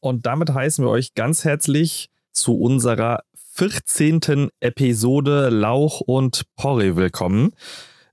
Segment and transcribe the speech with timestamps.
[0.00, 3.22] und damit heißen wir euch ganz herzlich zu unserer
[3.54, 4.50] 14.
[4.60, 7.50] Episode Lauch und Porre willkommen.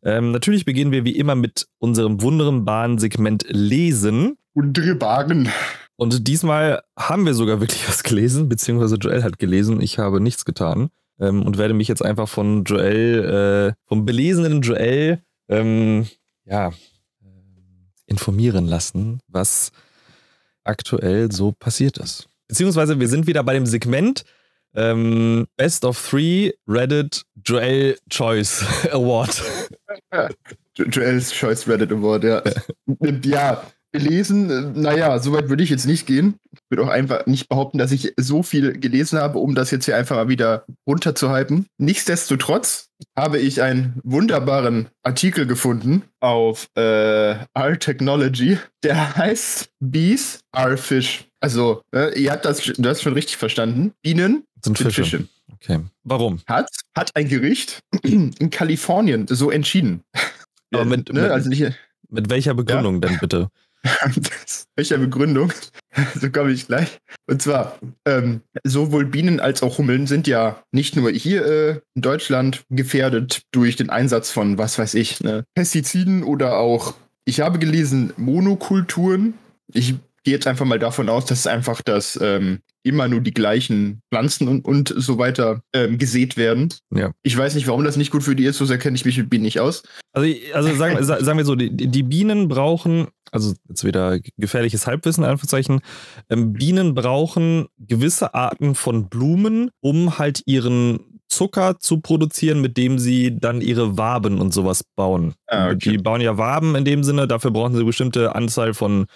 [0.04, 4.38] Ähm, natürlich beginnen wir wie immer mit unserem wunderbaren Segment Lesen.
[4.54, 5.50] Wunderbaren.
[5.96, 9.82] Und diesmal haben wir sogar wirklich was gelesen, beziehungsweise Joel hat gelesen.
[9.82, 14.62] Ich habe nichts getan ähm, und werde mich jetzt einfach von Joel, äh, vom belesenen
[14.62, 16.08] Joel, ähm,
[16.46, 16.72] ja,
[18.06, 19.72] informieren lassen, was
[20.68, 22.28] aktuell so passiert ist.
[22.48, 24.24] Beziehungsweise wir sind wieder bei dem Segment
[24.76, 29.42] ähm, Best of Three Reddit Joel Choice Award.
[30.76, 32.44] Joel's Choice Reddit Award, ja.
[33.24, 33.64] ja,
[33.98, 36.36] gelesen, äh, naja, soweit würde ich jetzt nicht gehen.
[36.52, 39.86] Ich würde auch einfach nicht behaupten, dass ich so viel gelesen habe, um das jetzt
[39.86, 41.68] hier einfach mal wieder runterzuhypen.
[41.78, 50.78] Nichtsdestotrotz habe ich einen wunderbaren Artikel gefunden auf äh, R Technology, der heißt Bees are
[50.78, 51.26] Fish.
[51.40, 53.94] Also, äh, ihr habt das, du hast schon richtig verstanden.
[54.02, 55.04] Bienen sind Fische.
[55.04, 55.28] Fische.
[55.54, 55.80] Okay.
[56.04, 56.40] Warum?
[56.48, 60.02] Hat, hat ein Gericht in Kalifornien so entschieden.
[60.74, 61.22] Aber mit, ne?
[61.22, 61.74] mit, also nicht,
[62.10, 63.10] mit welcher Begründung ja?
[63.10, 63.50] denn bitte?
[64.76, 65.52] Welcher Begründung?
[66.16, 67.00] so komme ich gleich.
[67.28, 72.02] Und zwar, ähm, sowohl Bienen als auch Hummeln sind ja nicht nur hier äh, in
[72.02, 77.60] Deutschland gefährdet durch den Einsatz von, was weiß ich, ne, Pestiziden oder auch, ich habe
[77.60, 79.34] gelesen, Monokulturen.
[79.74, 84.02] Ich gehe jetzt einfach mal davon aus, dass einfach das ähm, immer nur die gleichen
[84.12, 86.74] Pflanzen und, und so weiter ähm, gesät werden.
[86.94, 87.12] Ja.
[87.24, 89.18] Ich weiß nicht, warum das nicht gut für die ist, so sehr kenne ich mich
[89.18, 89.84] mit Bienen nicht aus.
[90.14, 95.24] Also, also sagen, sagen wir so, die, die Bienen brauchen, also jetzt wieder gefährliches Halbwissen,
[95.24, 95.82] Anführungszeichen,
[96.30, 101.00] ähm, Bienen brauchen gewisse Arten von Blumen, um halt ihren
[101.30, 105.34] Zucker zu produzieren, mit dem sie dann ihre Waben und sowas bauen.
[105.48, 105.92] Ah, okay.
[105.92, 109.08] Die bauen ja Waben in dem Sinne, dafür brauchen sie eine bestimmte Anzahl von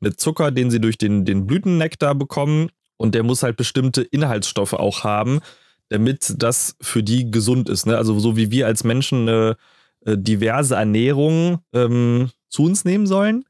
[0.00, 4.74] eine Zucker, den sie durch den, den Blütennektar bekommen und der muss halt bestimmte Inhaltsstoffe
[4.74, 5.40] auch haben,
[5.88, 7.86] damit das für die gesund ist.
[7.86, 7.96] Ne?
[7.96, 9.56] Also so wie wir als Menschen eine
[10.04, 13.44] äh, diverse Ernährung ähm, zu uns nehmen sollen,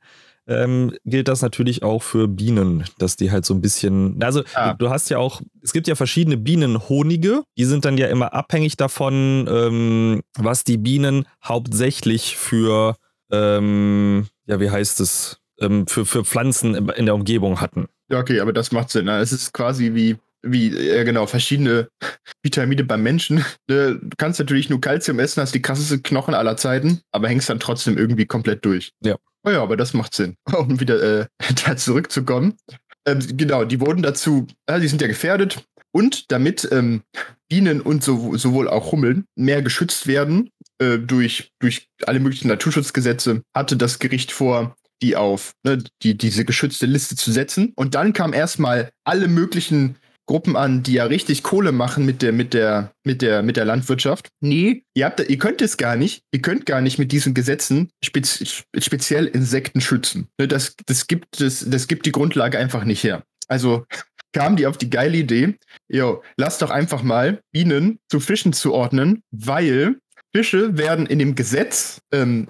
[0.48, 4.74] ähm, gilt das natürlich auch für Bienen, dass die halt so ein bisschen, also du,
[4.78, 8.76] du, hast ja auch, es gibt ja verschiedene Bienenhonige, die sind dann ja immer abhängig
[8.76, 12.96] davon, ähm, was die Bienen hauptsächlich für,
[13.32, 17.88] ähm, ja, wie heißt es, ähm, für, für Pflanzen in der Umgebung hatten.
[18.10, 19.06] Ja, okay, aber das macht Sinn.
[19.06, 19.18] Ne?
[19.18, 21.88] Es ist quasi wie, wie äh, genau, verschiedene
[22.42, 23.44] Vitamine beim Menschen.
[23.68, 23.98] Ne?
[24.00, 27.58] Du kannst natürlich nur Kalzium essen, hast die krasseste Knochen aller Zeiten, aber hängst dann
[27.58, 28.92] trotzdem irgendwie komplett durch.
[29.02, 29.16] Ja.
[29.44, 30.36] Oh ja, aber das macht Sinn.
[30.56, 31.26] Um wieder äh,
[31.64, 32.54] da zurückzukommen.
[33.06, 35.64] Ähm, genau, die wurden dazu, äh, die sind ja gefährdet.
[35.92, 37.02] Und damit ähm,
[37.48, 43.42] Bienen und so, sowohl auch Hummeln mehr geschützt werden äh, durch, durch alle möglichen Naturschutzgesetze,
[43.54, 47.72] hatte das Gericht vor, die auf ne, die, diese geschützte Liste zu setzen.
[47.76, 49.96] Und dann kam erstmal alle möglichen
[50.26, 53.64] Gruppen an, die ja richtig Kohle machen mit der, mit der, mit der, mit der
[53.64, 54.28] Landwirtschaft.
[54.40, 56.22] Nee, ihr habt, ihr könnt es gar nicht.
[56.32, 60.28] Ihr könnt gar nicht mit diesen Gesetzen spez, speziell Insekten schützen.
[60.38, 63.22] Ne, das, das gibt, das, das gibt die Grundlage einfach nicht her.
[63.48, 63.86] Also
[64.32, 65.54] kamen die auf die geile Idee,
[65.88, 69.98] jo, lass doch einfach mal Bienen zu Fischen zuordnen, weil
[70.36, 72.48] Fische werden in dem Gesetz ähm,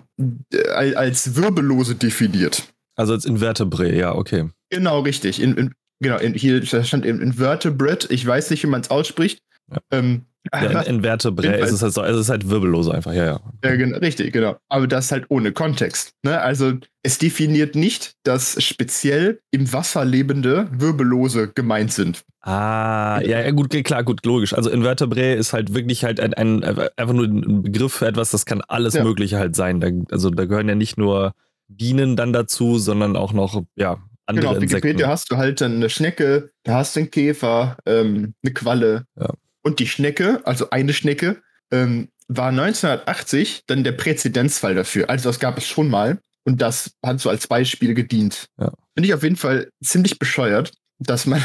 [0.74, 2.64] als Wirbellose definiert.
[2.96, 4.50] Also als Invertebrate, ja, okay.
[4.70, 5.40] Genau, richtig.
[5.40, 8.12] In, in, genau, in, hier stand Invertebrate.
[8.12, 9.38] Ich weiß nicht, wie man es ausspricht.
[9.70, 9.78] Ja.
[9.90, 10.22] Ähm,
[10.52, 13.40] ja, in, Invertebrate ist es halt so, also es ist halt wirbellose einfach, ja, ja.
[13.64, 14.56] ja genau, richtig, genau.
[14.68, 16.12] Aber das halt ohne Kontext.
[16.22, 16.40] Ne?
[16.40, 22.24] Also es definiert nicht, dass speziell im Wasser lebende Wirbellose gemeint sind.
[22.42, 24.54] Ah, ja, ja, gut, klar, gut, logisch.
[24.54, 26.62] Also Invertebrate ist halt wirklich halt ein, ein
[26.96, 29.02] einfach nur ein Begriff für etwas, das kann alles ja.
[29.02, 29.80] Mögliche halt sein.
[29.80, 31.32] Da, also da gehören ja nicht nur
[31.68, 34.84] Bienen dann dazu, sondern auch noch, ja, andere genau, auf Insekten.
[34.84, 39.06] Wikipedia hast du halt dann eine Schnecke, da hast du einen Käfer, ähm, eine Qualle.
[39.18, 39.30] Ja.
[39.66, 45.10] Und die Schnecke, also eine Schnecke, ähm, war 1980 dann der Präzedenzfall dafür.
[45.10, 46.20] Also das gab es schon mal.
[46.44, 48.46] Und das hat so als Beispiel gedient.
[48.60, 48.72] Ja.
[48.94, 51.42] Finde ich auf jeden Fall ziemlich bescheuert, dass man,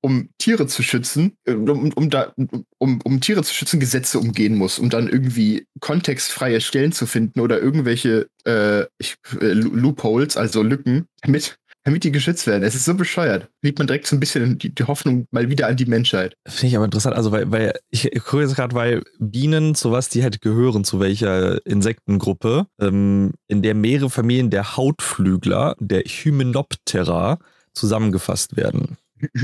[0.00, 2.32] um Tiere zu schützen, äh, um, um, da,
[2.78, 7.40] um, um Tiere zu schützen, Gesetze umgehen muss, um dann irgendwie kontextfreie Stellen zu finden
[7.40, 12.62] oder irgendwelche äh, ich, äh, Loopholes, also Lücken, mit damit die geschützt werden.
[12.62, 13.48] Es ist so bescheuert.
[13.62, 16.34] Liebt man direkt so ein bisschen die, die Hoffnung mal wieder an die Menschheit.
[16.46, 19.92] Finde ich aber interessant, also weil, weil ich, ich gucke jetzt gerade, weil Bienen, zu
[19.92, 26.00] was die halt gehören, zu welcher Insektengruppe, ähm, in der mehrere Familien der Hautflügler, der
[26.00, 27.38] Hymenoptera,
[27.74, 28.96] zusammengefasst werden.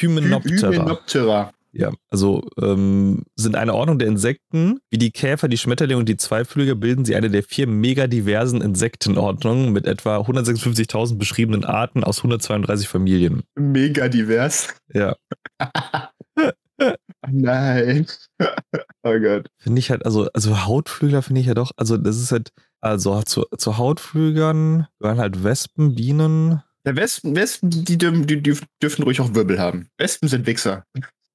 [0.00, 0.72] Hymenoptera.
[0.72, 1.52] Hymenoptera.
[1.74, 4.80] Ja, also ähm, sind eine Ordnung der Insekten.
[4.90, 9.72] Wie die Käfer, die Schmetterlinge und die Zweiflüger bilden sie eine der vier megadiversen Insektenordnungen
[9.72, 13.42] mit etwa 156.000 beschriebenen Arten aus 132 Familien.
[13.54, 14.74] Megadivers.
[14.92, 15.16] Ja.
[17.30, 18.06] Nein.
[19.02, 19.48] oh Gott.
[19.58, 23.22] Finde ich halt, also, also Hautflügler finde ich ja doch, also das ist halt, also
[23.22, 26.62] zu, zu Hautflügern gehören halt Wespen, Bienen.
[26.84, 29.88] Ja, Wespen, Wespen die, die, die, die dürfen ruhig auch Wirbel haben.
[29.98, 30.84] Wespen sind Wichser.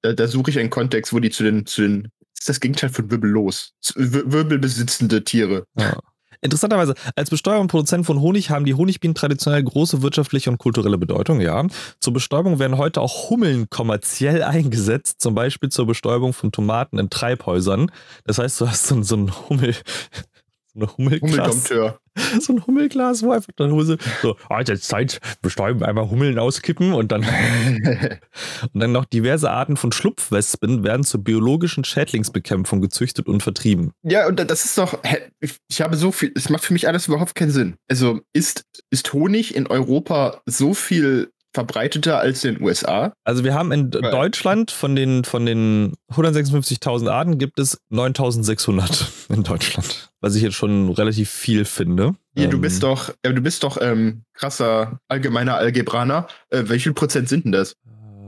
[0.02, 2.60] Da, da suche ich einen Kontext, wo die zu den, zu den, das ist das
[2.60, 3.74] Gegenteil von wirbellos.
[3.96, 5.66] Wirbelbesitzende Tiere.
[5.78, 5.98] Ja.
[6.42, 10.98] Interessanterweise, als Bestäuber und Produzent von Honig haben die Honigbienen traditionell große wirtschaftliche und kulturelle
[10.98, 11.66] Bedeutung, ja.
[12.00, 17.10] Zur Bestäubung werden heute auch Hummeln kommerziell eingesetzt, zum Beispiel zur Bestäubung von Tomaten in
[17.10, 17.92] Treibhäusern.
[18.26, 19.74] Das heißt, du hast so, so einen Hummel,
[20.74, 21.70] so eine Hummelglas.
[22.40, 26.94] So ein Hummelglas, wo einfach dann Hose so, ah, jetzt Zeit, bestäuben, einmal Hummeln auskippen
[26.94, 27.24] und dann
[28.74, 33.92] und dann noch diverse Arten von Schlupfwespen werden zur biologischen Schädlingsbekämpfung gezüchtet und vertrieben.
[34.04, 35.00] Ja, und das ist doch,
[35.40, 37.76] ich habe so viel, es macht für mich alles überhaupt keinen Sinn.
[37.90, 43.14] Also ist, ist Honig in Europa so viel verbreiteter als in den USA.
[43.24, 44.12] Also wir haben in Weil.
[44.12, 50.56] Deutschland von den, von den 156.000 Arten gibt es 9.600 in Deutschland, was ich jetzt
[50.56, 52.16] schon relativ viel finde.
[52.36, 52.90] Ja, du bist ähm.
[52.90, 56.28] doch, ja, du bist doch ähm, krasser allgemeiner Algebraner.
[56.50, 57.76] Äh, wie viel Prozent sind denn das?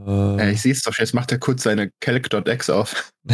[0.08, 3.12] Äh, ja, ich sehe es doch, jetzt macht er kurz seine Calc.ex auf.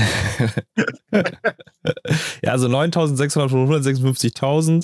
[1.12, 4.84] ja, also 9.600 von 156.000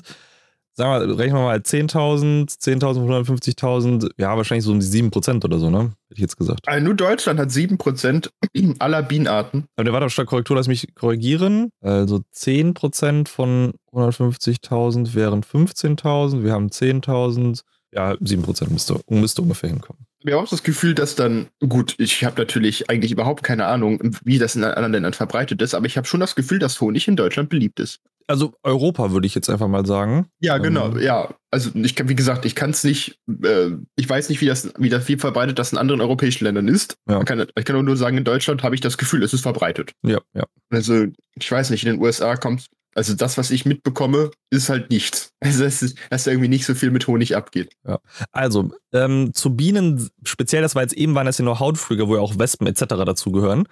[0.74, 5.60] sagen wir, rechnen wir mal 10.000, 10.000, 150.000, ja, wahrscheinlich so um die 7% oder
[5.60, 5.80] so, ne?
[5.80, 6.68] Hätte ich jetzt gesagt.
[6.68, 8.30] Also nur Deutschland hat 7%
[8.80, 9.66] aller Bienenarten.
[9.76, 11.70] Aber der war doch stark Korrektur, lass mich korrigieren.
[11.82, 17.62] Also 10% von 150.000 wären 15.000, wir haben 10.000,
[17.94, 20.06] ja, 7% müsste, müsste ungefähr hinkommen.
[20.24, 24.00] Ich habe auch das Gefühl, dass dann, gut, ich habe natürlich eigentlich überhaupt keine Ahnung,
[24.24, 27.08] wie das in anderen Ländern verbreitet ist, aber ich habe schon das Gefühl, dass Honig
[27.08, 28.00] in Deutschland beliebt ist
[28.32, 30.28] also Europa würde ich jetzt einfach mal sagen.
[30.40, 31.30] Ja, genau, ähm, ja.
[31.52, 34.72] Also ich kann, wie gesagt, ich kann es nicht, äh, ich weiß nicht, wie das,
[34.78, 36.96] wie das viel verbreitet das in anderen europäischen Ländern ist.
[37.10, 37.24] Ja.
[37.24, 39.92] Kann, ich kann nur sagen, in Deutschland habe ich das Gefühl, es ist verbreitet.
[40.04, 40.46] Ja, ja.
[40.70, 44.90] Also, ich weiß nicht, in den USA kommt also das, was ich mitbekomme, ist halt
[44.90, 45.30] nichts.
[45.44, 47.74] Also dass, dass da irgendwie nicht so viel mit Honig abgeht.
[47.88, 47.98] Ja.
[48.32, 52.16] Also ähm, zu Bienen, speziell, das war jetzt eben, waren das ja nur Hautflüge, wo
[52.16, 52.84] ja auch Wespen etc.
[53.04, 53.64] dazugehören.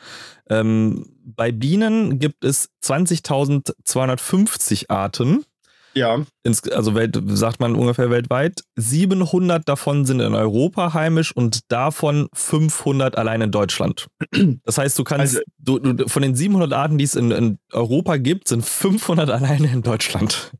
[0.49, 5.45] Ähm, bei Bienen gibt es 20.250 Arten.
[5.93, 6.23] Ja.
[6.43, 8.61] Ins, also Welt, sagt man ungefähr weltweit.
[8.75, 14.07] 700 davon sind in Europa heimisch und davon 500 allein in Deutschland.
[14.63, 17.59] Das heißt, du kannst, also, du, du, von den 700 Arten, die es in, in
[17.71, 20.51] Europa gibt, sind 500 alleine in Deutschland.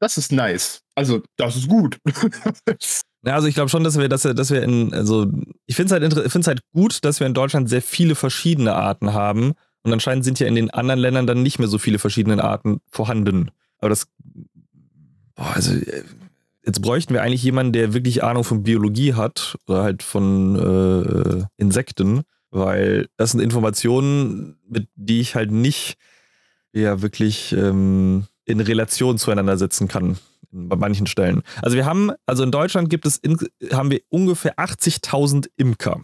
[0.00, 0.80] Das ist nice.
[0.94, 1.98] Also, das ist gut.
[3.22, 5.26] Ja, also ich glaube schon, dass wir, dass wir, dass wir in, also
[5.66, 9.52] ich finde es halt, halt gut, dass wir in Deutschland sehr viele verschiedene Arten haben.
[9.82, 12.80] Und anscheinend sind ja in den anderen Ländern dann nicht mehr so viele verschiedene Arten
[12.90, 13.50] vorhanden.
[13.80, 14.06] Aber das
[15.34, 16.04] boah, also äh,
[16.64, 21.44] jetzt bräuchten wir eigentlich jemanden, der wirklich Ahnung von Biologie hat oder halt von äh,
[21.56, 25.96] Insekten, weil das sind Informationen, mit die ich halt nicht
[26.72, 30.18] ja wirklich ähm, in Relation zueinander setzen kann
[30.52, 31.42] bei manchen Stellen.
[31.62, 33.38] Also wir haben, also in Deutschland gibt es in,
[33.72, 36.00] haben wir ungefähr 80.000 Imker,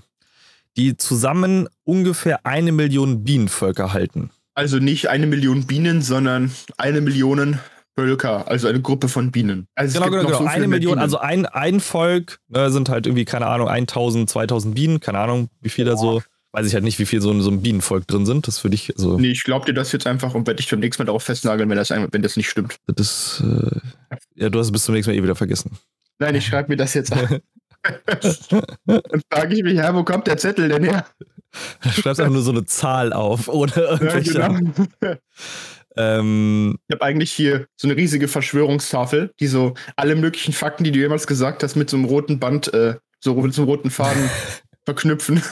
[0.77, 4.31] die zusammen ungefähr eine Million Bienenvölker halten.
[4.57, 7.61] Also nicht eine Million Bienen, sondern eine Million
[7.95, 9.69] Völker, also eine Gruppe von Bienen.
[9.75, 10.39] Also genau, genau, genau.
[10.39, 11.03] So eine Million, Bienen.
[11.03, 15.51] also ein, ein Volk ne, sind halt irgendwie, keine Ahnung, 1000, 2000 Bienen, keine Ahnung,
[15.61, 15.91] wie viel Boah.
[15.91, 18.49] da so, weiß ich halt nicht, wie viel so, so ein Bienenvolk drin sind.
[18.49, 19.19] Das würde ich so.
[19.19, 21.69] Nee, ich glaube dir das jetzt einfach und werde dich beim nächsten Mal darauf festnageln,
[21.69, 22.77] wenn das, wenn das nicht stimmt.
[22.87, 23.79] Das, äh,
[24.37, 25.73] ja, du hast es bis zum nächsten Mal eh wieder vergessen.
[26.19, 27.41] Nein, ich schreibe mir das jetzt an.
[28.87, 31.07] Dann frage ich mich, ja, wo kommt der Zettel denn her?
[31.83, 34.39] Du schreibst einfach nur so eine Zahl auf, ohne irgendwelche.
[34.39, 34.73] Ja, genau.
[35.99, 40.93] Ähm, ich habe eigentlich hier so eine riesige Verschwörungstafel, die so alle möglichen Fakten, die
[40.93, 43.91] du jemals gesagt hast, mit so einem roten Band, äh, so mit so einem roten
[43.91, 44.29] Faden
[44.85, 45.43] verknüpfen.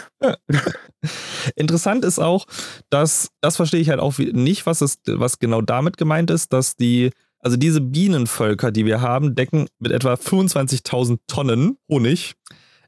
[1.56, 2.46] Interessant ist auch,
[2.90, 6.76] dass, das verstehe ich halt auch nicht, was, ist, was genau damit gemeint ist, dass
[6.76, 12.34] die, also diese Bienenvölker, die wir haben, decken mit etwa 25.000 Tonnen Honig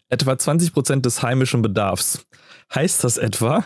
[0.08, 2.26] etwa 20% des heimischen Bedarfs.
[2.75, 3.64] Heißt das etwa,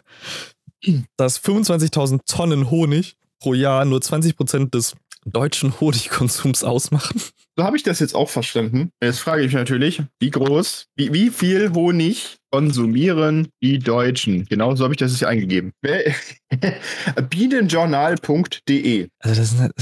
[1.16, 7.21] dass 25.000 Tonnen Honig pro Jahr nur 20% des deutschen Honiggkonsums ausmachen.
[7.57, 8.90] So habe ich das jetzt auch verstanden.
[9.02, 14.47] Jetzt frage ich mich natürlich, wie groß, wie, wie viel Honig konsumieren die Deutschen?
[14.47, 15.73] Genau so habe ich das jetzt eingegeben.
[17.28, 19.09] Bienenjournal.de.
[19.19, 19.75] Also das ist, halt,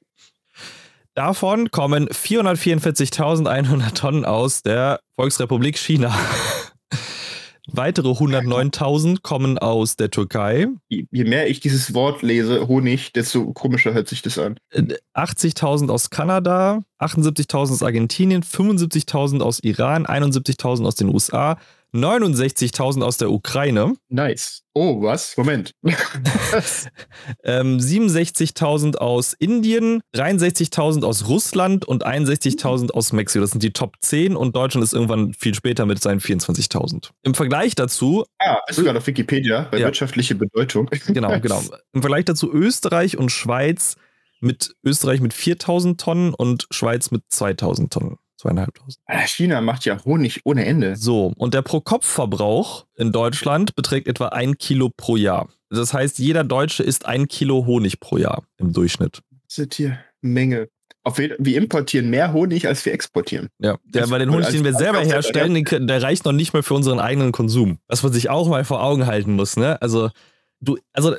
[1.15, 6.15] Davon kommen 444.100 Tonnen aus der Volksrepublik China.
[7.69, 13.93] Weitere 109.000 kommen aus der Türkei, Je, mehr ich dieses Wort lese, Honig, desto komischer
[13.93, 14.57] hört sich das an.
[14.71, 21.59] äh, 80.000 aus Kanada, 78.000 aus Argentinien, 75.000 aus Iran, 71.000 aus den USA,
[21.95, 24.63] 69.000 aus der Ukraine, Nice.
[24.75, 25.37] Oh, was?
[25.37, 25.73] Moment.
[27.45, 33.43] ähm, 67.000 aus Indien, 63.000 aus Russland und 61.000 aus Mexiko.
[33.43, 37.11] Das sind die Top 10 und Deutschland ist irgendwann viel später mit seinen 24.000.
[37.23, 39.87] Im Vergleich dazu ah, du gerade auf Wikipedia bei Ja.
[39.87, 40.89] wirtschaftliche Bedeutung.
[41.07, 41.61] Genau, genau.
[41.93, 43.97] Im Vergleich dazu Österreich und Schweiz
[44.41, 48.17] mit Österreich mit 4000 Tonnen und Schweiz mit 2000 Tonnen.
[48.43, 48.99] Zweieinhalbtausend.
[49.07, 50.97] Alter, China macht ja Honig ohne Ende.
[50.97, 55.49] So, und der Pro-Kopf-Verbrauch in Deutschland beträgt etwa ein Kilo pro Jahr.
[55.71, 59.21] Das heißt, jeder Deutsche isst ein Kilo Honig pro Jahr im Durchschnitt.
[59.47, 60.69] Das ist hier Menge.
[61.05, 63.49] Auf wir importieren mehr Honig, als wir exportieren.
[63.59, 66.63] Ja, der, weil den Honig, den wir selber herstellen, den, der reicht noch nicht mal
[66.65, 67.79] für unseren eigenen Konsum.
[67.87, 69.81] Was man sich auch mal vor Augen halten muss, ne?
[69.81, 70.11] Also,
[70.61, 71.15] du, also,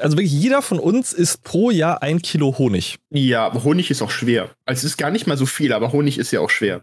[0.00, 2.98] also wirklich jeder von uns isst pro Jahr ein Kilo Honig.
[3.10, 4.50] Ja, aber Honig ist auch schwer.
[4.66, 6.82] Also es ist gar nicht mal so viel, aber Honig ist ja auch schwer.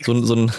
[0.00, 0.52] so, ein- so ein.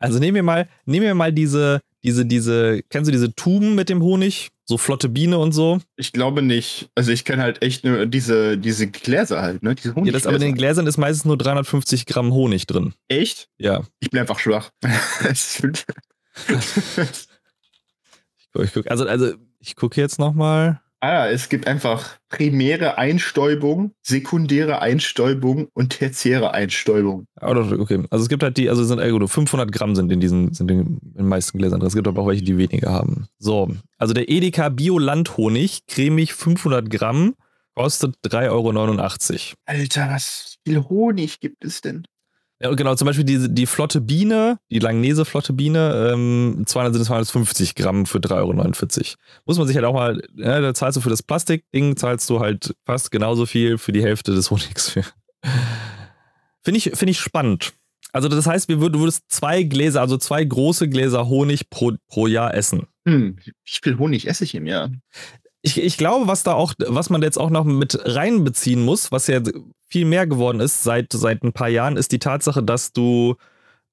[0.00, 3.88] Also nehmen wir mal, nehmen wir mal diese, diese, diese, kennst du diese Tuben mit
[3.88, 4.48] dem Honig?
[4.66, 5.78] So flotte Biene und so.
[5.96, 6.88] Ich glaube nicht.
[6.94, 9.74] Also ich kenne halt echt nur diese, diese Gläser halt, ne?
[9.74, 10.54] Diese Ja, das, aber in den.
[10.54, 12.94] Gläsern ist meistens nur 350 Gramm Honig drin.
[13.08, 13.48] Echt?
[13.58, 13.84] Ja.
[14.00, 14.70] Ich bin einfach schwach.
[18.52, 20.80] Guck, ich guck, also, also, ich gucke jetzt nochmal.
[21.00, 27.26] ah, es gibt einfach primäre Einstäubung, sekundäre Einstäubung und tertiäre Einstäubung.
[27.40, 30.20] Okay, also es gibt halt die, also es sind äh, gut, 500 Gramm sind in
[30.20, 31.88] diesen, sind in den meisten Gläsern drin.
[31.88, 33.26] Es gibt aber auch welche, die weniger haben.
[33.38, 37.34] So, also der Edeka Bio Landhonig, cremig 500 Gramm,
[37.74, 39.56] kostet 3,89 Euro.
[39.66, 42.06] Alter, was viel Honig gibt es denn?
[42.72, 47.74] Genau, zum Beispiel die, die flotte Biene, die Langnese flotte Biene, ähm, 200 sind 250
[47.74, 49.16] Gramm für 3,49 Euro.
[49.44, 52.40] Muss man sich halt auch mal, ja, da zahlst du für das Plastikding, zahlst du
[52.40, 54.90] halt fast genauso viel für die Hälfte des Honigs.
[56.62, 57.74] Finde ich, finde ich spannend.
[58.12, 61.92] Also das heißt, wir würd, du würdest zwei Gläser, also zwei große Gläser Honig pro,
[62.08, 62.86] pro Jahr essen.
[63.06, 63.52] Hm, wie
[63.82, 64.90] viel Honig esse ich im Jahr?
[65.66, 69.28] Ich, ich glaube, was da auch, was man jetzt auch noch mit reinbeziehen muss, was
[69.28, 69.40] ja
[69.88, 73.36] viel mehr geworden ist seit, seit ein paar Jahren, ist die Tatsache, dass du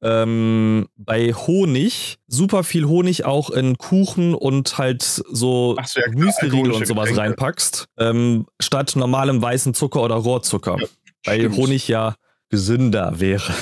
[0.02, 6.08] ähm, bei Honig super viel Honig auch in Kuchen und halt so Ach so, ja,
[6.12, 7.22] Müsliriegel und sowas Getränke.
[7.22, 10.78] reinpackst, ähm, statt normalem weißen Zucker oder Rohrzucker.
[10.78, 10.88] Ja,
[11.26, 11.56] weil stimmt.
[11.56, 12.16] Honig ja
[12.50, 13.54] gesünder wäre.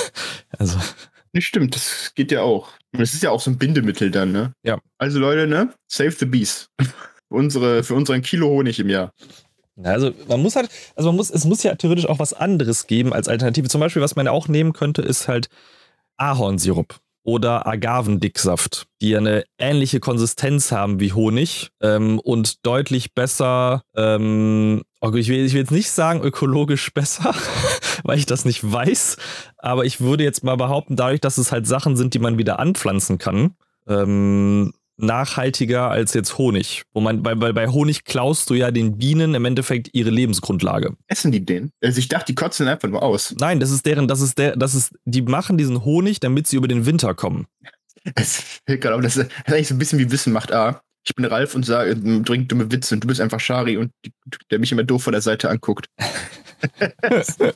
[0.58, 0.78] also,
[1.32, 2.68] Nicht stimmt, das geht ja auch.
[2.92, 4.52] Und es ist ja auch so ein Bindemittel dann, ne?
[4.62, 4.78] Ja.
[4.98, 5.72] Also Leute, ne?
[5.88, 6.68] Save the bees.
[7.28, 9.12] Unsere, für unseren Kilo Honig im Jahr.
[9.76, 12.86] Ja, Also man muss halt, also man muss, es muss ja theoretisch auch was anderes
[12.86, 13.68] geben als Alternative.
[13.68, 15.48] Zum Beispiel, was man auch nehmen könnte, ist halt
[16.16, 24.82] Ahornsirup oder Agavendicksaft, die eine ähnliche Konsistenz haben wie Honig ähm, und deutlich besser, ähm,
[25.00, 27.34] okay, ich, will, ich will jetzt nicht sagen ökologisch besser,
[28.04, 29.16] weil ich das nicht weiß,
[29.58, 32.60] aber ich würde jetzt mal behaupten, dadurch, dass es halt Sachen sind, die man wieder
[32.60, 33.56] anpflanzen kann,
[33.88, 36.82] ähm, nachhaltiger als jetzt Honig.
[36.92, 40.96] Wo man, bei, bei, bei Honig klaust du ja den Bienen im Endeffekt ihre Lebensgrundlage.
[41.08, 41.70] Essen die den?
[41.82, 43.34] Also ich dachte, die kotzen einfach nur aus.
[43.38, 46.56] Nein, das ist deren, das ist der, das ist, die machen diesen Honig, damit sie
[46.56, 47.46] über den Winter kommen.
[48.14, 50.80] Es fällt gerade auf, das ist eigentlich so ein bisschen wie Wissen macht A.
[51.04, 53.92] Ich bin Ralf und sage, bringt dumme Witze und du bist einfach Shari und
[54.50, 55.86] der mich immer doof von der Seite anguckt.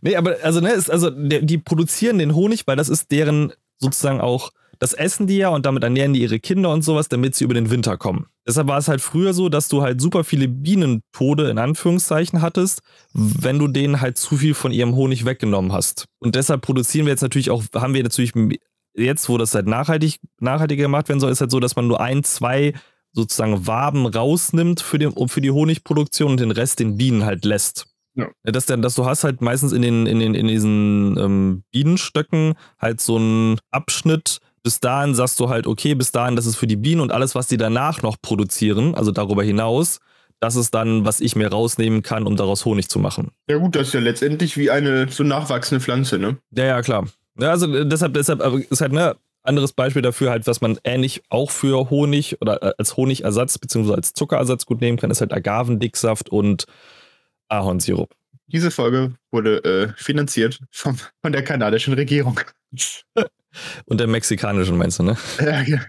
[0.00, 4.20] nee, aber also, ne, ist, also die produzieren den Honig, weil das ist deren sozusagen
[4.20, 7.44] auch, das essen die ja und damit ernähren die ihre Kinder und sowas, damit sie
[7.44, 8.26] über den Winter kommen.
[8.48, 12.80] Deshalb war es halt früher so, dass du halt super viele Bienentode in Anführungszeichen hattest,
[13.12, 16.06] wenn du denen halt zu viel von ihrem Honig weggenommen hast.
[16.18, 18.32] Und deshalb produzieren wir jetzt natürlich auch, haben wir natürlich
[18.94, 22.00] jetzt, wo das halt nachhaltig, nachhaltiger gemacht werden soll, ist halt so, dass man nur
[22.00, 22.72] ein, zwei
[23.12, 27.86] sozusagen Waben rausnimmt für, den, für die Honigproduktion und den Rest den Bienen halt lässt.
[28.14, 28.28] Ja.
[28.44, 32.54] Dass, der, dass du hast halt meistens in, den, in, den, in diesen ähm, Bienenstöcken
[32.78, 36.66] halt so einen Abschnitt, bis dahin sagst du halt, okay, bis dahin, das ist für
[36.66, 40.00] die Bienen und alles, was die danach noch produzieren, also darüber hinaus,
[40.40, 43.30] das ist dann, was ich mir rausnehmen kann, um daraus Honig zu machen.
[43.48, 46.38] Ja gut, das ist ja letztendlich wie eine so nachwachsende Pflanze, ne?
[46.50, 47.06] Ja, ja, klar.
[47.38, 48.40] Ja, also äh, deshalb, deshalb
[48.70, 52.72] ist halt ne anderes Beispiel dafür halt, was man ähnlich auch für Honig oder äh,
[52.78, 56.66] als Honigersatz beziehungsweise als Zuckerersatz gut nehmen kann, ist halt Agavendicksaft und
[57.48, 58.14] Ahornsirup.
[58.46, 62.40] Diese Folge wurde äh, finanziert vom, von der kanadischen Regierung.
[63.84, 65.16] Und der mexikanischen meinst du, ne?
[65.40, 65.80] Ja, ja.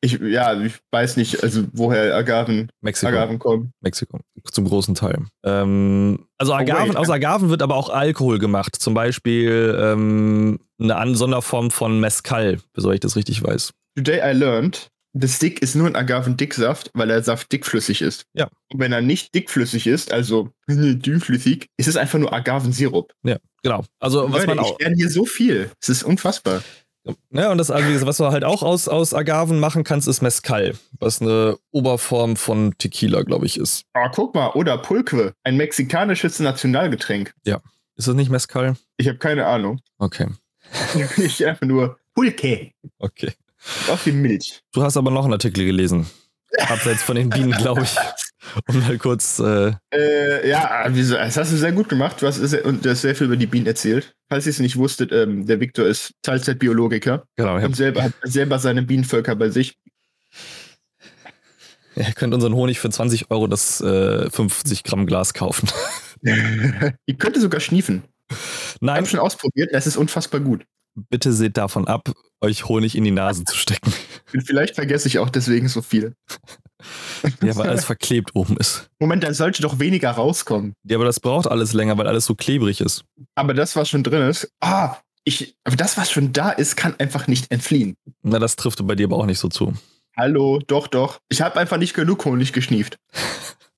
[0.00, 3.12] Ich, ja, ich weiß nicht, also woher Agaven, Mexiko.
[3.12, 3.72] Agaven kommen.
[3.80, 4.20] Mexiko.
[4.44, 5.24] Zum großen Teil.
[5.44, 6.96] Ähm, also Agaven, wait.
[6.96, 8.76] aus Agaven wird aber auch Alkohol gemacht.
[8.76, 13.72] Zum Beispiel ähm, eine Sonderform von Mezcal, so ich das richtig weiß.
[13.96, 18.24] Today I learned, the stick ist nur ein Agaven-Dicksaft, weil der Saft dickflüssig ist.
[18.34, 18.48] Ja.
[18.72, 23.12] Und wenn er nicht dickflüssig ist, also dünnflüssig, ist es einfach nur Agavensirup.
[23.62, 23.84] Genau.
[23.98, 24.72] Also was Leute, man auch.
[24.72, 25.70] ich lerne hier so viel.
[25.80, 26.62] Es ist unfassbar.
[27.30, 30.74] Ja, und das, also, was du halt auch aus, aus Agaven machen kannst, ist Mezcal,
[30.98, 33.84] was eine Oberform von Tequila, glaube ich, ist.
[33.94, 37.32] Ah, guck mal, oder Pulque, ein mexikanisches Nationalgetränk.
[38.00, 38.76] Ist das nicht Mezcal?
[38.96, 39.80] Ich habe keine Ahnung.
[39.98, 40.26] Okay.
[41.18, 42.72] ich einfach nur Pulque.
[42.98, 43.32] Okay.
[43.90, 44.62] Auch wie Milch.
[44.72, 46.06] Du hast aber noch einen Artikel gelesen.
[46.58, 47.96] Abseits von den Bienen, glaube ich.
[48.66, 49.38] Um mal kurz.
[49.38, 52.20] Äh, Äh, ja, das hast du sehr gut gemacht.
[52.20, 54.14] Du hast sehr, und du hast sehr viel über die Bienen erzählt.
[54.28, 58.02] Falls ihr es nicht wusstet, ähm, der Viktor ist Teilzeitbiologiker genau, ich hab, und selber
[58.02, 59.76] hat selber seine Bienenvölker bei sich.
[61.96, 65.68] ihr könnt unseren Honig für 20 Euro das äh, 50 Gramm Glas kaufen.
[66.22, 68.04] Ihr könnte sogar schniefen.
[68.30, 68.36] Ich
[68.80, 70.64] Nein, habe schon ausprobiert, es ist unfassbar gut.
[70.94, 73.92] Bitte seht davon ab, euch Honig in die Nase zu stecken.
[74.32, 76.14] Und vielleicht vergesse ich auch deswegen so viel.
[77.42, 78.88] Ja, weil alles verklebt oben ist.
[78.98, 80.72] Moment, dann sollte doch weniger rauskommen.
[80.84, 83.04] Ja, aber das braucht alles länger, weil alles so klebrig ist.
[83.34, 86.94] Aber das, was schon drin ist, ah, ich, aber das, was schon da ist, kann
[86.98, 87.96] einfach nicht entfliehen.
[88.22, 89.74] Na, das trifft bei dir aber auch nicht so zu.
[90.16, 91.18] Hallo, doch, doch.
[91.28, 92.96] Ich habe einfach nicht genug Honig geschnieft.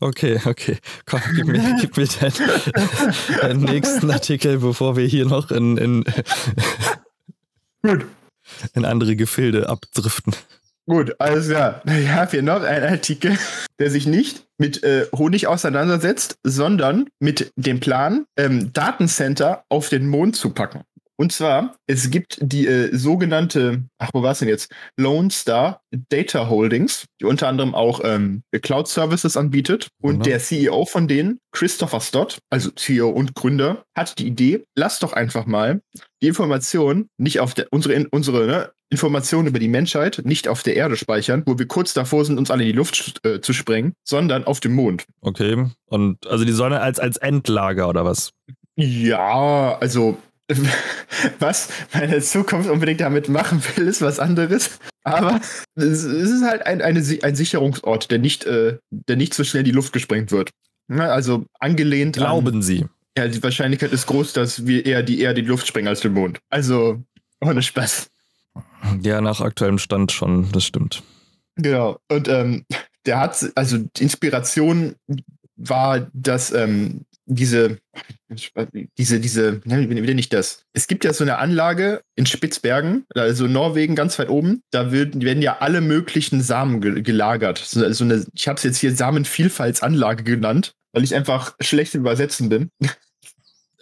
[0.00, 0.78] Okay, okay.
[1.06, 2.32] Komm, gib mir, gib mir den,
[3.42, 6.04] den nächsten Artikel, bevor wir hier noch in, in,
[7.82, 8.06] Gut.
[8.74, 10.34] in andere Gefilde abdriften.
[10.86, 13.38] Gut, also ja, ich habe hier noch einen Artikel,
[13.78, 20.08] der sich nicht mit äh, Honig auseinandersetzt, sondern mit dem Plan, ähm, Datencenter auf den
[20.08, 20.82] Mond zu packen.
[21.16, 24.72] Und zwar, es gibt die äh, sogenannte, ach, wo war es denn jetzt?
[24.96, 29.88] Lone Star Data Holdings, die unter anderem auch ähm, Cloud Services anbietet.
[30.02, 30.24] Und Genau.
[30.24, 35.12] der CEO von denen, Christopher Stott, also CEO und Gründer, hat die Idee, lass doch
[35.12, 35.80] einfach mal
[36.20, 40.76] die Information nicht auf der, unsere, unsere ne, Informationen über die Menschheit nicht auf der
[40.76, 43.94] Erde speichern, wo wir kurz davor sind, uns alle in die Luft äh, zu sprengen,
[44.04, 45.04] sondern auf dem Mond.
[45.20, 45.66] Okay.
[45.86, 48.30] Und also die Sonne als, als Endlager oder was?
[48.76, 50.18] Ja, also
[51.38, 54.78] was meine Zukunft unbedingt damit machen will, ist was anderes.
[55.02, 55.40] Aber
[55.74, 59.66] es, ist halt ein, eine, ein Sicherungsort, der nicht, äh, der nicht so schnell in
[59.66, 60.50] die Luft gesprengt wird.
[60.86, 62.86] Na, also angelehnt an, Glauben Sie.
[63.16, 66.00] ja, die Wahrscheinlichkeit ist groß, dass wir eher die Erde in die Luft sprengen als
[66.00, 66.40] den Mond.
[66.50, 67.02] Also
[67.40, 68.08] ohne Spaß.
[69.02, 71.02] Ja, nach aktuellem Stand schon, das stimmt.
[71.56, 71.98] Genau.
[72.08, 72.64] Und ähm,
[73.06, 74.94] der hat, also die Inspiration
[75.56, 77.78] war, dass ähm, diese,
[78.98, 80.64] diese, diese, ne, wie nicht das.
[80.72, 84.62] Es gibt ja so eine Anlage in Spitzbergen, also Norwegen ganz weit oben.
[84.70, 87.58] Da wird, werden ja alle möglichen Samen ge gelagert.
[87.58, 92.02] So, so eine, ich habe es jetzt hier Samenvielfaltsanlage genannt, weil ich einfach schlecht im
[92.02, 92.70] Übersetzen bin.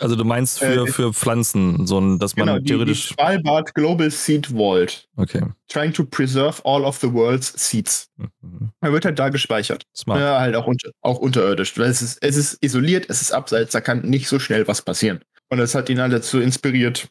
[0.02, 3.08] Also du meinst für, Äh, für Pflanzen, so ein, dass man Genau, die, die theoretisch.
[3.14, 5.08] Svalbard Global Seed Vault.
[5.16, 5.42] okay.
[5.68, 8.08] Trying to preserve all of the world's seeds.
[8.16, 8.70] Mhm.
[8.80, 9.84] Er wird halt da gespeichert.
[9.96, 10.20] Smart.
[10.20, 11.78] Ja, halt auch, unter, auch unterirdisch.
[11.78, 14.82] Weil es ist, es ist isoliert, es ist abseits, da kann nicht so schnell was
[14.82, 15.20] passieren.
[15.48, 17.08] Und das hat ihn halt dazu inspiriert,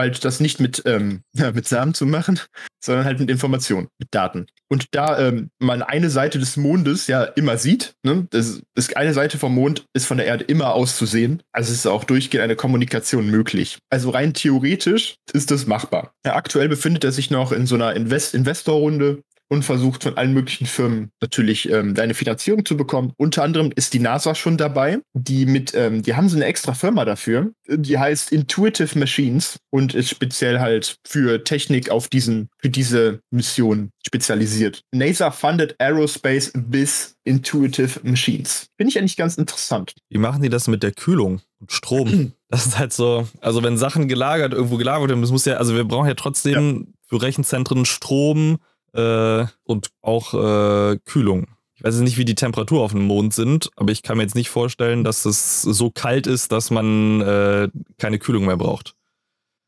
[0.00, 1.22] halt das nicht mit, ähm,
[1.54, 2.40] mit Samen zu machen,
[2.82, 4.46] sondern halt mit Informationen, mit Daten.
[4.68, 9.12] Und da ähm, man eine Seite des Mondes ja immer sieht, ne, das, das eine
[9.12, 13.30] Seite vom Mond ist von der Erde immer auszusehen, also ist auch durchgehend eine Kommunikation
[13.30, 13.78] möglich.
[13.90, 16.12] Also rein theoretisch ist das machbar.
[16.24, 20.32] Ja, aktuell befindet er sich noch in so einer Invest Investorrunde und versucht von allen
[20.32, 23.12] möglichen Firmen natürlich ähm, eine Finanzierung zu bekommen.
[23.16, 26.74] Unter anderem ist die NASA schon dabei, die mit, ähm, die haben so eine extra
[26.74, 32.70] Firma dafür, die heißt Intuitive Machines und ist speziell halt für Technik auf diesen, für
[32.70, 34.82] diese Mission spezialisiert.
[34.92, 38.68] NASA funded Aerospace bis Intuitive Machines.
[38.76, 39.94] Finde ich eigentlich ganz interessant.
[40.08, 42.32] Wie machen die das mit der Kühlung und Strom?
[42.48, 45.74] Das ist halt so, also wenn Sachen gelagert, irgendwo gelagert werden, das muss ja, also
[45.74, 48.58] wir brauchen ja trotzdem für Rechenzentren Strom
[48.96, 51.48] äh, und auch äh, Kühlung.
[51.74, 54.22] Ich weiß jetzt nicht, wie die Temperatur auf dem Mond sind, aber ich kann mir
[54.22, 58.94] jetzt nicht vorstellen, dass es so kalt ist, dass man äh, keine Kühlung mehr braucht.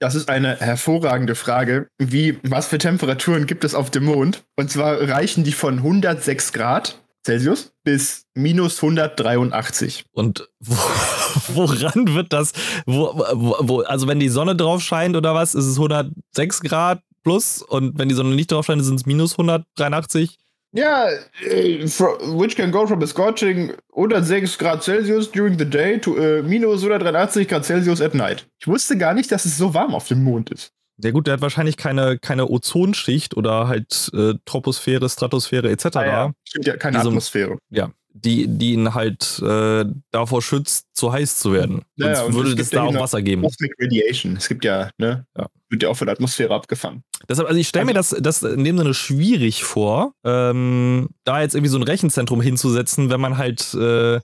[0.01, 1.89] Das ist eine hervorragende Frage.
[1.99, 4.45] Wie, was für Temperaturen gibt es auf dem Mond?
[4.57, 10.07] Und zwar reichen die von 106 Grad Celsius bis minus 183.
[10.13, 10.75] Und wo,
[11.55, 12.53] woran wird das,
[12.87, 17.03] wo, wo, wo, also wenn die Sonne drauf scheint oder was, ist es 106 Grad
[17.23, 20.37] plus und wenn die Sonne nicht drauf scheint, sind es minus 183.
[20.73, 21.07] Ja,
[21.43, 26.43] äh, which can go from a scorching 106 Grad Celsius during the day to äh,
[26.43, 28.47] minus 183 Grad Celsius at night.
[28.61, 30.71] Ich wusste gar nicht, dass es so warm auf dem Mond ist.
[31.03, 35.87] Ja gut, der hat wahrscheinlich keine, keine Ozonschicht oder halt äh, Troposphäre, Stratosphäre etc.
[35.95, 36.33] Ah, ja.
[36.45, 37.57] Stimmt ja, keine Also- Atmosphäre.
[37.71, 41.83] Ja, die, die ihn halt äh, davor schützt, zu heiß zu werden.
[41.97, 43.43] Ja, ja, Sonst und würde es das gibt ja da auch Wasser geben.
[43.43, 44.37] Cosmic Radiation.
[44.37, 45.27] Es gibt ja, ne?
[45.37, 45.47] Ja.
[45.71, 47.03] Wird ja auch von der Atmosphäre abgefangen.
[47.29, 51.55] Deshalb, also ich stelle mir das, das in dem Sinne schwierig vor, ähm, da jetzt
[51.55, 54.21] irgendwie so ein Rechenzentrum hinzusetzen, wenn man halt, äh,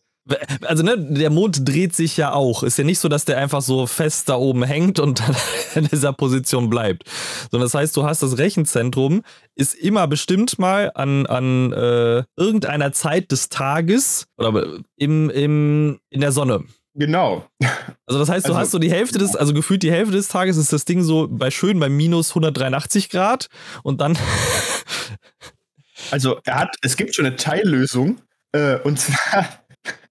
[0.62, 2.62] also ne, der Mond dreht sich ja auch.
[2.62, 5.36] Ist ja nicht so, dass der einfach so fest da oben hängt und dann
[5.74, 7.04] in dieser Position bleibt.
[7.50, 9.22] Sondern das heißt, du hast das Rechenzentrum,
[9.54, 14.64] ist immer bestimmt mal an, an äh, irgendeiner Zeit des Tages oder
[14.96, 16.64] im, im, in der Sonne.
[16.96, 17.44] Genau.
[18.06, 20.28] Also das heißt, du Also- hast so die Hälfte des, also gefühlt die Hälfte des
[20.28, 23.48] Tages ist das Ding so bei schön bei minus 183 Grad
[23.82, 24.16] und dann
[26.10, 28.18] Also er hat, es gibt schon eine Teillösung,
[28.52, 29.63] äh, und zwar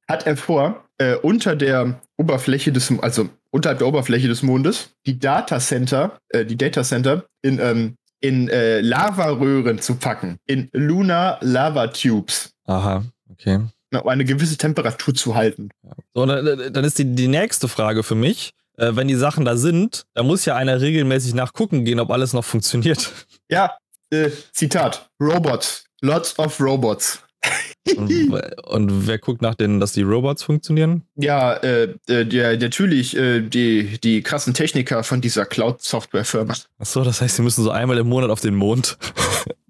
[0.08, 5.20] hat er vor, äh, unter der Oberfläche des, also unterhalb der Oberfläche des Mondes, die
[5.20, 12.52] Datacenter, äh, die Datacenter in, ähm, in äh, Lavaröhren zu packen, in Lunar Lava Tubes,
[12.66, 13.60] Aha, okay.
[13.92, 15.70] um eine gewisse Temperatur zu halten.
[16.14, 18.54] So, dann ist die, die nächste Frage für mich.
[18.78, 22.34] Äh, wenn die Sachen da sind, da muss ja einer regelmäßig nachgucken gehen, ob alles
[22.34, 23.12] noch funktioniert.
[23.50, 23.78] Ja,
[24.10, 27.23] äh, Zitat: Robots, lots of robots.
[27.98, 31.04] Und, und wer guckt nach denen, dass die Robots funktionieren?
[31.16, 36.56] Ja, äh, äh, der, natürlich äh, die, die krassen Techniker von dieser Cloud-Software-Firma.
[36.80, 38.98] Achso, das heißt, sie müssen so einmal im Monat auf den Mond.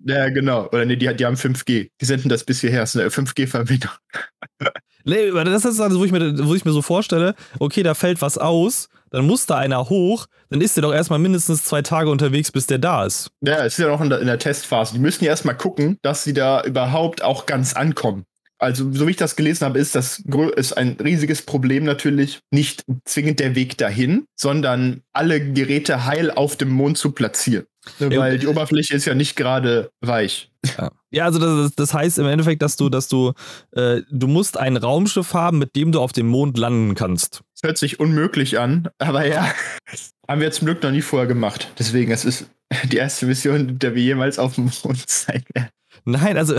[0.05, 0.67] Ja, genau.
[0.67, 1.89] Oder nee, die, die haben 5G.
[2.01, 2.81] Die senden das bis hierher.
[2.81, 3.91] Das ist eine 5G-Verbindung.
[5.05, 7.93] Nee, aber das ist also, wo ich, mir, wo ich mir so vorstelle, okay, da
[7.93, 11.83] fällt was aus, dann muss da einer hoch, dann ist der doch erstmal mindestens zwei
[11.83, 13.29] Tage unterwegs, bis der da ist.
[13.41, 14.93] Ja, es ist ja noch in der, in der Testphase.
[14.93, 18.25] Die müssen ja erstmal gucken, dass sie da überhaupt auch ganz ankommen.
[18.57, 20.23] Also, so wie ich das gelesen habe, ist das
[20.55, 26.55] ist ein riesiges Problem natürlich nicht zwingend der Weg dahin, sondern alle Geräte heil auf
[26.55, 27.65] dem Mond zu platzieren.
[27.99, 30.49] Ne, Ja, Weil die Oberfläche ist ja nicht gerade weich.
[30.77, 33.33] Ja, ja also das, das heißt im Endeffekt, dass du, dass du,
[33.73, 37.41] äh, du musst ein Raumschiff haben, mit dem du auf dem Mond landen kannst.
[37.63, 39.49] Hört sich unmöglich an, aber ja,
[40.27, 41.71] haben wir zum Glück noch nie vorher gemacht.
[41.79, 42.45] Deswegen, es ist
[42.91, 45.69] die erste Mission, in der wir jemals auf dem Mond sein werden.
[46.05, 46.55] Nein, also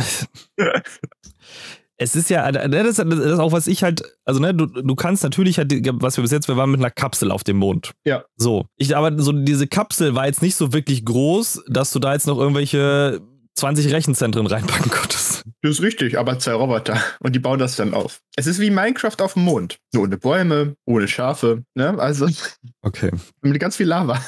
[1.97, 5.23] es ist ja, ne, das, ist auch was ich halt, also ne, du, du kannst
[5.23, 7.93] natürlich halt, was wir bis jetzt, wir waren mit einer Kapsel auf dem Mond.
[8.05, 8.25] Ja.
[8.37, 12.15] So, ich aber so diese Kapsel war jetzt nicht so wirklich groß, dass du da
[12.15, 13.21] jetzt noch irgendwelche
[13.55, 15.24] 20 Rechenzentren reinpacken konntest.
[15.63, 16.99] Das ist richtig, aber zwei Roboter.
[17.21, 18.21] Und die bauen das dann auf.
[18.37, 19.79] Es ist wie Minecraft auf dem Mond.
[19.93, 21.99] Nur ohne Bäume, ohne Schafe, ne?
[21.99, 22.29] Also
[22.83, 23.11] Okay.
[23.43, 24.21] mit ganz viel Lava.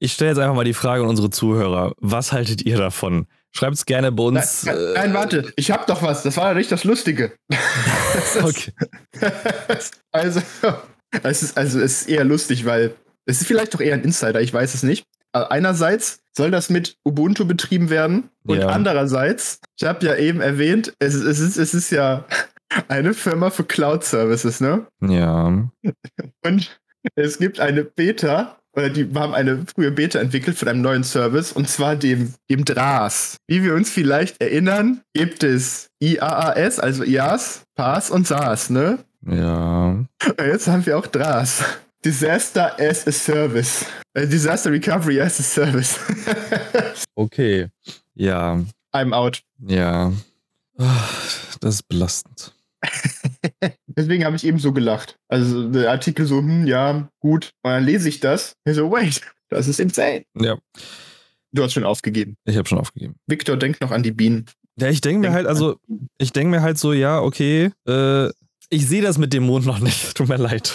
[0.00, 1.92] Ich stelle jetzt einfach mal die Frage an unsere Zuhörer.
[1.98, 3.26] Was haltet ihr davon?
[3.50, 4.62] Schreibt es gerne bei uns.
[4.64, 6.22] nein, äh, nein, warte, ich hab doch was.
[6.22, 7.32] Das war ja nicht das Lustige.
[8.42, 8.72] Okay.
[10.12, 10.40] also,
[11.22, 12.94] es ist, also, es ist eher lustig, weil
[13.26, 15.04] es ist vielleicht doch eher ein Insider, ich weiß es nicht.
[15.32, 18.68] Aber einerseits soll das mit Ubuntu betrieben werden und Ja.
[18.68, 22.24] andererseits, ich habe ja eben erwähnt, es, ist- es, ist, es ist ja
[22.88, 24.86] eine Firma für Cloud Services, ne?
[25.00, 25.46] Ja.
[26.44, 26.80] Und
[27.14, 31.52] es gibt eine Beta, oder die haben eine frühe Beta entwickelt von einem neuen Service,
[31.52, 33.36] und zwar dem, dem DRAS.
[33.48, 38.98] Wie wir uns vielleicht erinnern, gibt es IAAS, also IaaS, PaaS und SaaS, ne?
[39.26, 39.86] Ja.
[39.88, 41.62] Und jetzt haben wir auch DRAS.
[42.04, 43.84] Disaster as a Service.
[44.14, 45.98] Äh, Disaster Recovery as a Service.
[47.14, 47.66] Okay.
[48.14, 48.60] Ja.
[48.94, 49.42] I'm out.
[49.66, 50.12] Ja.
[50.78, 51.08] Ah,
[51.60, 52.52] Das ist belastend.
[53.88, 55.16] Deswegen habe ich eben so gelacht.
[55.28, 57.50] Also der Artikel so, hm, ja, gut.
[57.62, 58.54] Und dann lese ich das.
[58.64, 60.24] Ich so, wait, das ist insane.
[60.40, 60.56] Ja,
[61.52, 62.36] Du hast schon aufgegeben.
[62.44, 63.16] ich habe schon aufgegeben.
[63.26, 64.44] Victor, denk noch an die Bienen.
[64.78, 65.76] Ja, ich denke mir halt, also,
[66.18, 68.28] ich denke mir halt so, ja, okay, äh,
[68.70, 70.14] ich sehe das mit dem Mond noch nicht.
[70.14, 70.72] Tut mir leid.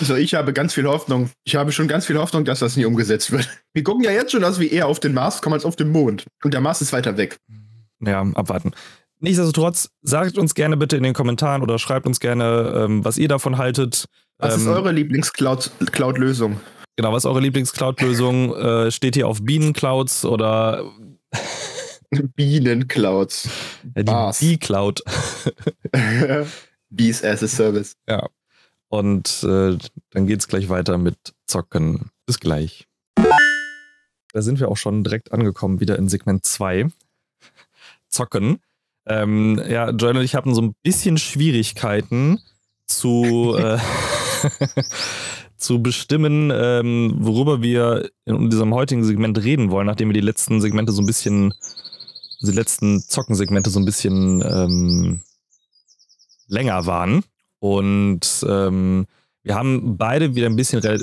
[0.00, 1.30] Also ich habe ganz viel Hoffnung.
[1.44, 3.48] Ich habe schon ganz viel Hoffnung, dass das nie umgesetzt wird.
[3.72, 5.90] Wir gucken ja jetzt schon, dass wir eher auf den Mars kommen als auf den
[5.90, 6.24] Mond.
[6.42, 7.36] Und der Mars ist weiter weg.
[8.00, 8.72] Ja, abwarten.
[9.20, 13.28] Nichtsdestotrotz, sagt uns gerne bitte in den Kommentaren oder schreibt uns gerne, ähm, was ihr
[13.28, 14.06] davon haltet.
[14.38, 16.60] Was ist Ähm, eure Lieblings-Cloud-Lösung?
[16.96, 18.54] Genau, was ist eure Lieblings-Cloud-Lösung?
[18.56, 20.84] äh, steht ihr auf Bienenclouds oder
[22.10, 23.48] Bienen-Clouds.
[23.94, 24.40] die?
[24.40, 25.02] Bee-Cloud?
[26.90, 27.96] Bees as a Service.
[28.88, 29.76] Und äh,
[30.10, 32.10] dann geht's gleich weiter mit Zocken.
[32.26, 32.86] Bis gleich.
[34.32, 36.88] Da sind wir auch schon direkt angekommen, wieder in Segment 2.
[38.08, 38.58] Zocken.
[39.06, 42.40] Ähm, ja, Joel und ich hatten so ein bisschen Schwierigkeiten
[42.86, 43.78] zu, äh,
[45.56, 50.60] zu bestimmen, ähm, worüber wir in diesem heutigen Segment reden wollen, nachdem wir die letzten
[50.60, 51.54] Segmente so ein bisschen
[52.42, 55.20] die letzten Zockensegmente so ein bisschen ähm,
[56.48, 57.24] länger waren.
[57.74, 59.06] Und ähm,
[59.42, 61.02] wir haben beide wieder ein bisschen ein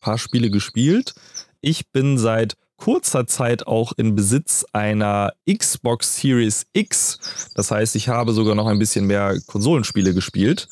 [0.00, 1.14] paar Spiele gespielt.
[1.60, 7.50] Ich bin seit kurzer Zeit auch in Besitz einer Xbox Series X.
[7.54, 10.68] Das heißt, ich habe sogar noch ein bisschen mehr Konsolenspiele gespielt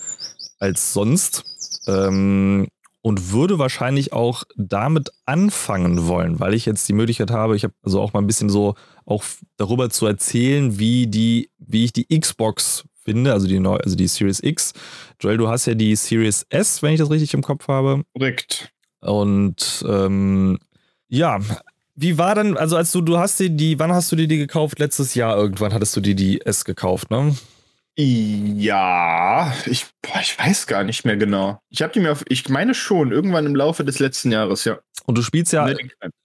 [0.58, 1.44] als sonst.
[1.86, 2.68] Ähm,
[3.00, 7.74] und würde wahrscheinlich auch damit anfangen wollen, weil ich jetzt die Möglichkeit habe, ich habe
[7.82, 8.74] also auch mal ein bisschen so
[9.06, 9.24] auch
[9.56, 14.06] darüber zu erzählen, wie die, wie ich die Xbox finde, also die neue, also die
[14.06, 14.74] Series X.
[15.18, 18.02] Joel, du hast ja die Series S, wenn ich das richtig im Kopf habe.
[18.14, 18.70] Korrekt.
[19.00, 20.58] Und ähm,
[21.08, 21.38] ja,
[21.94, 24.36] wie war dann, also als du, du hast dir die, wann hast du dir die
[24.36, 24.78] gekauft?
[24.78, 27.34] Letztes Jahr irgendwann hattest du dir die S gekauft, ne?
[27.96, 31.58] Ja, ich, boah, ich weiß gar nicht mehr genau.
[31.70, 34.78] Ich habe die mir auf, ich meine schon, irgendwann im Laufe des letzten Jahres, ja.
[35.06, 35.74] Und du spielst ja,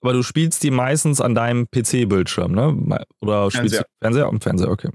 [0.01, 3.05] aber du spielst die meistens an deinem PC-Bildschirm, ne?
[3.21, 3.81] Oder spielst Fernseher.
[3.81, 4.25] du Fernseher?
[4.25, 4.89] Am Fernseher, okay.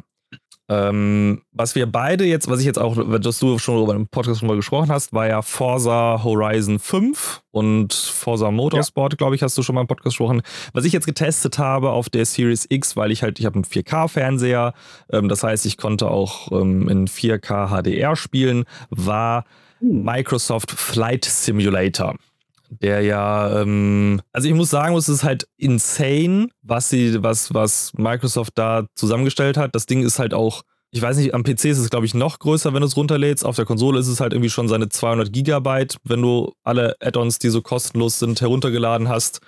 [0.71, 4.41] Ähm, was wir beide jetzt, was ich jetzt auch, dass du schon über den Podcast
[4.41, 9.17] schon mal gesprochen hast, war ja Forza Horizon 5 und Forza Motorsport, ja.
[9.17, 10.43] glaube ich, hast du schon mal im Podcast gesprochen.
[10.75, 13.65] Was ich jetzt getestet habe auf der Series X, weil ich halt, ich habe einen
[13.65, 14.75] 4K-Fernseher,
[15.11, 19.45] ähm, das heißt, ich konnte auch ähm, in 4K HDR spielen, war
[19.79, 20.03] hm.
[20.05, 22.17] Microsoft Flight Simulator
[22.71, 27.93] der ja, ähm, also ich muss sagen, es ist halt insane, was sie, was, was
[27.95, 29.75] Microsoft da zusammengestellt hat.
[29.75, 32.39] Das Ding ist halt auch, ich weiß nicht, am PC ist es glaube ich noch
[32.39, 33.45] größer, wenn du es runterlädst.
[33.45, 37.39] Auf der Konsole ist es halt irgendwie schon seine 200 Gigabyte, wenn du alle Add-ons,
[37.39, 39.41] die so kostenlos sind, heruntergeladen hast.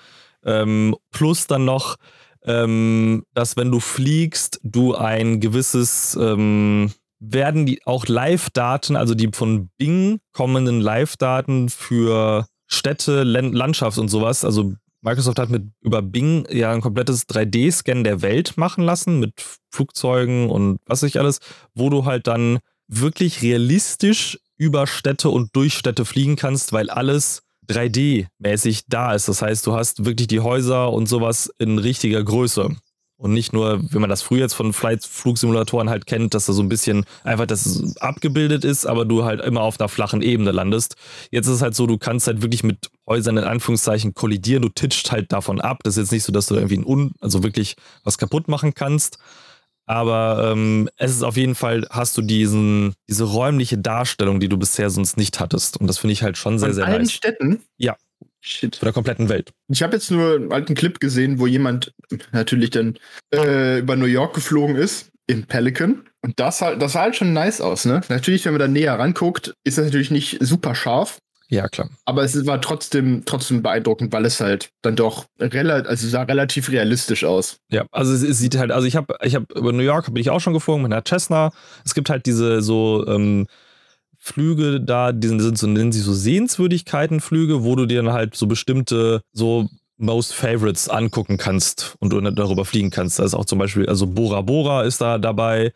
[0.45, 1.97] Ähm, plus dann noch,
[2.45, 9.29] ähm, dass wenn du fliegst, du ein gewisses ähm, werden die auch Live-Daten, also die
[9.33, 14.45] von Bing kommenden Live-Daten für Städte, Landschaft und sowas.
[14.45, 19.33] Also Microsoft hat mit über Bing ja ein komplettes 3D-Scan der Welt machen lassen mit
[19.71, 21.39] Flugzeugen und was ich alles,
[21.75, 27.43] wo du halt dann wirklich realistisch über Städte und durch Städte fliegen kannst, weil alles
[27.69, 29.29] 3D-mäßig da ist.
[29.29, 32.77] Das heißt, du hast wirklich die Häuser und sowas in richtiger Größe.
[33.21, 36.63] Und nicht nur, wenn man das früher jetzt von Flight-Flugsimulatoren halt kennt, dass da so
[36.63, 40.97] ein bisschen einfach das abgebildet ist, aber du halt immer auf einer flachen Ebene landest.
[41.31, 44.71] Jetzt ist es halt so, du kannst halt wirklich mit Häusern in Anführungszeichen kollidieren, du
[44.71, 45.81] titscht halt davon ab.
[45.83, 48.73] Das ist jetzt nicht so, dass du irgendwie ein Un also wirklich was kaputt machen
[48.73, 49.19] kannst.
[49.85, 54.57] Aber ähm, es ist auf jeden Fall, hast du diesen, diese räumliche Darstellung, die du
[54.57, 55.79] bisher sonst nicht hattest.
[55.79, 57.13] Und das finde ich halt schon sehr, sehr allen nice.
[57.13, 57.61] Städten?
[57.77, 57.97] Ja.
[58.41, 58.77] Shit.
[58.77, 59.53] Von der kompletten Welt.
[59.69, 61.93] Ich habe jetzt nur einen alten Clip gesehen, wo jemand
[62.33, 62.99] natürlich dann
[63.35, 66.03] äh, über New York geflogen ist, in Pelican.
[66.23, 68.01] Und das, halt, das sah halt schon nice aus, ne?
[68.09, 71.19] Natürlich, wenn man da näher ranguckt, ist das natürlich nicht super scharf.
[71.49, 71.91] Ja, klar.
[72.05, 76.71] Aber es war trotzdem, trotzdem beeindruckend, weil es halt dann doch relativ, also sah relativ
[76.71, 77.59] realistisch aus.
[77.71, 80.17] Ja, also es, es sieht halt, also ich habe, ich habe über New York bin
[80.17, 81.51] ich auch schon geflogen mit einer Cessna.
[81.85, 83.49] Es gibt halt diese so ähm,
[84.23, 88.47] Flüge da, die sind, so, nennen sie so Sehenswürdigkeitenflüge, wo du dir dann halt so
[88.47, 93.19] bestimmte, so Most Favorites angucken kannst und du darüber fliegen kannst.
[93.19, 95.73] Da ist auch zum Beispiel, also Bora Bora ist da dabei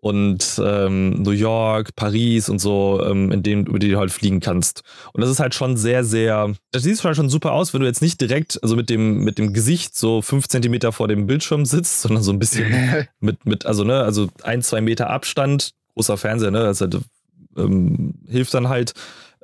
[0.00, 4.40] und ähm, New York, Paris und so, ähm, in denen, über die du halt fliegen
[4.40, 4.82] kannst.
[5.12, 8.02] Und das ist halt schon sehr, sehr, das sieht schon super aus, wenn du jetzt
[8.02, 12.02] nicht direkt, also mit dem, mit dem Gesicht so fünf Zentimeter vor dem Bildschirm sitzt,
[12.02, 16.50] sondern so ein bisschen mit, mit, also, ne, also ein, zwei Meter Abstand, großer Fernseher,
[16.50, 16.86] ne, also
[17.56, 18.92] ähm, hilft dann halt,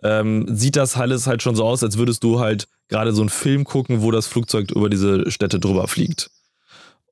[0.02, 3.30] ähm, sieht das alles halt schon so aus, als würdest du halt gerade so einen
[3.30, 6.30] Film gucken, wo das Flugzeug über diese Städte drüber fliegt.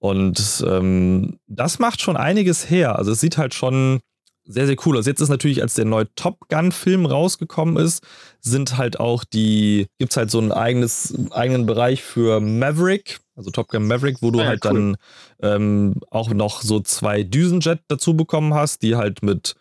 [0.00, 2.98] Und ähm, das macht schon einiges her.
[2.98, 4.00] Also es sieht halt schon
[4.44, 5.06] sehr, sehr cool aus.
[5.06, 8.02] Jetzt ist natürlich, als der neue Top Gun-Film rausgekommen ist,
[8.40, 13.50] sind halt auch die, gibt es halt so einen eigenes, eigenen Bereich für Maverick, also
[13.50, 14.72] Top Gun Maverick, wo du ah ja, halt cool.
[14.72, 14.96] dann
[15.42, 19.54] ähm, auch noch so zwei Düsenjet dazu bekommen hast, die halt mit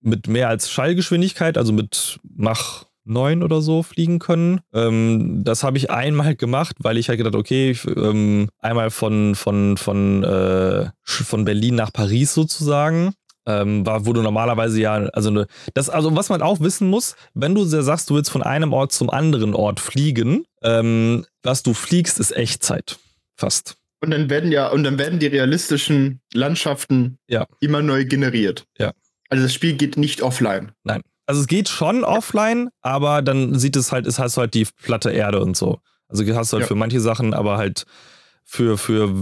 [0.00, 4.60] mit mehr als Schallgeschwindigkeit, also mit Mach 9 oder so fliegen können.
[4.72, 9.34] Ähm, das habe ich einmal gemacht, weil ich halt gedacht, okay, ich, ähm, einmal von,
[9.34, 13.12] von, von, äh, von Berlin nach Paris sozusagen.
[13.46, 17.16] Ähm, war, wo du normalerweise ja, also ne, das, also was man auch wissen muss,
[17.32, 21.72] wenn du sagst, du willst von einem Ort zum anderen Ort fliegen, ähm, was du
[21.72, 22.98] fliegst, ist Echtzeit.
[23.36, 23.76] Fast.
[24.02, 27.46] Und dann werden ja, und dann werden die realistischen Landschaften ja.
[27.60, 28.66] immer neu generiert.
[28.78, 28.92] Ja.
[29.30, 30.72] Also das Spiel geht nicht offline.
[30.84, 31.02] Nein.
[31.26, 35.10] Also es geht schon offline, aber dann sieht es halt, es hast halt die platte
[35.10, 35.78] Erde und so.
[36.08, 36.66] Also hast du halt ja.
[36.66, 37.86] für manche Sachen, aber halt
[38.44, 39.14] für, für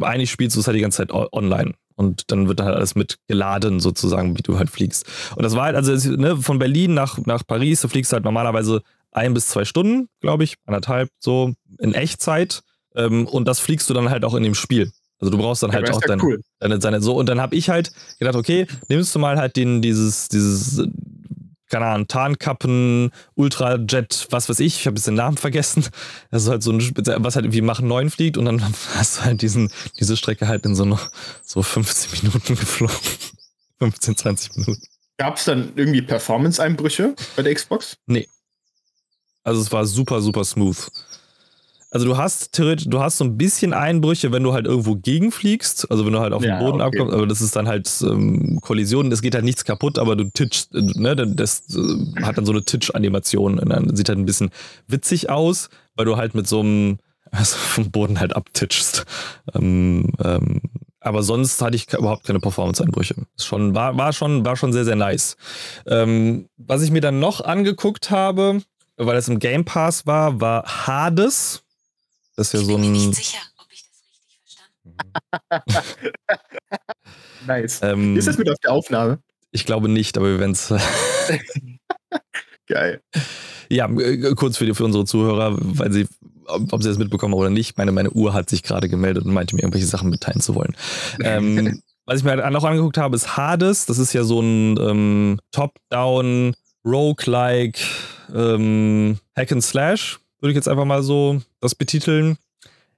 [0.00, 1.74] eigentlich spielst du es halt die ganze Zeit online.
[1.96, 5.06] Und dann wird halt alles mit geladen, sozusagen, wie du halt fliegst.
[5.36, 8.82] Und das war halt, also ne, von Berlin nach, nach Paris, du fliegst halt normalerweise
[9.12, 12.62] ein bis zwei Stunden, glaube ich, anderthalb, so in Echtzeit.
[12.96, 14.92] Ähm, und das fliegst du dann halt auch in dem Spiel.
[15.20, 16.40] Also du brauchst dann halt auch deine, cool.
[16.58, 19.80] deine, deine, so und dann habe ich halt gedacht, okay, nimmst du mal halt den
[19.80, 20.82] dieses dieses
[21.74, 25.84] keine Ahnung, Tarnkappen, Ultrajet, was weiß ich, ich habe jetzt den Namen vergessen.
[26.30, 28.62] Das ist halt so ein, was halt irgendwie Mach 9 fliegt und dann
[28.94, 31.10] hast du halt diesen, diese Strecke halt in so, noch,
[31.42, 32.94] so 15 Minuten geflogen.
[33.80, 34.82] 15, 20 Minuten.
[35.16, 37.96] Gab es dann irgendwie Performance-Einbrüche bei der Xbox?
[38.06, 38.28] Nee.
[39.42, 40.76] Also es war super, super smooth.
[41.94, 45.88] Also du hast theoretisch, du hast so ein bisschen Einbrüche, wenn du halt irgendwo gegenfliegst,
[45.92, 46.98] also wenn du halt auf ja, den Boden okay.
[46.98, 50.24] abkommst, aber das ist dann halt ähm, Kollision, es geht halt nichts kaputt, aber du
[50.24, 54.26] titschst, äh, ne, das äh, hat dann so eine Titch-Animation und dann sieht halt ein
[54.26, 54.50] bisschen
[54.88, 56.98] witzig aus, weil du halt mit so einem
[57.30, 59.06] also vom Boden halt abtitschst.
[59.54, 60.62] Ähm, ähm,
[60.98, 63.14] aber sonst hatte ich überhaupt keine Performance-Einbrüche.
[63.38, 65.36] Schon, war, war, schon, war schon sehr, sehr nice.
[65.86, 68.62] Ähm, was ich mir dann noch angeguckt habe,
[68.96, 71.63] weil es im Game Pass war, war Hades.
[72.36, 72.82] Das ist ja ich so ein.
[72.82, 74.38] Ich bin mir nicht sicher, ob ich das richtig
[75.50, 75.72] verstanden
[77.46, 77.80] Nice.
[77.82, 79.18] Ähm, ist das mit auf der Aufnahme?
[79.50, 80.72] Ich glaube nicht, aber wir werden es.
[82.66, 83.00] Geil.
[83.68, 86.06] Ja, äh, kurz für, die, für unsere Zuhörer, weil sie,
[86.46, 89.54] ob sie das mitbekommen oder nicht, meine, meine Uhr hat sich gerade gemeldet und meinte
[89.54, 90.74] mir irgendwelche Sachen mitteilen zu wollen.
[91.22, 93.86] ähm, was ich mir halt noch angeguckt habe, ist Hades.
[93.86, 97.80] Das ist ja so ein ähm, Top-Down, Roguelike,
[98.34, 102.36] ähm, Hack and Slash würde ich jetzt einfach mal so das betiteln,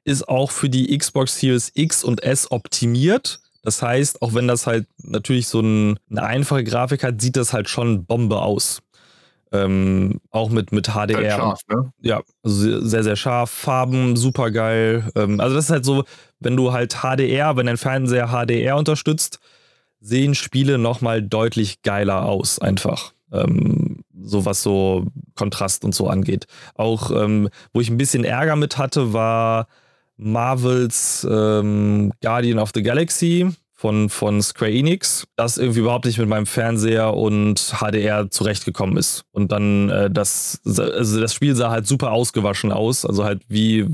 [0.02, 3.38] ist auch für die Xbox Series X und S optimiert.
[3.62, 7.52] Das heißt, auch wenn das halt natürlich so ein, eine einfache Grafik hat, sieht das
[7.52, 8.82] halt schon Bombe aus.
[9.52, 11.16] Ähm, auch mit, mit HDR.
[11.16, 11.92] Halt scharf, ne?
[12.00, 13.48] Ja, also sehr, sehr scharf.
[13.50, 15.08] Farben super geil.
[15.14, 16.04] Ähm, also, das ist halt so,
[16.40, 19.38] wenn du halt HDR, wenn dein Fernseher HDR unterstützt,
[20.00, 23.12] sehen Spiele nochmal deutlich geiler aus, einfach.
[23.32, 23.85] Ähm,
[24.26, 26.46] so was so Kontrast und so angeht.
[26.74, 29.68] Auch ähm, wo ich ein bisschen Ärger mit hatte, war
[30.16, 36.28] Marvels ähm, Guardian of the Galaxy von, von Square Enix, das irgendwie überhaupt nicht mit
[36.28, 39.24] meinem Fernseher und HDR zurechtgekommen ist.
[39.32, 43.04] Und dann äh, das, also das Spiel sah halt super ausgewaschen aus.
[43.04, 43.86] Also halt wie,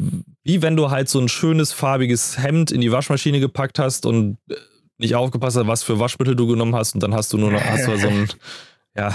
[0.44, 4.38] wie wenn du halt so ein schönes farbiges Hemd in die Waschmaschine gepackt hast und
[4.48, 4.54] äh,
[4.98, 7.64] nicht aufgepasst hast, was für Waschmittel du genommen hast und dann hast du nur noch
[7.64, 8.28] hast du so ein
[8.96, 9.12] ja,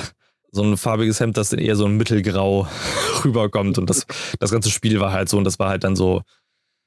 [0.57, 2.67] so ein farbiges Hemd, das dann eher so ein mittelgrau
[3.23, 3.77] rüberkommt.
[3.77, 4.05] Und das,
[4.39, 6.21] das ganze Spiel war halt so und das war halt dann so,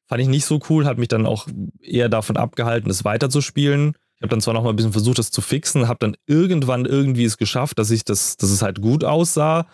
[0.09, 1.47] fand ich nicht so cool, hat mich dann auch
[1.81, 3.95] eher davon abgehalten, es weiterzuspielen.
[4.17, 6.85] Ich habe dann zwar noch mal ein bisschen versucht, das zu fixen, habe dann irgendwann
[6.85, 9.67] irgendwie es geschafft, dass ich das, dass es halt gut aussah.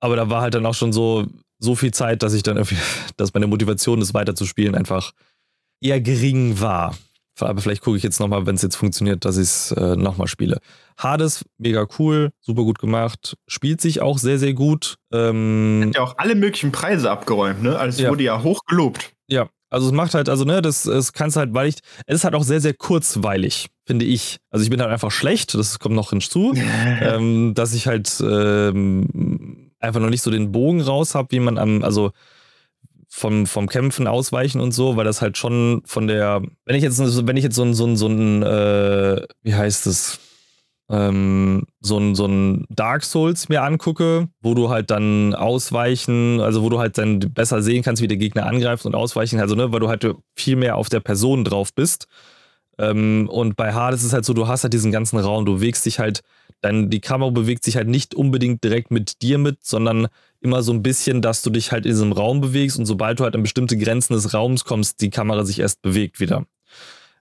[0.00, 1.26] Aber da war halt dann auch schon so,
[1.58, 2.78] so viel Zeit, dass ich dann irgendwie,
[3.16, 5.12] dass meine Motivation, das weiterzuspielen, einfach
[5.82, 6.96] eher gering war.
[7.40, 10.26] Aber vielleicht gucke ich jetzt nochmal, wenn es jetzt funktioniert, dass ich es äh, nochmal
[10.26, 10.58] spiele.
[10.96, 14.96] Hades, mega cool, super gut gemacht, spielt sich auch sehr, sehr gut.
[15.12, 17.78] Ähm, Hat ja auch alle möglichen Preise abgeräumt, ne?
[17.78, 18.10] Also es ja.
[18.10, 19.12] wurde ja hoch gelobt.
[19.28, 22.24] Ja, also es macht halt, also ne, das, das kannst halt, weil ich, es ist
[22.24, 24.38] halt auch sehr, sehr kurzweilig, finde ich.
[24.50, 26.54] Also ich bin halt einfach schlecht, das kommt noch hinzu,
[27.02, 31.58] ähm, dass ich halt ähm, einfach noch nicht so den Bogen raus habe, wie man
[31.58, 32.12] am, also
[33.16, 36.98] vom, vom Kämpfen ausweichen und so, weil das halt schon von der, wenn ich jetzt,
[37.26, 40.20] wenn ich jetzt so ein, so ein, so ein äh, wie heißt es,
[40.90, 46.62] ähm, so ein, so ein Dark Souls mir angucke, wo du halt dann ausweichen, also
[46.62, 49.72] wo du halt dann besser sehen kannst, wie der Gegner angreift und ausweichen, also ne,
[49.72, 52.08] weil du halt viel mehr auf der Person drauf bist.
[52.78, 55.54] Ähm, und bei Hades ist es halt so, du hast halt diesen ganzen Raum, du
[55.54, 56.22] bewegst dich halt,
[56.60, 60.08] dann die Kamera bewegt sich halt nicht unbedingt direkt mit dir mit, sondern
[60.40, 63.24] immer so ein bisschen, dass du dich halt in diesem Raum bewegst und sobald du
[63.24, 66.46] halt an bestimmte Grenzen des Raums kommst, die Kamera sich erst bewegt wieder.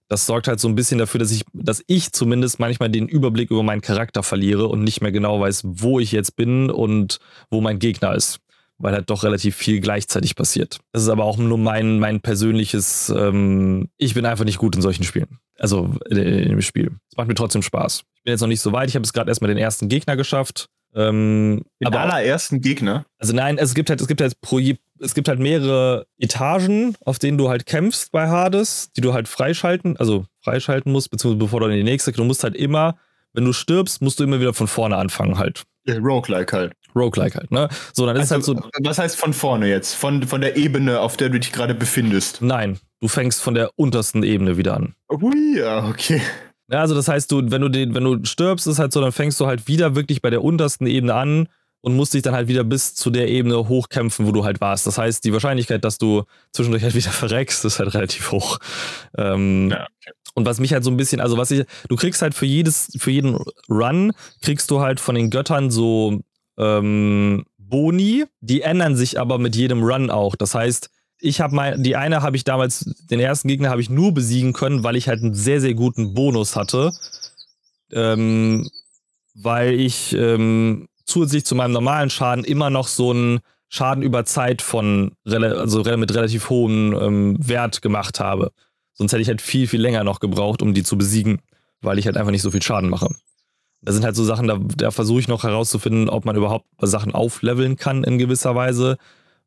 [0.07, 3.49] Das sorgt halt so ein bisschen dafür, dass ich, dass ich zumindest manchmal den Überblick
[3.49, 7.59] über meinen Charakter verliere und nicht mehr genau weiß, wo ich jetzt bin und wo
[7.59, 8.39] mein Gegner ist.
[8.77, 10.79] Weil halt doch relativ viel gleichzeitig passiert.
[10.91, 14.81] Das ist aber auch nur mein, mein persönliches, ähm, ich bin einfach nicht gut in
[14.81, 15.39] solchen Spielen.
[15.57, 16.91] Also in, in dem Spiel.
[17.09, 18.03] Es macht mir trotzdem Spaß.
[18.15, 18.89] Ich bin jetzt noch nicht so weit.
[18.89, 20.67] Ich habe es gerade erstmal den ersten Gegner geschafft.
[20.95, 23.05] Ähm, Den aber allerersten Gegner?
[23.17, 24.59] Also nein, es gibt halt, es gibt halt pro,
[24.99, 29.27] es gibt halt mehrere Etagen, auf denen du halt kämpfst bei Hades, die du halt
[29.27, 32.97] freischalten, also freischalten musst, beziehungsweise bevor du in die nächste, du musst halt immer,
[33.33, 35.63] wenn du stirbst, musst du immer wieder von vorne anfangen halt.
[35.87, 36.73] Roguelike halt.
[36.95, 37.69] Roguelike halt, ne?
[37.93, 38.69] So, dann ist also, halt so.
[38.83, 39.93] Was heißt von vorne jetzt?
[39.93, 42.41] Von, von der Ebene, auf der du dich gerade befindest?
[42.41, 44.95] Nein, du fängst von der untersten Ebene wieder an.
[45.11, 46.21] Ui, ja, okay.
[46.71, 49.11] Ja, also das heißt, du, wenn du den, wenn du stirbst, ist halt so, dann
[49.11, 51.47] fängst du halt wieder wirklich bei der untersten Ebene an
[51.81, 54.87] und musst dich dann halt wieder bis zu der Ebene hochkämpfen, wo du halt warst.
[54.87, 58.57] Das heißt, die Wahrscheinlichkeit, dass du zwischendurch halt wieder verreckst, ist halt relativ hoch.
[59.15, 60.14] Ähm, ja, okay.
[60.35, 62.95] Und was mich halt so ein bisschen, also was ich, du kriegst halt für jedes,
[62.97, 66.19] für jeden Run, kriegst du halt von den Göttern so
[66.57, 70.35] ähm, Boni, die ändern sich aber mit jedem Run auch.
[70.35, 73.89] Das heißt, ich habe mein, die eine habe ich damals, den ersten Gegner habe ich
[73.89, 76.91] nur besiegen können, weil ich halt einen sehr, sehr guten Bonus hatte.
[77.91, 78.69] Ähm,
[79.35, 84.61] weil ich ähm, zusätzlich zu meinem normalen Schaden immer noch so einen Schaden über Zeit
[84.61, 88.51] von also mit relativ hohem ähm, Wert gemacht habe.
[88.95, 91.41] Sonst hätte ich halt viel, viel länger noch gebraucht, um die zu besiegen,
[91.81, 93.13] weil ich halt einfach nicht so viel Schaden mache.
[93.81, 97.13] Da sind halt so Sachen, da, da versuche ich noch herauszufinden, ob man überhaupt Sachen
[97.13, 98.97] aufleveln kann in gewisser Weise.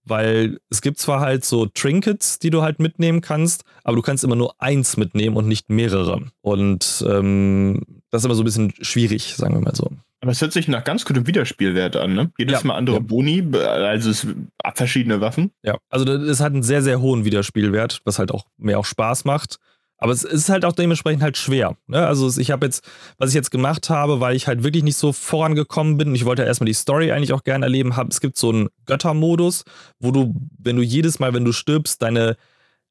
[0.04, 4.24] Weil es gibt zwar halt so Trinkets, die du halt mitnehmen kannst, aber du kannst
[4.24, 6.22] immer nur eins mitnehmen und nicht mehrere.
[6.40, 9.90] Und ähm, das ist immer so ein bisschen schwierig, sagen wir mal so.
[10.20, 12.32] Aber es hört sich nach ganz gutem Wiederspielwert an, ne?
[12.38, 13.02] Jedes ja, Mal andere ja.
[13.02, 14.26] Boni, also es
[14.74, 15.52] verschiedene Waffen.
[15.62, 19.24] Ja, also es hat einen sehr, sehr hohen Wiederspielwert, was halt auch mehr auch Spaß
[19.24, 19.58] macht.
[20.00, 21.76] Aber es ist halt auch dementsprechend halt schwer.
[21.88, 22.06] Ne?
[22.06, 22.88] Also ich habe jetzt,
[23.18, 26.24] was ich jetzt gemacht habe, weil ich halt wirklich nicht so vorangekommen bin und ich
[26.24, 29.64] wollte ja erstmal die Story eigentlich auch gerne erleben, hab, es gibt so einen Göttermodus,
[29.98, 32.36] wo du, wenn du jedes Mal, wenn du stirbst, deine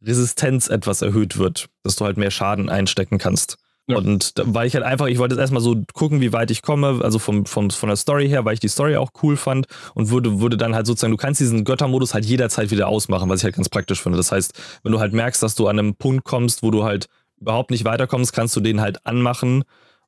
[0.02, 3.58] Resistenz etwas erhöht wird, dass du halt mehr Schaden einstecken kannst.
[3.90, 3.98] Ja.
[3.98, 7.00] Und weil ich halt einfach, ich wollte jetzt erstmal so gucken, wie weit ich komme,
[7.02, 10.10] also vom, vom, von der Story her, weil ich die Story auch cool fand und
[10.10, 13.44] würde, würde dann halt sozusagen, du kannst diesen Göttermodus halt jederzeit wieder ausmachen, was ich
[13.46, 14.18] halt ganz praktisch finde.
[14.18, 17.08] Das heißt, wenn du halt merkst, dass du an einem Punkt kommst, wo du halt
[17.40, 19.64] überhaupt nicht weiterkommst, kannst du den halt anmachen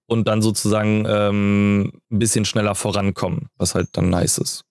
[0.07, 4.65] und dann sozusagen ähm, ein bisschen schneller vorankommen, was halt dann nice ist.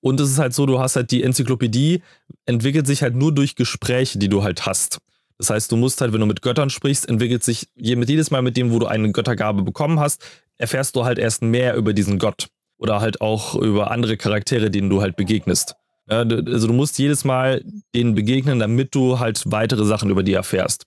[0.00, 2.02] Und es ist halt so, du hast halt die Enzyklopädie,
[2.46, 4.98] entwickelt sich halt nur durch Gespräche, die du halt hast.
[5.38, 8.56] Das heißt, du musst halt, wenn du mit Göttern sprichst, entwickelt sich jedes Mal mit
[8.56, 10.24] dem, wo du eine Göttergabe bekommen hast,
[10.56, 12.48] erfährst du halt erst mehr über diesen Gott.
[12.76, 15.74] Oder halt auch über andere Charaktere, denen du halt begegnest.
[16.06, 17.64] Also du musst jedes Mal
[17.94, 20.86] denen begegnen, damit du halt weitere Sachen über die erfährst.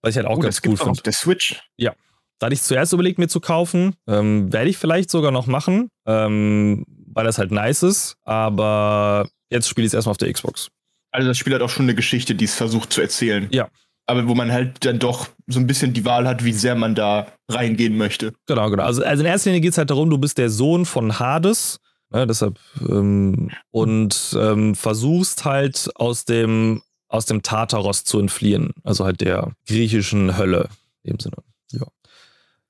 [0.00, 0.92] Was ich halt auch oh, ganz cool finde.
[0.92, 1.60] Auf der Switch.
[1.76, 1.94] Ja.
[2.38, 3.94] Da hatte ich zuerst überlegt, mir zu kaufen.
[4.06, 8.16] Ähm, Werde ich vielleicht sogar noch machen, ähm, weil das halt nice ist.
[8.24, 10.68] Aber jetzt spiele ich es erstmal auf der Xbox.
[11.10, 13.48] Also das Spiel hat auch schon eine Geschichte, die es versucht zu erzählen.
[13.50, 13.68] Ja.
[14.06, 16.94] Aber wo man halt dann doch so ein bisschen die Wahl hat, wie sehr man
[16.94, 18.32] da reingehen möchte.
[18.46, 18.84] Genau, genau.
[18.84, 21.80] Also, also in erster Linie geht es halt darum, du bist der Sohn von Hades.
[22.10, 29.04] Ne, deshalb ähm, und ähm, versuchst halt aus dem aus dem Tartaros zu entfliehen, also
[29.04, 30.68] halt der griechischen Hölle
[31.02, 31.36] in dem Sinne.
[31.72, 31.86] Ja.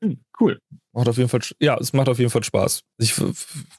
[0.02, 0.58] Hm, cool.
[0.92, 2.82] Macht auf jeden Fall, ja, es macht auf jeden Fall Spaß.
[2.98, 3.14] Ich,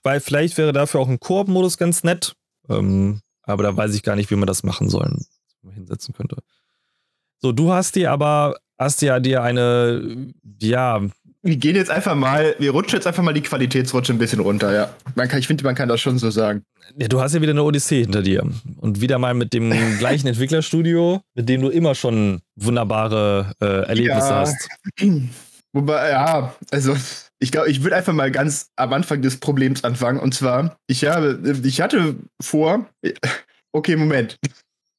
[0.03, 2.33] weil vielleicht wäre dafür auch ein Koop-Modus ganz nett.
[2.69, 5.11] Ähm, aber da weiß ich gar nicht, wie man das machen soll,
[5.73, 6.37] hinsetzen könnte.
[7.39, 11.01] So, du hast dir aber, hast ja dir eine, ja.
[11.43, 14.73] Wir gehen jetzt einfach mal, wir rutschen jetzt einfach mal die Qualitätsrutsche ein bisschen runter,
[14.73, 14.89] ja.
[15.15, 16.63] Man kann, ich finde, man kann das schon so sagen.
[16.97, 18.43] Ja, du hast ja wieder eine Odyssee hinter dir.
[18.77, 24.29] Und wieder mal mit dem gleichen Entwicklerstudio, mit dem du immer schon wunderbare äh, Erlebnisse
[24.29, 24.39] ja.
[24.39, 24.69] hast.
[25.73, 26.95] Wobei, ja, also
[27.39, 30.19] ich glaube, ich würde einfach mal ganz am Anfang des Problems anfangen.
[30.19, 32.87] Und zwar, ich habe, ich hatte vor,
[33.71, 34.37] okay, Moment.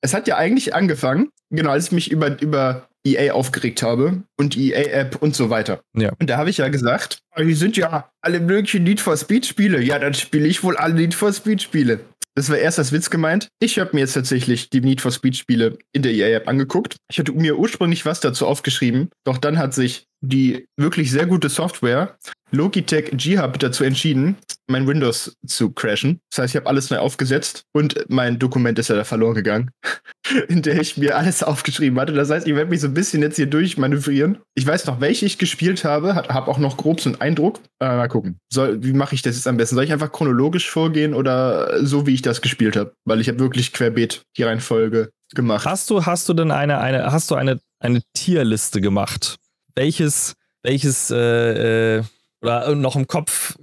[0.01, 4.55] Es hat ja eigentlich angefangen, genau, als ich mich über, über EA aufgeregt habe und
[4.55, 5.81] die EA-App und so weiter.
[5.97, 6.13] Ja.
[6.21, 9.81] Und da habe ich ja gesagt, die sind ja alle möglichen Need for Speed-Spiele.
[9.81, 12.01] Ja, dann spiele ich wohl alle Need for Speed-Spiele.
[12.39, 13.49] Das war erst als Witz gemeint.
[13.59, 16.97] Ich habe mir jetzt tatsächlich die Need for Speed Spiele in der EA-App angeguckt.
[17.11, 21.49] Ich hatte mir ursprünglich was dazu aufgeschrieben, doch dann hat sich die wirklich sehr gute
[21.49, 22.17] Software
[22.51, 24.37] Logitech G-Hub dazu entschieden,
[24.69, 26.21] mein Windows zu crashen.
[26.31, 29.71] Das heißt, ich habe alles neu aufgesetzt und mein Dokument ist ja da verloren gegangen,
[30.49, 32.13] in der ich mir alles aufgeschrieben hatte.
[32.15, 34.39] Das heißt, ich werde mich so ein bisschen jetzt hier durchmanövrieren.
[34.55, 37.61] Ich weiß noch, welche ich gespielt habe, habe auch noch grob so einen Eindruck.
[37.81, 38.39] Äh, mal gucken.
[38.51, 39.75] Soll, wie mache ich das jetzt am besten?
[39.75, 42.95] Soll ich einfach chronologisch vorgehen oder so, wie ich das gespielt habe?
[43.05, 45.67] Weil ich habe wirklich querbeet die Reihenfolge gemacht.
[45.67, 49.37] Hast du, hast du denn eine, eine, hast du eine, eine Tierliste gemacht?
[49.79, 52.03] Welches, welches, äh, äh
[52.43, 53.57] oder noch im Kopf.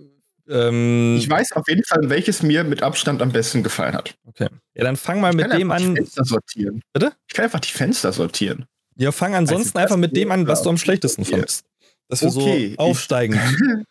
[0.48, 4.16] Ähm, ich weiß auf jeden Fall, welches mir mit Abstand am besten gefallen hat.
[4.26, 4.48] Okay.
[4.76, 5.96] Ja, dann fang mal ich mit dem an.
[5.96, 6.82] Die Fenster sortieren.
[6.94, 7.14] Bitte?
[7.28, 8.66] Ich kann einfach die Fenster sortieren.
[8.96, 11.66] Ja, fang ansonsten einfach mit dem an, was du am schlechtesten fandest.
[12.08, 13.40] Dass wir okay, so aufsteigen.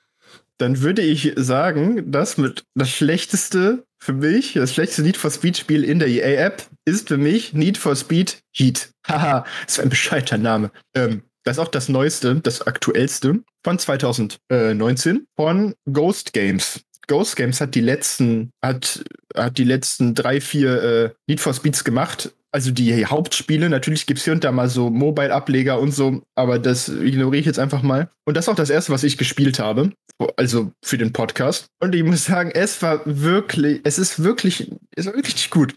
[0.59, 5.59] dann würde ich sagen, dass mit das schlechteste für mich, das schlechteste Need for Speed
[5.59, 8.91] Spiel in der EA-App ist für mich Need for Speed Heat.
[9.07, 10.70] Haha, das ist ein bescheuerter Name.
[10.95, 16.80] Ähm, das ist auch das neueste, das aktuellste von 2019 von Ghost Games.
[17.07, 19.05] Ghost Games hat die letzten, hat,
[19.36, 22.32] hat die letzten drei, vier äh, Need for Speeds gemacht.
[22.51, 26.61] Also die Hauptspiele, natürlich gibt es hier und da mal so Mobile-Ableger und so, aber
[26.61, 28.09] das ignoriere ich jetzt einfach mal.
[28.24, 29.90] Und das ist auch das erste, was ich gespielt habe,
[30.36, 31.66] also für den Podcast.
[31.80, 35.74] Und ich muss sagen, es war wirklich, es ist wirklich, es war wirklich nicht gut.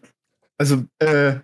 [0.60, 1.36] Also, äh,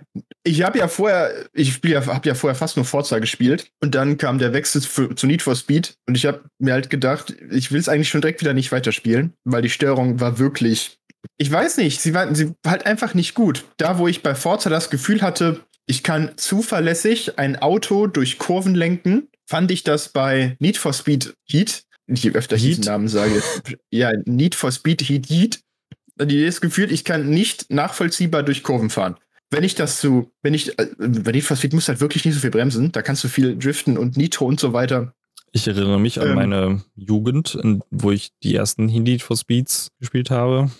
[0.43, 4.18] ich habe ja vorher, ich ja, habe ja vorher fast nur Forza gespielt und dann
[4.18, 7.72] kam der Wechsel für, zu Need for Speed und ich habe mir halt gedacht, ich
[7.72, 10.99] will es eigentlich schon direkt wieder nicht weiterspielen, weil die Steuerung war wirklich
[11.38, 13.66] ich weiß nicht, sie war, sie war halt einfach nicht gut.
[13.78, 18.76] Da, wo ich bei Forza das Gefühl hatte, ich kann zuverlässig ein Auto durch Kurven
[18.76, 23.41] lenken, fand ich das bei Need for Speed Heat, je öfter ich diesen Namen sage,
[23.89, 25.59] ja, Need for Speed Heat Heat,
[26.20, 29.16] die das Gefühl, ich kann nicht nachvollziehbar durch Kurven fahren.
[29.49, 32.34] Wenn ich das so, wenn ich, bei Need for Speed musst du halt wirklich nicht
[32.34, 35.14] so viel bremsen, da kannst du viel driften und Nitro und so weiter.
[35.51, 36.36] Ich erinnere mich an Ähm.
[36.36, 37.59] meine Jugend,
[37.91, 40.72] wo ich die ersten Need for Speeds gespielt habe.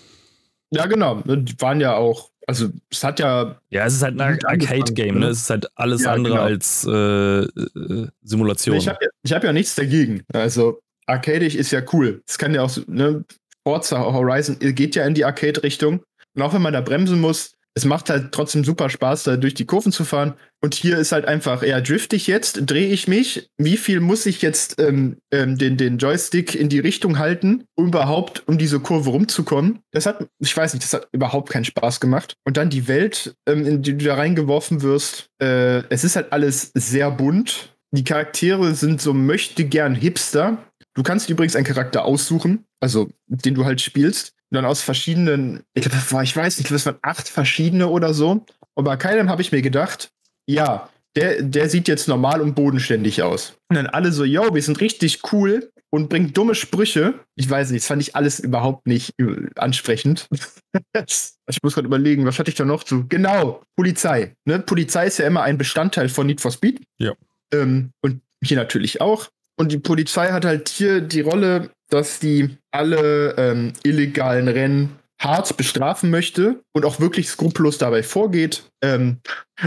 [0.72, 4.40] Ja, genau, die waren ja auch, also es hat ja Ja, es ist halt ein
[4.44, 5.28] Arcade-Game, ne?
[5.28, 5.28] ne?
[5.28, 6.46] Es ist halt alles Ja, andere genau.
[6.46, 8.78] als äh, äh, Simulation.
[8.78, 10.24] Ich habe ja, ich hab ja nichts dagegen.
[10.34, 12.24] Also, arcadisch ist ja cool.
[12.28, 13.24] Es kann ja auch, so, ne,
[13.66, 16.04] Forza Horizon geht ja in die Arcade-Richtung.
[16.36, 19.56] Und auch wenn man da bremsen muss, es macht halt trotzdem super Spaß, da durch
[19.56, 20.36] die Kurven zu fahren.
[20.62, 24.26] Und hier ist halt einfach, ja, drifte ich jetzt, drehe ich mich, wie viel muss
[24.26, 28.80] ich jetzt ähm, ähm, den, den Joystick in die Richtung halten, um überhaupt um diese
[28.80, 29.80] Kurve rumzukommen?
[29.92, 32.36] Das hat, ich weiß nicht, das hat überhaupt keinen Spaß gemacht.
[32.46, 36.32] Und dann die Welt, ähm, in die du da reingeworfen wirst, äh, es ist halt
[36.32, 37.76] alles sehr bunt.
[37.92, 40.58] Die Charaktere sind so möchte gern Hipster.
[40.96, 44.34] Du kannst übrigens einen Charakter aussuchen, also den du halt spielst.
[44.52, 47.88] Und dann aus verschiedenen, ich glaube, das war- ich weiß nicht, das waren acht verschiedene
[47.88, 48.46] oder so.
[48.76, 50.12] Und bei keinem habe ich mir gedacht,
[50.48, 53.56] ja, der, der sieht jetzt normal und bodenständig aus.
[53.70, 57.14] Und dann alle so, yo, wir sind richtig cool und bringen dumme Sprüche.
[57.36, 60.28] Ich weiß nicht, das fand ich alles überhaupt nicht äh, ansprechend.
[60.94, 63.08] ich muss gerade überlegen, was hatte ich da noch zu?
[63.08, 64.36] Genau, Polizei.
[64.46, 64.60] Ne?
[64.60, 66.82] Polizei ist ja immer ein Bestandteil von Need for Speed.
[67.00, 67.14] Ja.
[67.54, 69.30] Ähm, und hier natürlich auch.
[69.56, 75.56] Und die Polizei hat halt hier die Rolle, dass die alle ähm, illegalen Rennen hart
[75.58, 78.64] bestrafen möchte und auch wirklich skrupellos dabei vorgeht.
[78.84, 79.20] Ähm,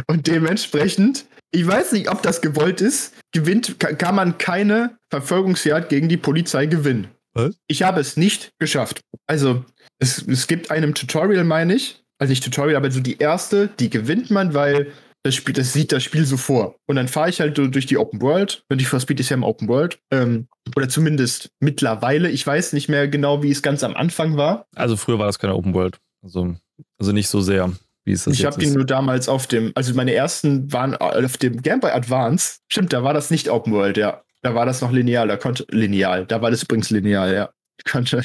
[0.07, 5.89] und dementsprechend, ich weiß nicht, ob das gewollt ist, gewinnt, ka- kann man keine Verfolgungsjagd
[5.89, 7.09] gegen die Polizei gewinnen.
[7.33, 7.57] Was?
[7.69, 9.01] Ich habe es nicht geschafft.
[9.27, 9.65] Also,
[9.99, 12.03] es, es gibt einem Tutorial, meine ich.
[12.19, 14.93] Also nicht Tutorial, aber so die erste, die gewinnt man, weil
[15.27, 16.77] das, Spiel, das sieht das Spiel so vor.
[16.87, 18.65] Und dann fahre ich halt durch die Open World.
[18.69, 19.99] Und die for Speed ist ja im Open World.
[20.11, 20.47] Ähm,
[20.77, 22.31] oder zumindest mittlerweile.
[22.31, 24.67] Ich weiß nicht mehr genau, wie es ganz am Anfang war.
[24.75, 25.99] also früher war das keine Open World.
[26.23, 26.55] Also,
[26.99, 27.73] also nicht so sehr,
[28.05, 28.75] wie es das ich habe ist.
[28.75, 32.61] nur damals auf dem, also meine ersten waren auf dem Game Boy Advance.
[32.69, 34.23] Stimmt, da war das nicht Open World, ja.
[34.43, 37.51] Da war das noch lineal, da konnte, lineal, da war das übrigens lineal, ja.
[37.79, 38.23] Ich konnte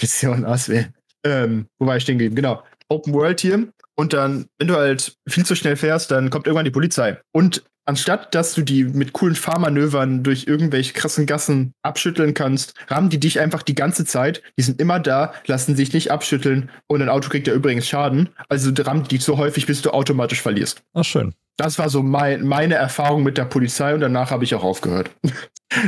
[0.00, 0.94] Missionen auswählen.
[1.24, 2.36] Ähm, wo war ich stehen geblieben?
[2.36, 2.62] Genau.
[2.88, 3.68] Open World hier.
[3.98, 7.18] Und dann, wenn du halt viel zu schnell fährst, dann kommt irgendwann die Polizei.
[7.32, 13.10] Und anstatt, dass du die mit coolen Fahrmanövern durch irgendwelche krassen Gassen abschütteln kannst, rammen
[13.10, 14.42] die dich einfach die ganze Zeit.
[14.56, 16.70] Die sind immer da, lassen sich nicht abschütteln.
[16.86, 18.28] Und ein Auto kriegt ja übrigens Schaden.
[18.48, 20.80] Also rammen die so häufig, bis du automatisch verlierst.
[20.94, 21.34] Ach, schön.
[21.58, 25.10] Das war so mein, meine Erfahrung mit der Polizei und danach habe ich auch aufgehört.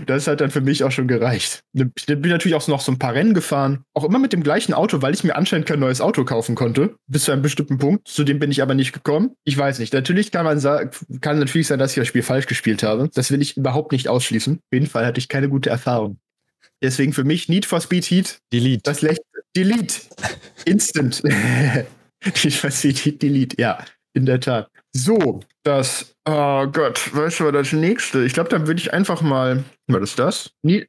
[0.05, 1.63] Das hat dann für mich auch schon gereicht.
[1.73, 3.83] Ich bin natürlich auch noch so ein paar Rennen gefahren.
[3.95, 6.97] Auch immer mit dem gleichen Auto, weil ich mir anscheinend kein neues Auto kaufen konnte.
[7.07, 8.07] Bis zu einem bestimmten Punkt.
[8.07, 9.37] Zu dem bin ich aber nicht gekommen.
[9.45, 9.95] Ich weiß nicht.
[9.95, 10.91] Natürlich kann man sagen,
[11.23, 13.09] kann natürlich sein, dass ich das Spiel falsch gespielt habe.
[13.15, 14.57] Das will ich überhaupt nicht ausschließen.
[14.57, 16.19] Auf jeden Fall hatte ich keine gute Erfahrung.
[16.83, 18.83] Deswegen für mich Need for Speed Heat Delete.
[18.85, 19.25] das letzte.
[19.57, 19.95] Delete.
[20.67, 21.23] Instant.
[21.25, 23.57] Need for Speed Heat Delete.
[23.59, 24.71] Ja, in der Tat.
[24.93, 26.15] So, das.
[26.25, 28.25] Oh Gott, weißt du, was das nächste?
[28.25, 29.65] Ich glaube, dann würde ich einfach mal.
[29.87, 30.51] Was ist das?
[30.65, 30.87] Äh,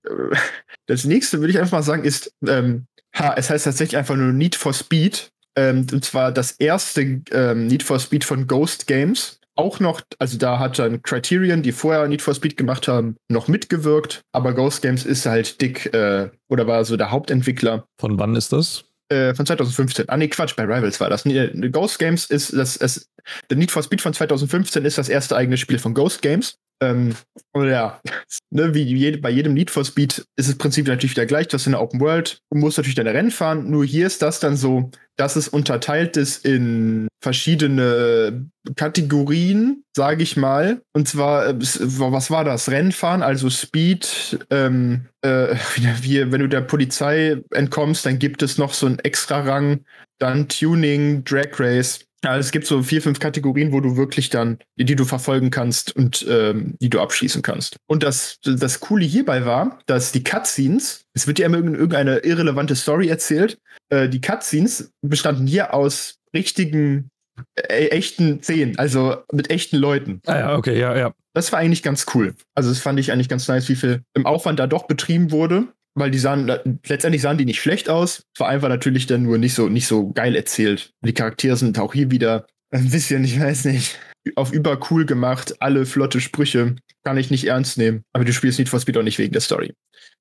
[0.88, 2.34] das nächste würde ich einfach mal sagen, ist.
[2.47, 2.86] Ähm,
[3.16, 5.32] ha, es heißt tatsächlich einfach nur Need for Speed.
[5.56, 9.39] Ähm, und zwar das erste ähm, Need for Speed von Ghost Games.
[9.56, 13.47] Auch noch, also da hat dann Criterion, die vorher Need for Speed gemacht haben, noch
[13.49, 14.22] mitgewirkt.
[14.32, 18.54] Aber Ghost Games ist halt dick, äh, oder war so der Hauptentwickler Von wann ist
[18.54, 18.86] das?
[19.12, 20.09] Äh, von 2015.
[20.09, 21.26] Ah, nee, Quatsch, bei Rivals war das.
[21.26, 23.09] Nee, Ghost Games ist das, es,
[23.49, 26.57] der Need for Speed von 2015 ist das erste eigene Spiel von Ghost Games.
[26.82, 27.15] Ähm,
[27.53, 28.01] und ja,
[28.49, 31.47] ne, wie jede, bei jedem Need for Speed ist das Prinzip natürlich wieder gleich.
[31.47, 33.69] Du hast eine Open World und musst natürlich deine Rennen fahren.
[33.69, 40.38] Nur hier ist das dann so, dass es unterteilt ist in verschiedene Kategorien, sage ich
[40.38, 40.82] mal.
[40.93, 42.69] Und zwar, äh, was war das?
[42.69, 45.55] Rennfahren, also Speed, ähm, äh,
[46.01, 49.86] wie, wenn du der Polizei entkommst, dann gibt es noch so einen extra Rang,
[50.17, 52.05] dann Tuning, Drag Race.
[52.24, 55.49] Ja, es gibt so vier, fünf Kategorien, wo du wirklich dann, die, die du verfolgen
[55.49, 57.78] kannst und ähm, die du abschließen kannst.
[57.88, 62.17] Und das, das Coole hierbei war, dass die Cutscenes, es wird ja immer irgend- irgendeine
[62.19, 63.57] irrelevante Story erzählt,
[63.89, 67.09] äh, die Cutscenes bestanden hier aus richtigen,
[67.55, 70.22] äh, echten Szenen, also mit echten Leuten.
[70.28, 71.13] Ah ja, okay, ja, ja.
[71.34, 72.36] Das war eigentlich ganz cool.
[72.53, 75.69] Also das fand ich eigentlich ganz nice, wie viel im Aufwand da doch betrieben wurde.
[75.93, 76.47] Weil die sahen,
[76.85, 78.23] letztendlich sahen die nicht schlecht aus.
[78.33, 80.93] Es war einfach natürlich dann nur nicht so, nicht so geil erzählt.
[81.01, 83.99] Die Charaktere sind auch hier wieder ein bisschen, ich weiß nicht,
[84.35, 85.61] auf übercool gemacht.
[85.61, 86.75] Alle flotte Sprüche.
[87.03, 88.03] Kann ich nicht ernst nehmen.
[88.13, 89.73] Aber du spielst Need for Speed auch nicht wegen der Story.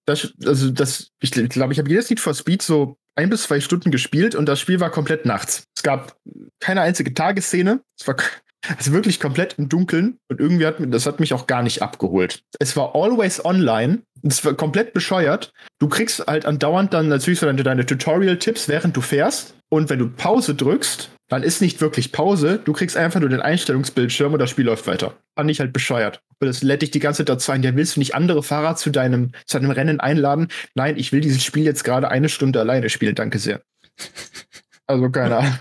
[0.06, 3.60] Das, also das, ich glaube, ich habe jedes Need for Speed so ein bis zwei
[3.60, 5.64] Stunden gespielt und das Spiel war komplett nachts.
[5.76, 6.16] Es gab
[6.58, 7.82] keine einzige Tagesszene.
[7.98, 8.16] Es war
[8.76, 12.42] also wirklich komplett im Dunkeln und irgendwie hat das hat mich auch gar nicht abgeholt.
[12.58, 14.00] Es war always online.
[14.22, 15.52] Es war komplett bescheuert.
[15.78, 19.54] Du kriegst halt andauernd dann natürlich so deine, deine Tutorial-Tipps, während du fährst.
[19.70, 22.60] Und wenn du Pause drückst, dann ist nicht wirklich Pause.
[22.62, 25.14] Du kriegst einfach nur den Einstellungsbildschirm und das Spiel läuft weiter.
[25.36, 26.20] Fand ich halt bescheuert.
[26.40, 27.62] Und das lädt dich die ganze Zeit dazu ein.
[27.62, 30.48] Ja, willst du nicht andere Fahrer zu deinem, zu deinem Rennen einladen?
[30.74, 33.14] Nein, ich will dieses Spiel jetzt gerade eine Stunde alleine spielen.
[33.14, 33.62] Danke sehr.
[34.86, 35.58] Also keine Ahnung.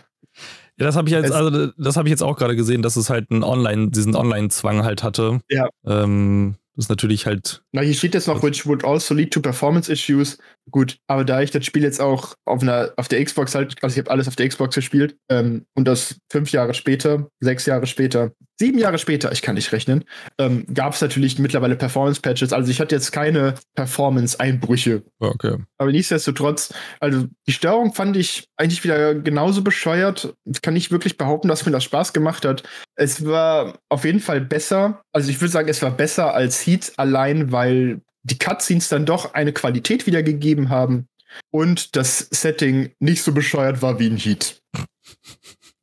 [0.79, 3.09] Ja, das habe ich jetzt, also das habe ich jetzt auch gerade gesehen, dass es
[3.09, 5.41] halt einen Online, diesen Online-Zwang halt hatte.
[5.49, 5.67] Ja.
[5.85, 7.61] Ähm, das ist natürlich halt.
[7.73, 10.37] Na, hier steht jetzt noch, which would also lead to performance issues.
[10.71, 13.93] Gut, aber da ich das Spiel jetzt auch auf einer, auf der Xbox halt, also
[13.93, 17.85] ich habe alles auf der Xbox gespielt, ähm, und das fünf Jahre später, sechs Jahre
[17.85, 20.03] später, sieben Jahre später, ich kann nicht rechnen,
[20.37, 22.53] ähm, gab es natürlich mittlerweile Performance-Patches.
[22.53, 25.03] Also ich hatte jetzt keine Performance-Einbrüche.
[25.19, 25.57] Okay.
[25.77, 30.35] Aber nichtsdestotrotz, also die Steuerung fand ich eigentlich wieder genauso bescheuert.
[30.45, 32.63] Ich kann nicht wirklich behaupten, dass mir das Spaß gemacht hat.
[32.95, 35.01] Es war auf jeden Fall besser.
[35.13, 39.33] Also ich würde sagen, es war besser als Heat, allein weil die Cutscenes dann doch
[39.33, 41.07] eine Qualität wiedergegeben haben
[41.51, 44.61] und das Setting nicht so bescheuert war wie in Heat.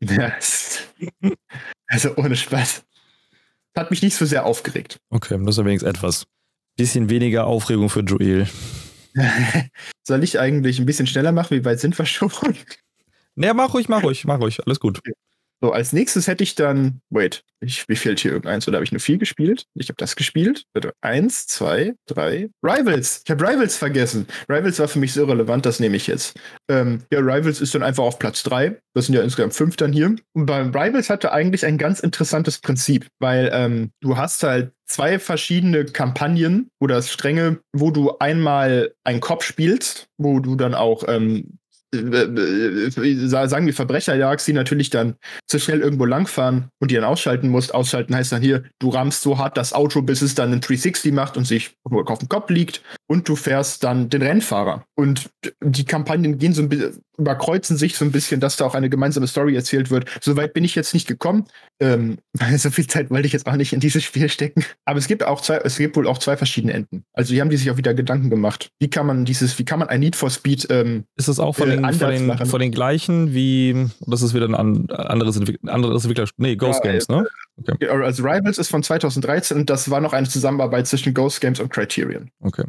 [0.02, 0.34] Ja,
[1.88, 2.82] also ohne Spaß.
[3.76, 4.98] Hat mich nicht so sehr aufgeregt.
[5.10, 6.24] Okay, das ist wenigstens etwas.
[6.76, 8.48] Bisschen weniger Aufregung für Joel.
[10.02, 11.56] Soll ich eigentlich ein bisschen schneller machen?
[11.56, 12.30] Wie weit sind wir schon?
[13.34, 14.60] Naja, mach ruhig, mach ruhig, mach ruhig.
[14.64, 15.00] Alles gut.
[15.62, 18.92] So, als nächstes hätte ich dann, wait, ich, mir fehlt hier irgendeins, oder habe ich
[18.92, 19.64] nur vier gespielt?
[19.74, 20.64] Ich habe das gespielt.
[20.74, 20.92] Bitte.
[21.00, 22.50] Eins, zwei, drei.
[22.62, 23.22] Rivals.
[23.24, 24.26] Ich habe Rivals vergessen.
[24.48, 26.38] Rivals war für mich so irrelevant, das nehme ich jetzt.
[26.68, 28.78] Ähm, ja, Rivals ist dann einfach auf Platz drei.
[28.94, 30.14] Das sind ja insgesamt fünf dann hier.
[30.34, 35.18] Und beim Rivals hatte eigentlich ein ganz interessantes Prinzip, weil ähm, du hast halt zwei
[35.18, 41.58] verschiedene Kampagnen oder Stränge, wo du einmal einen Kopf spielst, wo du dann auch ähm,
[43.28, 45.16] sagen wir Verbrecherjagd, die natürlich dann
[45.46, 47.74] zu schnell irgendwo langfahren und die dann ausschalten musst.
[47.74, 51.12] Ausschalten heißt dann hier, du rammst so hart das Auto, bis es dann einen 360
[51.12, 54.84] macht und sich auf dem Kopf liegt und du fährst dann den Rennfahrer.
[54.94, 55.30] Und
[55.62, 58.90] die Kampagnen gehen so ein bisschen, überkreuzen sich so ein bisschen, dass da auch eine
[58.90, 60.08] gemeinsame Story erzählt wird.
[60.20, 61.44] Soweit bin ich jetzt nicht gekommen.
[61.80, 62.18] Ähm,
[62.56, 64.64] so viel Zeit wollte ich jetzt auch nicht in dieses Spiel stecken.
[64.84, 67.04] Aber es gibt auch zwei, es gibt wohl auch zwei verschiedene Enden.
[67.12, 68.70] Also die haben die sich auch wieder Gedanken gemacht.
[68.78, 71.54] Wie kann man dieses, wie kann man ein Need for Speed ähm, Ist das auch
[71.56, 74.90] von, äh, den, von, anders den, von den gleichen wie, das ist wieder ein an-
[74.90, 77.26] anderes, Entwick anderes Entwickler, nee, Ghost Ja, Games, ne?
[77.88, 81.70] Also Rivals ist von 2013 und das war noch eine Zusammenarbeit zwischen Ghost Games und
[81.70, 82.30] Criterion.
[82.40, 82.64] Okay.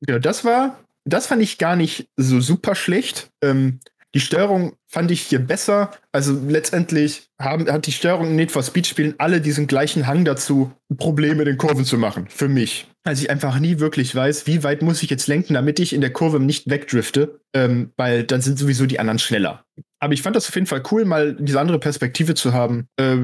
[0.00, 3.30] Genau, das war, das fand ich gar nicht so super schlecht.
[3.42, 3.80] Ähm,
[4.14, 5.90] die Steuerung fand ich hier besser.
[6.12, 10.24] Also letztendlich haben, hat die Steuerung in Need for Speed Spielen alle diesen gleichen Hang
[10.24, 12.28] dazu, Probleme in den Kurven zu machen.
[12.28, 12.86] Für mich.
[13.06, 16.00] Also ich einfach nie wirklich weiß, wie weit muss ich jetzt lenken, damit ich in
[16.00, 19.62] der Kurve nicht wegdrifte, ähm, weil dann sind sowieso die anderen schneller.
[19.98, 23.16] Aber ich fand das auf jeden Fall cool, mal diese andere Perspektive zu haben, äh,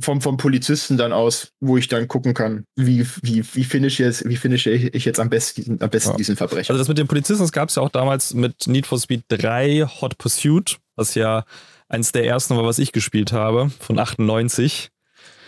[0.00, 4.26] vom, vom Polizisten dann aus, wo ich dann gucken kann, wie, wie, wie finish jetzt,
[4.26, 6.16] wie finische ich jetzt am besten, diesen- am besten Ja.
[6.16, 6.70] diesen Verbrecher.
[6.72, 9.24] Also das mit den Polizisten, das gab es ja auch damals mit Need for Speed
[9.28, 11.44] 3 Hot Pursuit, was ja
[11.90, 14.88] eins der ersten war, was ich gespielt habe, von 98.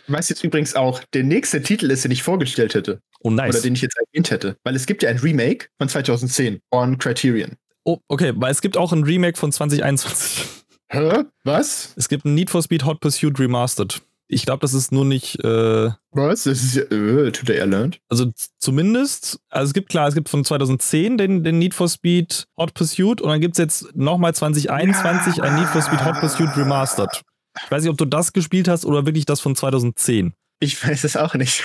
[0.07, 3.01] Ich weiß jetzt übrigens auch, der nächste Titel ist, den ich vorgestellt hätte.
[3.23, 3.63] Oh, Oder nice.
[3.63, 4.57] den ich jetzt erwähnt hätte.
[4.65, 7.57] Weil es gibt ja ein Remake von 2010 on Criterion.
[7.85, 10.47] Oh, okay, weil es gibt auch ein Remake von 2021.
[10.89, 11.25] Hä?
[11.45, 11.93] Was?
[11.97, 14.03] Es gibt ein Need for Speed Hot Pursuit Remastered.
[14.33, 16.45] Ich glaube, das ist nur nicht, äh, Was?
[16.45, 18.01] Das ist ja, äh, today I learned.
[18.09, 22.45] also zumindest, also es gibt klar, es gibt von 2010 den, den Need for Speed
[22.57, 26.49] Hot Pursuit und dann gibt es jetzt nochmal 2021 ein Need for Speed Hot Pursuit
[26.57, 27.23] Remastered.
[27.65, 30.33] Ich weiß nicht, ob du das gespielt hast oder wirklich das von 2010.
[30.61, 31.65] Ich weiß es auch nicht.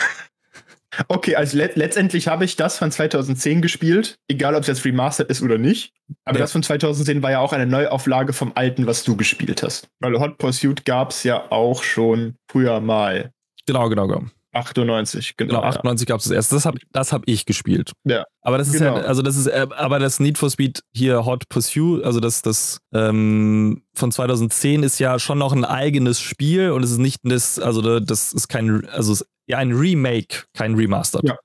[1.08, 5.30] Okay, also let letztendlich habe ich das von 2010 gespielt, egal ob es jetzt remastered
[5.30, 5.94] ist oder nicht.
[6.26, 6.44] Aber Ja.
[6.44, 9.88] das von 2010 war ja auch eine Neuauflage vom alten, was du gespielt hast.
[10.00, 13.32] Weil Hot Pursuit gab es ja auch schon früher mal.
[13.66, 14.24] Genau, genau, genau.
[14.54, 15.50] 98, genau.
[15.56, 15.68] Genau, ja.
[15.70, 16.56] 98 gab es das erste.
[16.56, 17.92] Das habe das hab ich gespielt.
[18.06, 18.24] Ja.
[18.42, 18.98] Aber das ist Genau.
[18.98, 22.42] ja, also das ist, äh, aber das Need for Speed hier Hot Pursuit, also das,
[22.42, 27.20] das ähm, von 2010 ist ja schon noch ein eigenes Spiel und es ist nicht
[27.24, 31.28] das, also da- das ist kein, also es ist ja ein Remake, kein Remastered.
[31.28, 31.38] Ja.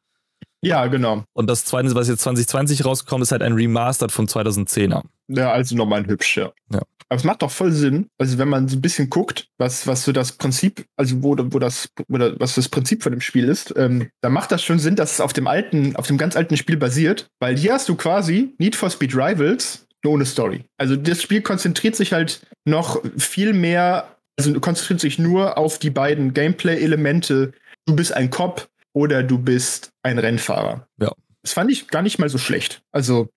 [0.63, 1.25] Ja, genau.
[1.33, 5.03] Und das zweite, was jetzt 2020 rausgekommen ist, halt ein Remastered vom 2010er.
[5.29, 6.53] Ja, also nochmal ein hübsch, ja.
[6.69, 10.05] Aber es macht doch voll Sinn, also wenn man so ein bisschen guckt, was, was
[10.05, 13.75] so das Prinzip, also wo, wo das, oder was das Prinzip von dem Spiel ist,
[13.77, 16.57] ähm, da macht das schon Sinn, dass es auf dem alten, auf dem ganz alten
[16.57, 20.65] Spiel basiert, weil hier hast du quasi Need for Speed Rivals nur ohne Story.
[20.79, 25.91] Also das Spiel konzentriert sich halt noch viel mehr, also konzentriert sich nur auf die
[25.91, 27.53] beiden Gameplay-Elemente.
[27.91, 30.87] Du bist ein Cop oder du bist ein Rennfahrer.
[31.01, 31.11] Ja.
[31.43, 32.85] Das fand ich gar nicht mal so schlecht.
[32.93, 33.29] Also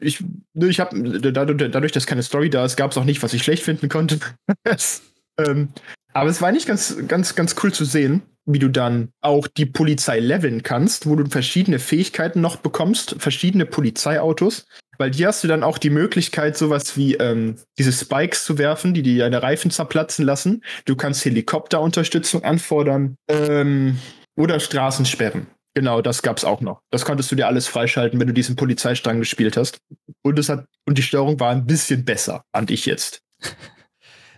[0.00, 3.32] ich, ne, ich habe dadurch, dass keine Story da ist, gab es auch nicht, was
[3.32, 4.18] ich schlecht finden konnte.
[5.38, 5.70] ähm,
[6.12, 9.64] aber es war nicht ganz, ganz, ganz cool zu sehen, wie du dann auch die
[9.64, 14.66] Polizei leveln kannst, wo du verschiedene Fähigkeiten noch bekommst, verschiedene Polizeiautos.
[14.98, 18.94] Weil hier hast du dann auch die Möglichkeit, sowas wie ähm, diese Spikes zu werfen,
[18.94, 20.62] die dir deine Reifen zerplatzen lassen.
[20.84, 23.98] Du kannst Helikopterunterstützung anfordern ähm,
[24.36, 25.46] oder Straßen sperren.
[25.74, 26.80] Genau, das gab's auch noch.
[26.90, 29.78] Das konntest du dir alles freischalten, wenn du diesen Polizeistrang gespielt hast.
[30.22, 33.22] Und es hat und die Steuerung war ein bisschen besser, fand ich jetzt.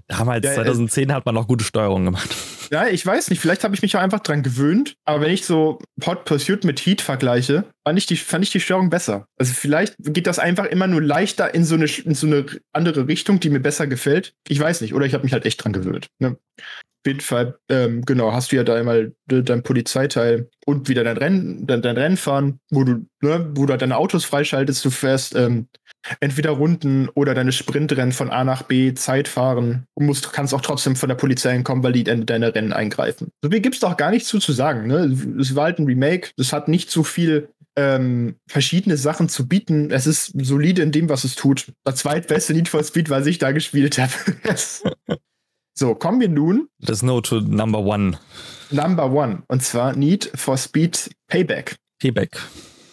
[0.09, 2.35] Damals, ja, 2010, äh, hat man noch gute Steuerung gemacht.
[2.71, 5.45] Ja, ich weiß nicht, vielleicht habe ich mich auch einfach dran gewöhnt, aber wenn ich
[5.45, 9.28] so Hot Pursuit mit Heat vergleiche, fand ich, die, fand ich die Steuerung besser.
[9.39, 13.07] Also vielleicht geht das einfach immer nur leichter in so eine, in so eine andere
[13.07, 14.34] Richtung, die mir besser gefällt.
[14.49, 16.09] Ich weiß nicht, oder ich habe mich halt echt dran gewöhnt.
[16.18, 16.37] Ne?
[16.59, 21.16] Auf jeden Fall, ähm, genau, hast du ja da einmal dein Polizeiteil und wieder dein
[21.16, 25.37] Rennen, dein, dein Rennen fahren, wo du, ne, wo du deine Autos freischaltest, du fährst
[25.37, 25.68] ähm,
[26.18, 29.87] entweder Runden oder deine Sprintrennen von A nach B, Zeit fahren.
[29.97, 33.30] Du musst, kannst auch trotzdem von der Polizei hinkommen, weil die in deine Rennen eingreifen.
[33.43, 34.89] So viel gibt's doch gar nichts zu, zu sagen.
[34.89, 35.16] Ne?
[35.41, 39.91] Es war halt ein Remake, es hat nicht so viel ähm, verschiedene Sachen zu bieten.
[39.91, 41.72] Es ist solide in dem, was es tut.
[41.85, 44.12] Das zweitbeste Need for Speed, was ich da gespielt habe.
[45.74, 46.68] so, kommen wir nun.
[46.79, 48.18] Das No to Number One.
[48.70, 49.43] Number One.
[49.49, 51.77] Und zwar Need for Speed Payback.
[52.01, 52.41] Payback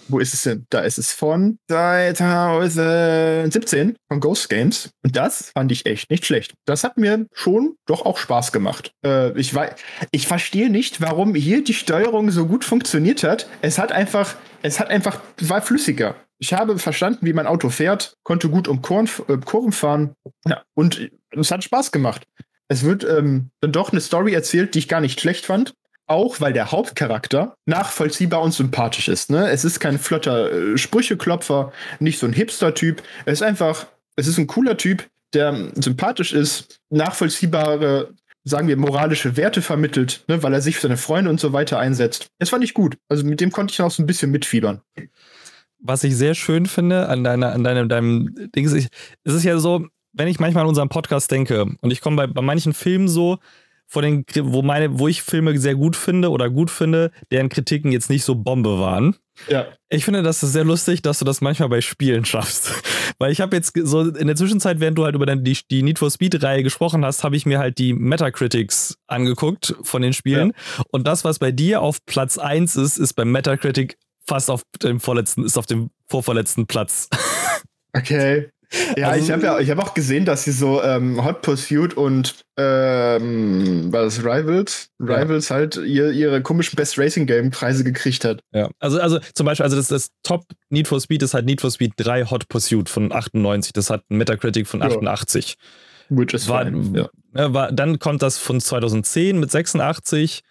[0.07, 0.65] wo ist es denn?
[0.69, 4.89] Da ist es von 2017 von Ghost Games.
[5.03, 6.55] Und das fand ich echt nicht schlecht.
[6.65, 8.91] Das hat mir schon doch auch Spaß gemacht.
[9.05, 9.53] Äh, ich,
[10.11, 13.47] ich verstehe nicht, warum hier die Steuerung so gut funktioniert hat.
[13.61, 16.15] Es hat einfach, es hat einfach, war flüssiger.
[16.39, 20.15] Ich habe verstanden, wie mein Auto fährt, konnte gut um Kurven, äh, Kurven fahren.
[20.45, 22.23] Ja, und es hat Spaß gemacht.
[22.67, 25.73] Es wird ähm, dann doch eine Story erzählt, die ich gar nicht schlecht fand
[26.05, 29.29] auch weil der Hauptcharakter nachvollziehbar und sympathisch ist.
[29.29, 29.49] Ne?
[29.49, 33.01] Es ist kein flotter äh, Sprücheklopfer, nicht so ein Hipster-Typ.
[33.25, 39.37] Es ist einfach, es ist ein cooler Typ, der sympathisch ist, nachvollziehbare, sagen wir, moralische
[39.37, 40.43] Werte vermittelt, ne?
[40.43, 42.27] weil er sich für seine Freunde und so weiter einsetzt.
[42.39, 42.97] Das fand ich gut.
[43.09, 44.81] Also mit dem konnte ich auch so ein bisschen mitfiebern.
[45.79, 48.89] Was ich sehr schön finde an, deiner, an deinem, deinem Ding, ist,
[49.23, 52.27] es ist ja so, wenn ich manchmal an unseren Podcast denke und ich komme bei,
[52.27, 53.39] bei manchen Filmen so,
[53.85, 57.91] vor den, wo meine, wo ich Filme sehr gut finde oder gut finde, deren Kritiken
[57.91, 59.15] jetzt nicht so Bombe waren.
[59.47, 59.67] Ja.
[59.89, 62.71] Ich finde das sehr lustig, dass du das manchmal bei Spielen schaffst.
[63.19, 65.99] Weil ich habe jetzt so in der Zwischenzeit, während du halt über die, die Need
[65.99, 70.53] for Speed-Reihe gesprochen hast, habe ich mir halt die Metacritics angeguckt von den Spielen.
[70.77, 70.83] Ja.
[70.91, 74.99] Und das, was bei dir auf Platz 1 ist, ist beim Metacritic fast auf dem
[74.99, 77.09] vorletzten, ist auf dem vorverletzten Platz.
[77.95, 78.49] Okay.
[78.97, 81.95] Ja, also, ich habe ja, ich habe auch gesehen, dass sie so ähm, Hot Pursuit
[81.95, 85.55] und ähm, war das Rivals, Rivals ja.
[85.55, 88.41] halt ihr, ihre komischen Best Racing Game Preise gekriegt hat.
[88.51, 91.61] Ja, also also zum Beispiel, also das, das Top Need for Speed ist halt Need
[91.61, 93.73] for Speed 3 Hot Pursuit von 98.
[93.73, 95.55] Das hat einen Metacritic von 88.
[96.09, 96.17] Ja.
[96.17, 96.97] Which is war, fine.
[96.97, 97.09] Ja.
[97.33, 100.41] Ne, war, dann kommt das von 2010 mit 86.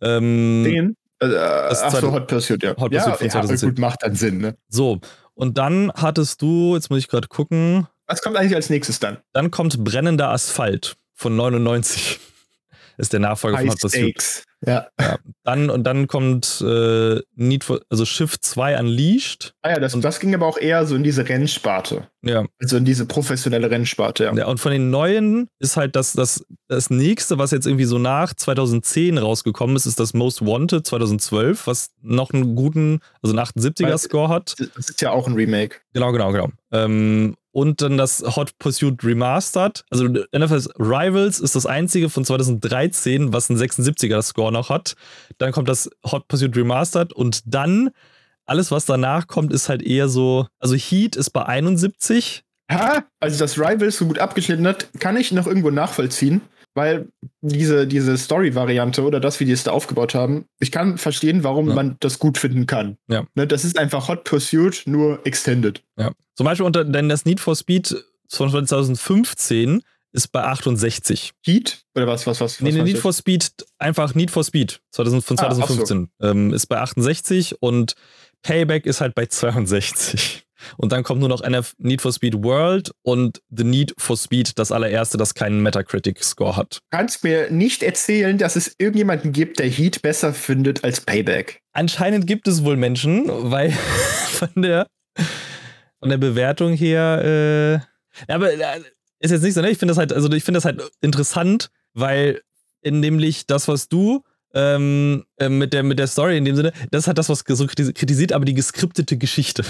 [0.00, 0.96] Ähm, Den?
[1.20, 2.70] Äh, ach so, Hot Pursuit, ja.
[2.76, 3.68] Hot Pursuit von 2010.
[3.68, 4.56] Ja, gut, macht dann Sinn, ne?
[4.68, 5.00] So,
[5.34, 7.86] und dann hattest du, jetzt muss ich gerade gucken.
[8.06, 9.18] Was kommt eigentlich als nächstes dann?
[9.32, 12.20] Dann kommt Brennender Asphalt von 99.
[12.98, 14.44] Ist der Nachfolger High von Hot Pursuit.
[14.64, 14.86] Ja.
[15.00, 15.18] ja.
[15.44, 19.54] Dann, und dann kommt äh, Need for, also Shift 2 Unleashed.
[19.62, 22.08] Ah ja, das, und das ging aber auch eher so in diese Rennsparte.
[22.22, 22.44] Ja.
[22.60, 24.34] Also in diese professionelle Rennsparte, ja.
[24.34, 27.98] ja und von den neuen ist halt das, das, das nächste, was jetzt irgendwie so
[27.98, 33.44] nach 2010 rausgekommen ist, ist das Most Wanted 2012, was noch einen guten, also einen
[33.44, 34.54] 78er-Score hat.
[34.76, 35.78] Das ist ja auch ein Remake.
[35.92, 36.48] Genau, genau, genau.
[36.70, 39.84] Ähm, und dann das Hot Pursuit Remastered.
[39.90, 44.94] Also NFL Rivals ist das einzige von 2013, was einen 76er Score noch hat.
[45.38, 47.90] Dann kommt das Hot Pursuit Remastered und dann
[48.44, 50.46] alles, was danach kommt, ist halt eher so.
[50.58, 52.42] Also Heat ist bei 71.
[52.70, 56.40] Ha, also das Rivals so gut abgeschnitten hat, kann ich noch irgendwo nachvollziehen
[56.74, 57.08] weil
[57.40, 61.68] diese, diese Story-Variante oder das, wie die es da aufgebaut haben, ich kann verstehen, warum
[61.68, 61.74] ja.
[61.74, 62.96] man das gut finden kann.
[63.08, 63.24] Ja.
[63.34, 65.82] Ne, das ist einfach Hot Pursuit, nur extended.
[65.98, 66.12] Ja.
[66.34, 71.32] Zum Beispiel unter, denn das Need for Speed von 2015 ist bei 68.
[71.44, 71.84] Heat?
[71.94, 72.60] Oder was, was, was?
[72.60, 76.30] Nee, was nee, Need for Speed, einfach Need for Speed 2000, von 2015 ah, so.
[76.30, 77.94] ähm, ist bei 68 und
[78.42, 80.44] Payback ist halt bei 62.
[80.76, 84.58] Und dann kommt nur noch NF Need for Speed World und The Need for Speed,
[84.58, 86.80] das allererste, das keinen Metacritic-Score hat.
[86.90, 91.60] Du kannst mir nicht erzählen, dass es irgendjemanden gibt, der Heat besser findet als Payback.
[91.72, 93.70] Anscheinend gibt es wohl Menschen, weil
[94.32, 94.86] von der,
[95.98, 97.82] von der Bewertung her,
[98.28, 98.80] äh, aber äh,
[99.20, 99.70] ist jetzt nicht so, ne?
[99.70, 102.42] Ich finde das halt, also ich finde das halt interessant, weil
[102.82, 104.22] in nämlich das, was du
[104.54, 107.66] ähm, äh, mit, der, mit der Story in dem Sinne, das hat das, was so
[107.66, 109.64] kritisiert, aber die geskriptete Geschichte.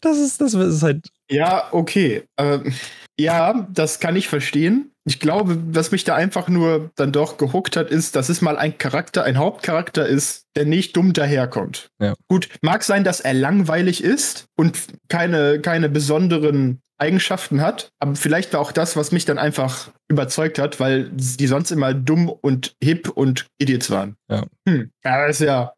[0.00, 1.08] Das ist, das ist halt.
[1.30, 2.24] Ja, okay.
[2.38, 2.72] Ähm,
[3.18, 4.92] ja, das kann ich verstehen.
[5.04, 8.56] Ich glaube, was mich da einfach nur dann doch gehuckt hat, ist, dass es mal
[8.56, 11.88] ein Charakter, ein Hauptcharakter ist, der nicht dumm daherkommt.
[12.00, 12.14] Ja.
[12.28, 18.52] Gut, mag sein, dass er langweilig ist und keine, keine besonderen Eigenschaften hat, aber vielleicht
[18.52, 22.74] war auch das, was mich dann einfach überzeugt hat, weil die sonst immer dumm und
[22.82, 24.16] hip und Idiots waren.
[24.30, 24.44] Ja.
[24.68, 24.90] Hm.
[25.02, 25.72] Ja, das ist ja.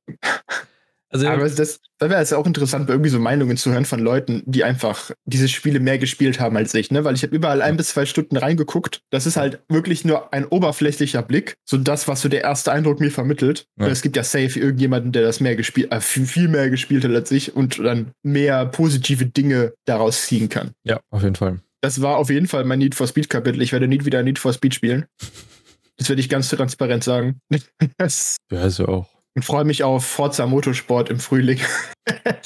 [1.12, 4.00] Also, Aber das, da wäre es ja auch interessant, irgendwie so Meinungen zu hören von
[4.00, 7.04] Leuten, die einfach diese Spiele mehr gespielt haben als ich, ne?
[7.04, 9.02] Weil ich habe überall ein bis zwei Stunden reingeguckt.
[9.10, 12.98] Das ist halt wirklich nur ein oberflächlicher Blick, so das, was so der erste Eindruck
[12.98, 13.66] mir vermittelt.
[13.78, 13.88] Ja.
[13.88, 17.12] Es gibt ja safe irgendjemanden, der das mehr gespielt, äh, viel viel mehr gespielt hat
[17.12, 20.70] als ich und dann mehr positive Dinge daraus ziehen kann.
[20.84, 21.60] ja, auf jeden Fall.
[21.82, 23.60] Das war auf jeden Fall mein Need for Speed Kapitel.
[23.60, 25.06] Ich werde nie wieder Need for Speed spielen.
[25.96, 27.40] Das werde ich ganz transparent sagen.
[28.50, 29.08] Ja, ist ja auch.
[29.34, 31.60] Und freue mich auf Forza Motorsport im Frühling.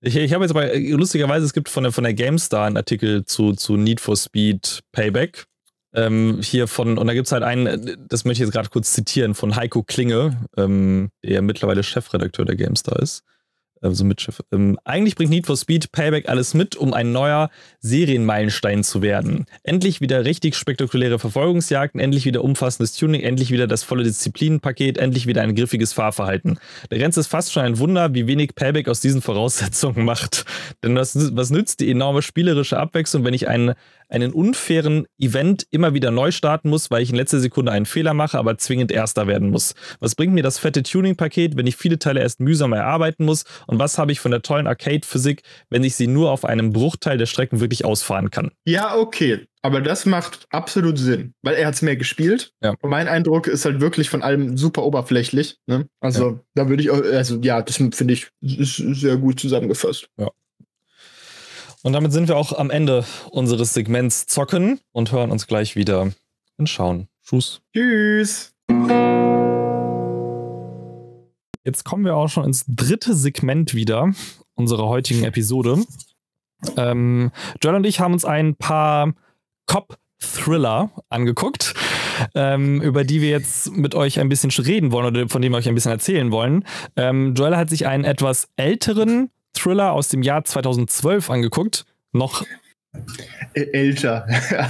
[0.00, 2.76] Ich, ich habe jetzt aber, äh, lustigerweise, es gibt von der, von der GameStar einen
[2.76, 5.46] Artikel zu, zu Need for Speed Payback.
[5.94, 8.68] Ähm, hier von, und da gibt es halt einen, äh, das möchte ich jetzt gerade
[8.68, 13.24] kurz zitieren, von Heiko Klinge, ähm, der mittlerweile Chefredakteur der GameStar ist.
[13.80, 14.40] Also Mitchef.
[14.52, 17.50] Ähm, eigentlich bringt Need for Speed Payback alles mit, um ein neuer
[17.80, 19.46] Serienmeilenstein zu werden.
[19.62, 25.26] Endlich wieder richtig spektakuläre Verfolgungsjagden, endlich wieder umfassendes Tuning, endlich wieder das volle Disziplinenpaket, endlich
[25.26, 26.58] wieder ein griffiges Fahrverhalten.
[26.90, 30.44] Der Grenze ist fast schon ein Wunder, wie wenig Payback aus diesen Voraussetzungen macht.
[30.82, 33.74] Denn was, was nützt die enorme spielerische Abwechslung, wenn ich einen,
[34.08, 38.14] einen unfairen Event immer wieder neu starten muss, weil ich in letzter Sekunde einen Fehler
[38.14, 39.74] mache, aber zwingend Erster werden muss?
[40.00, 43.44] Was bringt mir das fette Tuning-Paket, wenn ich viele Teile erst mühsam erarbeiten muss?
[43.66, 47.18] Und was habe ich von der tollen Arcade-Physik, wenn ich sie nur auf einem Bruchteil
[47.18, 48.50] der Strecken wirklich ausfahren kann?
[48.64, 49.46] Ja, okay.
[49.62, 52.52] Aber das macht absolut Sinn, weil er hat es mehr gespielt.
[52.62, 52.74] Ja.
[52.80, 55.58] Und mein Eindruck ist halt wirklich von allem super oberflächlich.
[55.66, 55.88] Ne?
[56.00, 60.08] Also da würde ich auch, also ja, das finde ich sehr gut zusammengefasst.
[61.84, 66.10] Und damit sind wir auch am Ende unseres Segments Zocken und hören uns gleich wieder
[66.56, 67.08] und schauen.
[67.24, 67.60] Tschüss.
[67.72, 68.52] Tschüss.
[71.64, 74.12] Jetzt kommen wir auch schon ins dritte Segment wieder
[74.54, 75.84] unserer heutigen Episode.
[76.76, 77.30] Ähm,
[77.62, 79.14] Joel und ich haben uns ein paar
[79.66, 81.74] Cop-Thriller angeguckt,
[82.34, 85.58] ähm, über die wir jetzt mit euch ein bisschen reden wollen oder von denen wir
[85.58, 86.64] euch ein bisschen erzählen wollen.
[86.96, 91.84] Ähm, Joel hat sich einen etwas älteren Thriller aus dem Jahr 2012 angeguckt.
[92.12, 92.44] Noch,
[93.54, 94.26] älter.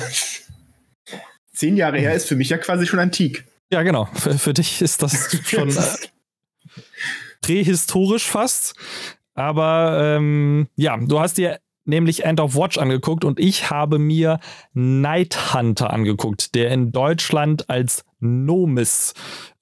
[1.52, 3.44] Zehn Jahre her ist für mich ja quasi schon antik.
[3.72, 5.82] ja genau, für, für dich ist das schon äh,
[7.42, 8.74] prähistorisch fast.
[9.34, 14.40] Aber ähm, ja, du hast dir nämlich End of Watch angeguckt und ich habe mir
[14.72, 19.14] Night Hunter angeguckt, der in Deutschland als Nomis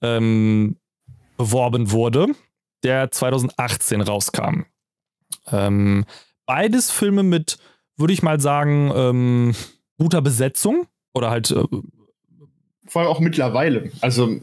[0.02, 0.76] ähm,
[1.36, 2.28] beworben wurde,
[2.82, 4.64] der 2018 rauskam.
[5.52, 6.04] Ähm,
[6.46, 7.58] beides Filme mit,
[7.96, 9.54] würde ich mal sagen, ähm,
[9.98, 11.64] guter Besetzung oder halt äh,
[12.86, 13.90] Vor allem auch mittlerweile.
[14.00, 14.40] Also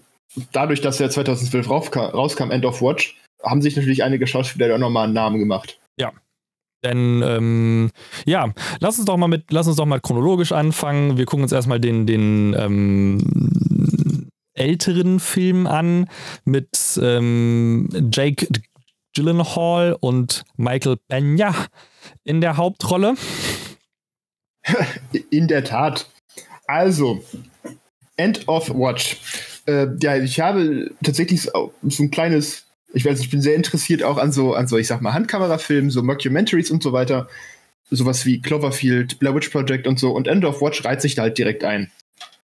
[0.52, 4.78] dadurch, dass er 2012 raufka- rauskam, End of Watch, haben sich natürlich einige Schauspieler da
[4.78, 5.80] nochmal einen Namen gemacht.
[6.84, 7.92] Denn ähm,
[8.26, 11.18] ja, lass uns doch mal mit, lass uns doch mal chronologisch anfangen.
[11.18, 16.10] Wir gucken uns erstmal den, den ähm, älteren Film an
[16.44, 18.48] mit ähm, Jake
[19.14, 21.54] Gyllenhaal und Michael Pena
[22.24, 23.16] in der Hauptrolle.
[25.30, 26.08] In der Tat.
[26.68, 27.24] Also,
[28.18, 29.18] End of Watch.
[29.66, 34.04] Äh, ja, ich habe tatsächlich so so ein kleines, ich weiß, ich bin sehr interessiert
[34.04, 37.28] auch an so, an so, ich sag mal, Handkamerafilmen, so Mockumentaries und so weiter.
[37.92, 40.12] Sowas wie Cloverfield, Blair Witch Project und so.
[40.12, 41.92] Und End of Watch reiht sich da halt direkt ein.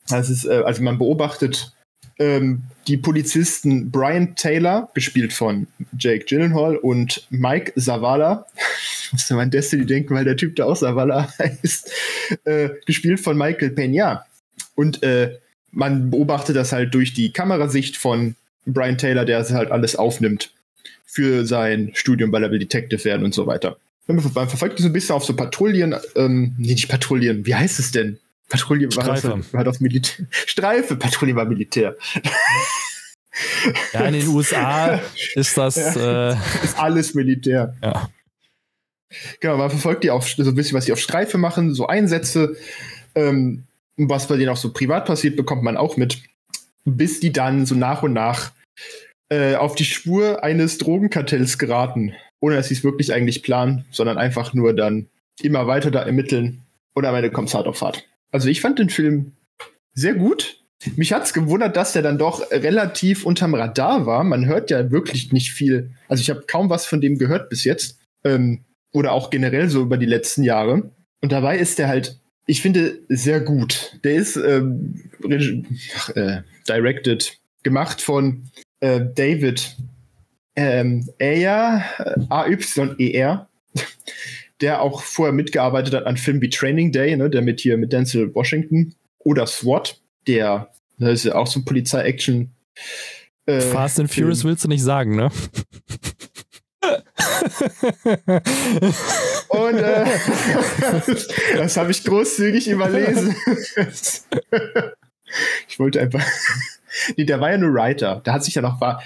[0.08, 1.75] Das ist, äh, also man beobachtet
[2.18, 5.66] ähm, die Polizisten Brian Taylor, gespielt von
[5.98, 8.46] Jake Gyllenhaal, und Mike Zavala.
[9.06, 11.92] Ich musste mal an Destiny denken, weil der Typ da auch Zavala heißt.
[12.44, 14.22] Äh, gespielt von Michael Peña.
[14.74, 15.38] Und äh,
[15.70, 18.34] man beobachtet das halt durch die Kamerasicht von
[18.66, 20.52] Brian Taylor, der es halt alles aufnimmt
[21.04, 23.76] für sein Studium, weil er will Detective werden und so weiter.
[24.08, 27.78] Man verfolgt die so ein bisschen auf so Patrouillen, ähm, nee, nicht Patrouillen, wie heißt
[27.78, 28.18] es denn?
[28.48, 29.52] Patrouille war, das, Streife.
[29.52, 30.26] war das Militär.
[30.30, 31.96] Streife, Patrouille war Militär.
[33.92, 35.00] Ja, in den USA
[35.34, 36.32] ist das äh,
[36.62, 37.74] Ist alles Militär.
[37.82, 38.08] ja.
[39.40, 42.56] Genau, man verfolgt die auf so ein bisschen, was die auf Streife machen, so Einsätze.
[43.14, 43.64] Ähm,
[43.96, 46.22] was bei denen auch so privat passiert, bekommt man auch mit.
[46.84, 48.52] Bis die dann so nach und nach
[49.28, 52.14] äh, auf die Spur eines Drogenkartells geraten.
[52.40, 55.08] Ohne dass sie es wirklich eigentlich planen, sondern einfach nur dann
[55.40, 56.62] immer weiter da ermitteln.
[56.94, 58.06] Und am Ende kommt es hart auf hart.
[58.32, 59.32] Also ich fand den Film
[59.94, 60.62] sehr gut.
[60.96, 64.24] Mich hat's gewundert, dass der dann doch relativ unterm Radar war.
[64.24, 65.90] Man hört ja wirklich nicht viel.
[66.08, 67.98] Also ich habe kaum was von dem gehört bis jetzt.
[68.24, 70.90] Ähm, oder auch generell so über die letzten Jahre.
[71.20, 73.98] Und dabei ist der halt, ich finde, sehr gut.
[74.04, 75.10] Der ist ähm,
[76.14, 78.44] äh, directed, gemacht von
[78.80, 79.76] äh, David
[80.54, 81.84] ähm, Ayer,
[82.30, 83.48] A-Y-E-R,
[84.60, 87.92] der auch vorher mitgearbeitet hat an Filmen wie Training Day, ne, der mit hier mit
[87.92, 92.50] Denzel Washington oder SWAT, der, das ist ja auch so ein Polizei-Action.
[93.46, 95.30] Äh, Fast and Furious willst du nicht sagen, ne?
[99.48, 100.04] Und äh,
[101.56, 103.34] das habe ich großzügig überlesen.
[105.68, 106.24] ich wollte einfach.
[107.18, 108.22] Nee, der war ja nur Writer.
[108.24, 109.02] Da hat sich ja noch war.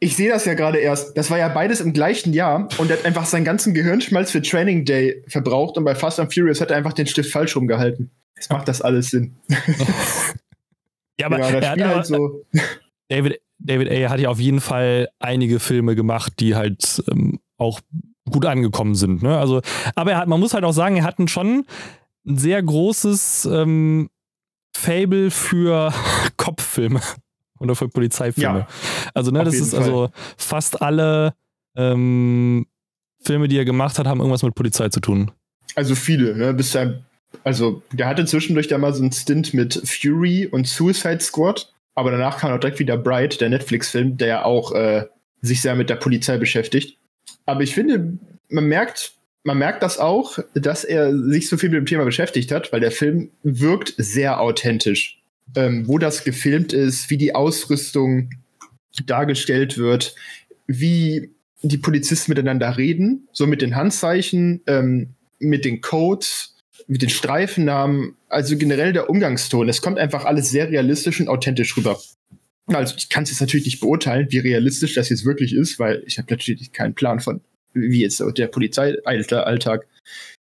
[0.00, 1.16] Ich sehe das ja gerade erst.
[1.16, 4.42] Das war ja beides im gleichen Jahr und er hat einfach seinen ganzen Gehirnschmalz für
[4.42, 8.10] Training Day verbraucht und bei Fast and Furious hat er einfach den Stift falsch rumgehalten.
[8.36, 9.36] Jetzt macht das alles Sinn.
[11.20, 12.44] ja, aber ja, er hat halt so.
[13.08, 14.10] David, David A.
[14.10, 17.80] hat ja auf jeden Fall einige Filme gemacht, die halt ähm, auch
[18.30, 19.22] gut angekommen sind.
[19.22, 19.38] Ne?
[19.38, 19.60] Also,
[19.94, 21.66] aber er hat, man muss halt auch sagen, er hat schon
[22.26, 24.10] ein sehr großes ähm,
[24.76, 25.92] Fable für
[26.36, 27.00] Kopffilme
[27.64, 28.60] oder für Polizeifilme.
[28.60, 28.68] Ja,
[29.14, 29.80] also, ne, das ist Fall.
[29.80, 31.34] also fast alle
[31.76, 32.66] ähm,
[33.22, 35.30] Filme, die er gemacht hat, haben irgendwas mit Polizei zu tun.
[35.74, 36.54] Also viele, ne?
[36.54, 37.02] Bis er,
[37.42, 42.10] also der hatte zwischendurch da mal so einen Stint mit Fury und Suicide Squad, aber
[42.10, 45.06] danach kam auch direkt wieder Bright, der Netflix-Film, der ja auch äh,
[45.40, 46.98] sich sehr mit der Polizei beschäftigt.
[47.46, 49.12] Aber ich finde, man merkt,
[49.42, 52.80] man merkt das auch, dass er sich so viel mit dem Thema beschäftigt hat, weil
[52.80, 55.20] der Film wirkt sehr authentisch.
[55.56, 58.30] Ähm, wo das gefilmt ist, wie die Ausrüstung
[59.06, 60.14] dargestellt wird,
[60.66, 61.30] wie
[61.62, 68.16] die Polizisten miteinander reden, so mit den Handzeichen, ähm, mit den Codes, mit den Streifennamen,
[68.28, 69.68] also generell der Umgangston.
[69.68, 71.98] Es kommt einfach alles sehr realistisch und authentisch rüber.
[72.66, 76.02] Also ich kann es jetzt natürlich nicht beurteilen, wie realistisch das jetzt wirklich ist, weil
[76.06, 77.40] ich habe natürlich keinen Plan von,
[77.72, 79.86] wie jetzt der Polizeialltag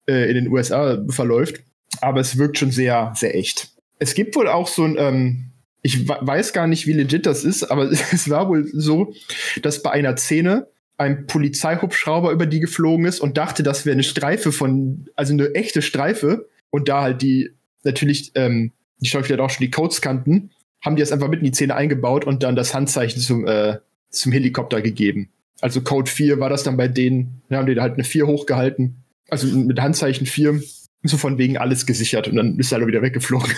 [0.09, 1.63] äh, in den USA verläuft.
[2.01, 3.73] Aber es wirkt schon sehr, sehr echt.
[3.99, 5.51] Es gibt wohl auch so ein, ähm,
[5.83, 9.15] ich weiß gar nicht, wie legit das ist, aber es war wohl so,
[9.63, 10.69] dass bei einer Szene
[10.99, 15.55] ein Polizeihubschrauber über die geflogen ist und dachte, das wäre eine Streife von, also eine
[15.55, 16.49] echte Streife.
[16.71, 17.51] Und da halt die,
[17.85, 20.51] natürlich, ähm, die Schauspieler auch schon die Codes kannten,
[20.85, 23.79] haben die das einfach mit in die Szene eingebaut und dann das Handzeichen zum, äh,
[24.11, 25.31] zum Helikopter gegeben.
[25.61, 29.05] Also Code 4 war das dann bei denen, da haben die halt eine 4 hochgehalten.
[29.29, 30.61] Also mit Handzeichen 4,
[31.03, 33.53] so von wegen alles gesichert und dann ist er wieder weggeflogen.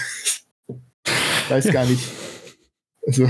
[1.48, 2.04] Weiß gar nicht.
[3.06, 3.28] Also,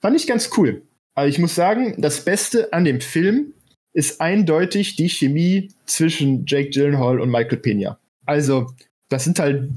[0.00, 0.82] fand ich ganz cool.
[1.14, 3.52] Aber ich muss sagen, das Beste an dem Film
[3.92, 7.98] ist eindeutig die Chemie zwischen Jake Gyllenhaal und Michael Pena.
[8.24, 8.72] Also,
[9.08, 9.68] das sind halt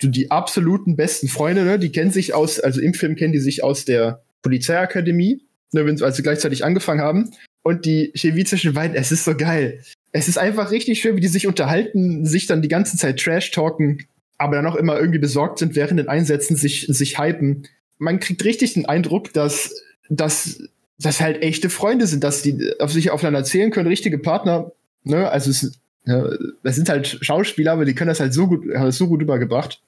[0.00, 1.78] die absoluten besten Freunde, ne?
[1.78, 5.42] Die kennen sich aus, also im Film kennen die sich aus der Polizeiakademie,
[5.72, 7.30] ne, als sie gleichzeitig angefangen haben.
[7.62, 9.82] Und die Chemie zwischen beiden, es ist so geil.
[10.12, 14.06] Es ist einfach richtig schön, wie die sich unterhalten, sich dann die ganze Zeit Trash-talken,
[14.38, 17.66] aber dann auch immer irgendwie besorgt sind, während den Einsätzen sich, sich hypen.
[17.98, 20.62] Man kriegt richtig den Eindruck, dass, dass,
[20.98, 24.72] dass halt echte Freunde sind, dass die auf sich aufeinander erzählen können, richtige Partner.
[25.04, 25.30] Ne?
[25.30, 26.28] Also es, ja,
[26.62, 29.22] das sind halt Schauspieler, aber die können das halt so gut, haben das so gut
[29.22, 29.80] übergebracht.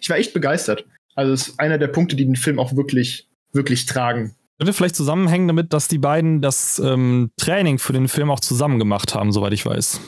[0.00, 0.84] Ich war echt begeistert.
[1.14, 4.34] Also es ist einer der Punkte, die den Film auch wirklich, wirklich tragen.
[4.58, 8.78] Würde vielleicht zusammenhängen damit, dass die beiden das ähm, Training für den Film auch zusammen
[8.78, 10.00] gemacht haben, soweit ich weiß.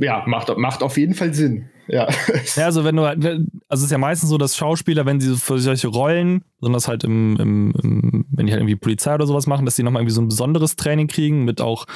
[0.00, 1.68] Ja, macht, macht auf jeden Fall Sinn.
[1.88, 2.08] Ja.
[2.56, 5.36] ja, also wenn du halt, also es ist ja meistens so, dass Schauspieler, wenn sie
[5.36, 9.46] für solche Rollen, besonders halt im, im, im wenn die halt irgendwie Polizei oder sowas
[9.46, 11.86] machen, dass die nochmal irgendwie so ein besonderes Training kriegen mit auch,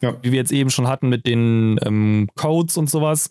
[0.00, 0.16] ja.
[0.22, 3.30] wie wir jetzt eben schon hatten, mit den ähm, Codes und sowas.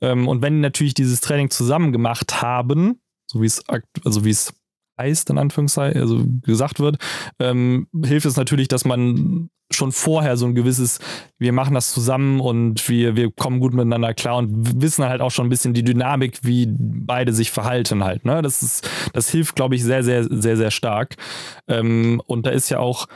[0.00, 3.62] Ähm, und wenn die natürlich dieses Training zusammen gemacht haben, so wie es,
[4.04, 4.54] also wie es
[4.98, 6.96] heißt, in Anführungszeichen, also gesagt wird,
[7.38, 11.00] ähm, hilft es natürlich, dass man schon vorher so ein gewisses,
[11.38, 15.30] wir machen das zusammen und wir, wir kommen gut miteinander klar und wissen halt auch
[15.30, 18.24] schon ein bisschen die Dynamik, wie beide sich verhalten halt.
[18.24, 18.42] Ne?
[18.42, 21.16] Das, ist, das hilft, glaube ich, sehr, sehr, sehr, sehr stark.
[21.66, 23.06] Ähm, und da ist ja auch,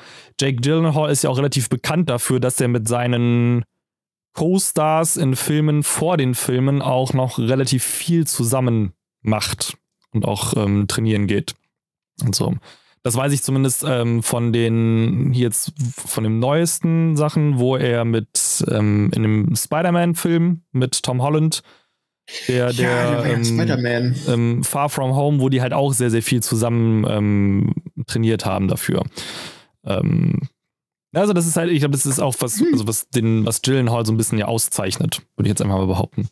[0.41, 3.65] Jake Gyllenhaal ist ja auch relativ bekannt dafür, dass er mit seinen
[4.35, 9.77] Co-Stars in Filmen vor den Filmen auch noch relativ viel zusammen macht
[10.13, 11.55] und auch ähm, trainieren geht.
[12.25, 12.55] Und so.
[13.03, 18.65] Das weiß ich zumindest ähm, von den jetzt von den neuesten Sachen, wo er mit
[18.69, 21.63] ähm, in dem Spider-Man-Film mit Tom Holland,
[22.49, 26.43] der, ja, der ähm, ähm, Far From Home, wo die halt auch sehr, sehr viel
[26.43, 27.75] zusammen ähm,
[28.07, 29.05] trainiert haben dafür.
[29.85, 30.49] Ähm,
[31.15, 32.69] also, das ist halt, ich glaube, das ist auch was, hm.
[32.73, 35.87] also was den, was Gyllenhaal so ein bisschen ja auszeichnet, würde ich jetzt einfach mal
[35.87, 36.29] behaupten.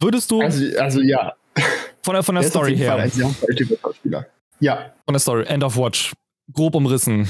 [0.00, 0.40] Würdest du.
[0.40, 1.34] Also, also ja.
[2.02, 2.96] Von der, von der, der Story her.
[2.96, 3.32] Ein sehr
[4.62, 4.92] Ja.
[5.04, 5.44] Von der Story.
[5.46, 6.12] End of Watch.
[6.52, 7.26] Grob umrissen.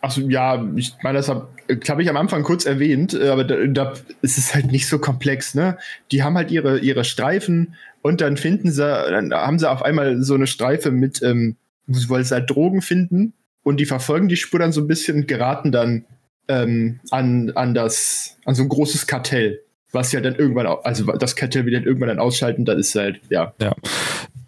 [0.00, 1.48] Achso, ja, ich meine, das habe
[1.86, 4.98] hab ich am Anfang kurz erwähnt, äh, aber da, da ist es halt nicht so
[4.98, 5.76] komplex, ne?
[6.12, 10.22] Die haben halt ihre, ihre Streifen und dann finden sie, dann haben sie auf einmal
[10.22, 11.56] so eine Streife mit, ähm,
[11.86, 15.28] weil sie halt Drogen finden und die verfolgen die Spur dann so ein bisschen und
[15.28, 16.04] geraten dann
[16.48, 19.62] ähm, an, an das, an so ein großes Kartell,
[19.92, 23.20] was ja dann irgendwann, also das Kartell wird dann irgendwann dann ausschalten, dann ist halt,
[23.28, 23.52] ja.
[23.58, 23.70] W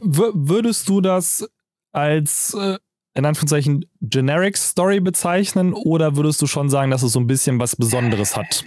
[0.00, 1.48] würdest du das
[1.92, 2.78] als äh,
[3.14, 7.58] in Anführungszeichen Generic Story bezeichnen oder würdest du schon sagen, dass es so ein bisschen
[7.58, 8.64] was Besonderes hat?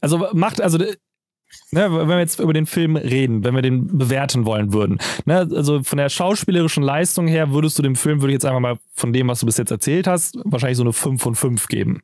[0.00, 0.94] Also macht, also ne,
[1.70, 5.82] wenn wir jetzt über den Film reden, wenn wir den bewerten wollen würden, ne, also
[5.82, 9.12] von der schauspielerischen Leistung her würdest du dem Film, würde ich jetzt einfach mal von
[9.12, 12.02] dem, was du bis jetzt erzählt hast, wahrscheinlich so eine 5 von 5 geben.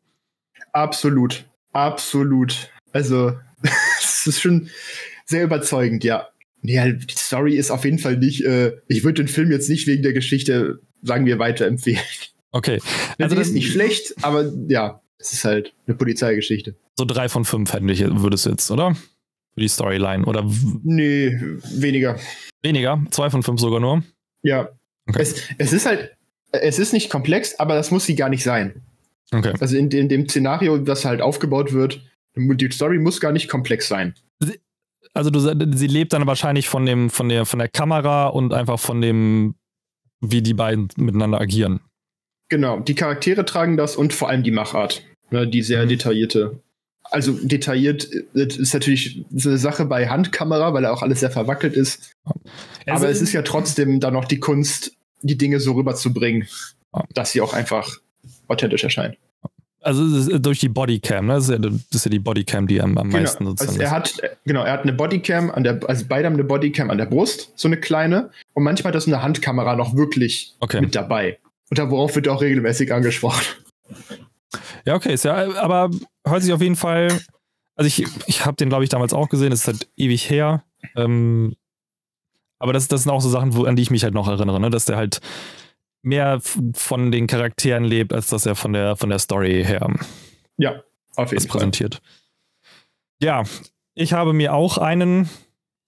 [0.73, 1.47] Absolut.
[1.73, 2.71] Absolut.
[2.93, 3.33] Also,
[4.03, 4.69] es ist schon
[5.25, 6.29] sehr überzeugend, ja.
[6.67, 9.71] Nee, halt, die Story ist auf jeden Fall nicht, äh, ich würde den Film jetzt
[9.71, 12.03] nicht wegen der Geschichte, sagen wir, weiterempfehlen.
[12.51, 12.81] Okay.
[13.19, 16.75] Also, Also die das ist nicht schlecht, aber ja, es ist halt eine Polizeigeschichte.
[16.99, 18.95] So 3 von 5 hätten wir, würdest du jetzt, oder?
[19.55, 20.25] Für die Storyline.
[20.27, 20.45] Oder
[20.83, 21.39] Nee,
[21.77, 22.19] weniger.
[22.63, 23.01] weniger?
[23.11, 24.03] 2 von 5 sogar nur?
[24.43, 24.69] Ja.
[25.09, 25.23] Okay.
[25.23, 26.17] Es, es ist halt,
[26.51, 28.83] es ist nicht komplex, aber das muss sie gar nicht sein.
[29.33, 29.55] Okay.
[29.61, 32.03] Also in, in dem Szenario, das halt aufgebaut wird,
[32.35, 34.15] die Story muss gar nicht komplex sein.
[35.17, 38.79] Also du, sie lebt dann wahrscheinlich von dem, von der, von der Kamera und einfach
[38.79, 39.55] von dem,
[40.21, 41.81] wie die beiden miteinander agieren.
[42.49, 45.03] Genau, die Charaktere tragen das und vor allem die Machart.
[45.31, 45.89] Ne, die sehr Mhm.
[45.89, 46.61] detaillierte.
[47.03, 51.75] Also detailliert ist natürlich so eine Sache bei Handkamera, weil da auch alles sehr verwackelt
[51.75, 52.13] ist.
[52.87, 54.93] Aber es ist ja trotzdem dann noch die Kunst,
[55.23, 56.47] die Dinge so rüberzubringen,
[57.15, 57.91] dass sie auch einfach
[58.49, 59.17] authentisch erscheinen.
[59.87, 61.35] Also ist durch die Bodycam, ne?
[61.35, 63.51] Das ist ja, das ist ja die Bodycam, die am, am meisten Genau.
[63.51, 66.35] sozusagen Also er hat, äh, genau, er hat eine Bodycam an der, also beide haben
[66.35, 68.31] eine Bodycam an der Brust, so eine kleine.
[68.55, 70.81] Und manchmal hat das eine Handkamera noch wirklich Okay.
[70.81, 71.39] mit dabei.
[71.71, 73.43] Und darauf wird auch regelmäßig angesprochen.
[74.85, 75.91] Ja, okay, ist ja, aber
[76.27, 77.09] hört sich auf jeden Fall.
[77.75, 80.63] Also ich, ich habe den, glaube ich, damals auch gesehen, das ist halt ewig her.
[80.97, 81.55] Ähm,
[82.59, 84.61] aber das, das sind auch so Sachen, wo, an die ich mich halt noch erinnere,
[84.61, 84.71] ne?
[84.71, 85.21] dass der halt
[86.07, 86.41] mehr
[86.75, 89.93] von den Charakteren lebt, als dass er von der, von der Story her
[90.57, 90.83] Ja,
[91.17, 91.51] auf jeden das Fall.
[91.59, 92.01] präsentiert.
[93.21, 93.43] Ja,
[93.95, 95.29] ich habe mir auch einen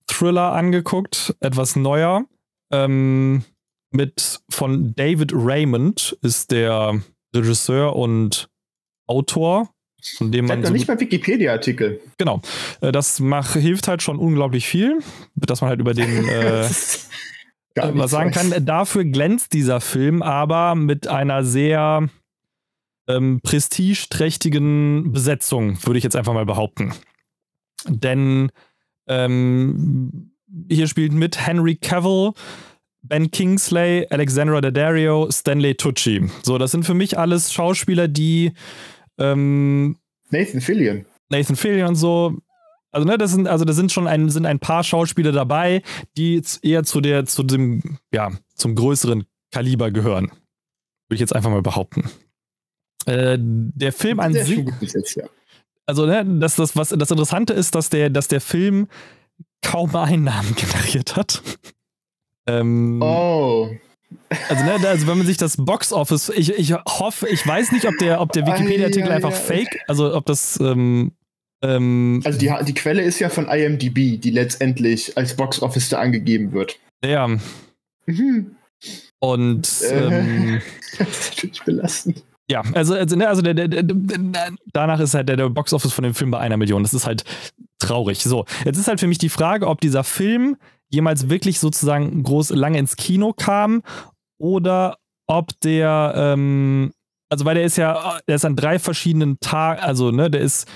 [0.06, 2.24] Thriller angeguckt, etwas neuer.
[2.72, 3.44] Ähm,
[3.90, 7.00] mit von David Raymond ist der
[7.34, 8.48] Regisseur und
[9.06, 9.70] Autor,
[10.16, 12.00] von dem man so nicht mal Wikipedia-Artikel.
[12.18, 12.40] genau.
[12.80, 14.98] Äh, Das mach, hilft halt schon unglaublich viel,
[15.34, 16.68] dass man halt über den äh,
[17.78, 18.50] Gar was nichts sagen weiß.
[18.50, 18.64] kann.
[18.64, 22.08] Dafür glänzt dieser Film aber mit einer sehr
[23.08, 26.92] ähm, prestigeträchtigen Besetzung, würde ich jetzt einfach mal behaupten.
[27.86, 28.50] Denn
[29.06, 30.32] ähm,
[30.68, 32.32] hier spielt mit Henry Cavill,
[33.02, 36.28] Ben Kingsley, Alexandra Daddario, Stanley Tucci.
[36.42, 38.52] So, das sind für mich alles Schauspieler, die
[39.18, 39.96] ähm,
[40.30, 41.06] Nathan Fillion.
[41.30, 42.36] Nathan Fillion und so.
[42.90, 45.82] Also, ne, das sind, also da sind schon ein, sind ein paar Schauspieler dabei,
[46.16, 50.26] die eher zu der, zu dem, ja, zum größeren Kaliber gehören.
[50.26, 52.10] Würde ich jetzt einfach mal behaupten.
[53.06, 54.64] Äh, der Film an sich,
[55.16, 55.26] ja.
[55.86, 58.88] also, ne, das, das, was, das Interessante ist, dass der, dass der Film
[59.62, 61.42] kaum Einnahmen generiert hat.
[62.46, 63.70] ähm, Oh.
[64.48, 67.86] also, ne, also, wenn man sich das Box Office, ich, ich hoffe, ich weiß nicht,
[67.86, 69.34] ob der, ob der Wikipedia-Artikel Ei, ei, einfach ei.
[69.34, 71.12] fake, also ob das, ähm,
[71.62, 76.52] ähm, Also die, die Quelle ist ja von IMDb, die letztendlich als Box-Office da angegeben
[76.52, 76.78] wird.
[77.04, 77.28] ja,
[78.06, 78.56] Mhm.
[79.20, 80.06] Und Äh.
[80.06, 80.60] ähm,
[80.98, 82.22] Das ist natürlich belastend.
[82.50, 83.84] ja, also, also, ne, also der, der, der,
[84.72, 86.82] danach ist halt der, der Boxoffice von dem Film bei einer Million.
[86.82, 87.24] Das ist halt
[87.78, 88.22] traurig.
[88.22, 90.56] So, jetzt ist halt für mich die Frage, ob dieser Film
[90.88, 93.82] jemals wirklich sozusagen groß lange ins Kino kam
[94.38, 96.92] oder ob der, ähm,
[97.28, 100.66] also weil der ist ja, der ist an drei verschiedenen Tagen, also ne, der ist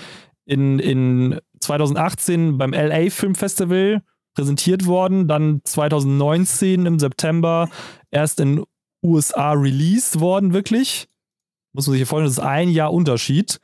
[0.53, 4.03] in, in 2018 beim LA Film Festival
[4.35, 7.69] präsentiert worden, dann 2019 im September
[8.11, 8.65] erst in
[9.03, 11.09] USA released worden, wirklich.
[11.73, 13.61] Muss man sich hier vorstellen, das ist ein Jahr Unterschied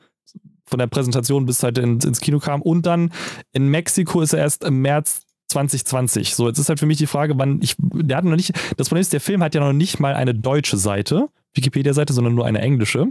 [0.65, 2.61] von der Präsentation bis halt ins, ins Kino kam.
[2.61, 3.11] Und dann
[3.53, 6.35] in Mexiko ist er erst im März 2020.
[6.35, 8.89] So, jetzt ist halt für mich die Frage, wann ich, der hat noch nicht, das
[8.89, 12.45] Problem ist, der Film hat ja noch nicht mal eine deutsche Seite, Wikipedia-Seite, sondern nur
[12.45, 13.07] eine englische.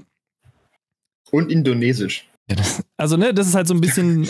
[1.31, 2.29] Und Indonesisch.
[2.97, 4.29] Also, ne, das ist halt so ein bisschen,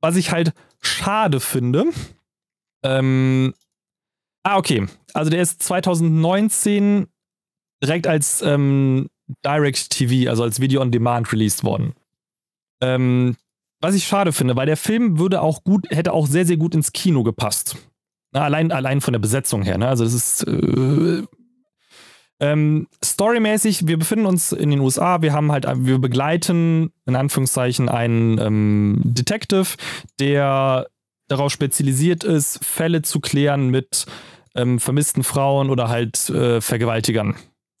[0.00, 1.86] was ich halt schade finde.
[2.82, 3.54] Ähm,
[4.42, 4.86] ah, okay.
[5.12, 7.06] Also, der ist 2019
[7.82, 9.08] direkt als ähm,
[9.44, 11.94] Direct TV, also als Video on Demand released worden.
[12.80, 13.36] Ähm,
[13.80, 16.74] was ich schade finde, weil der Film würde auch gut, hätte auch sehr, sehr gut
[16.74, 17.76] ins Kino gepasst.
[18.32, 19.88] Na, allein, allein von der Besetzung her, ne?
[19.88, 20.42] Also, das ist.
[20.46, 21.24] Äh,
[22.40, 27.88] Ähm, storymäßig, wir befinden uns in den USA, wir haben halt, wir begleiten in Anführungszeichen
[27.88, 29.76] einen ähm, Detective,
[30.18, 30.88] der
[31.28, 34.06] darauf spezialisiert ist, Fälle zu klären mit
[34.54, 37.36] ähm, vermissten Frauen oder halt äh, Vergewaltigern.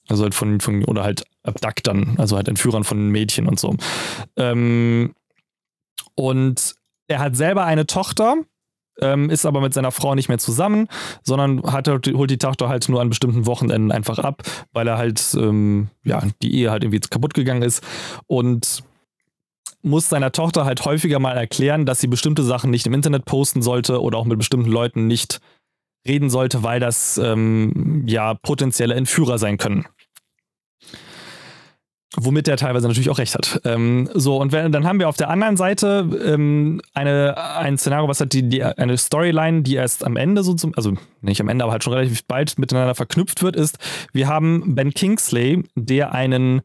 [0.08, 3.74] Also halt von, von, oder halt Abductern, also halt Entführern von Mädchen und so.
[4.36, 5.14] Ähm,
[6.14, 6.74] und
[7.08, 8.36] er hat selber eine Tochter,
[9.00, 10.88] ähm, ist aber mit seiner Frau nicht mehr zusammen,
[11.22, 14.42] sondern hat, holt die Tochter halt nur an bestimmten Wochenenden einfach ab,
[14.72, 17.82] weil er halt, ähm, ja, die Ehe halt irgendwie kaputt gegangen ist
[18.26, 18.82] und
[19.82, 23.62] muss seiner Tochter halt häufiger mal erklären, dass sie bestimmte Sachen nicht im Internet posten
[23.62, 25.40] sollte oder auch mit bestimmten Leuten nicht
[26.06, 29.86] reden sollte, weil das ähm, ja potenzielle Entführer sein können.
[32.16, 33.60] Womit er teilweise natürlich auch recht hat.
[33.64, 38.08] Ähm, so, und wenn, dann haben wir auf der anderen Seite ähm, eine, ein Szenario,
[38.08, 41.48] was hat die, die, eine Storyline, die erst am Ende so zum, also nicht am
[41.48, 43.78] Ende, aber halt schon relativ bald miteinander verknüpft wird, ist,
[44.12, 46.62] wir haben Ben Kingsley, der einen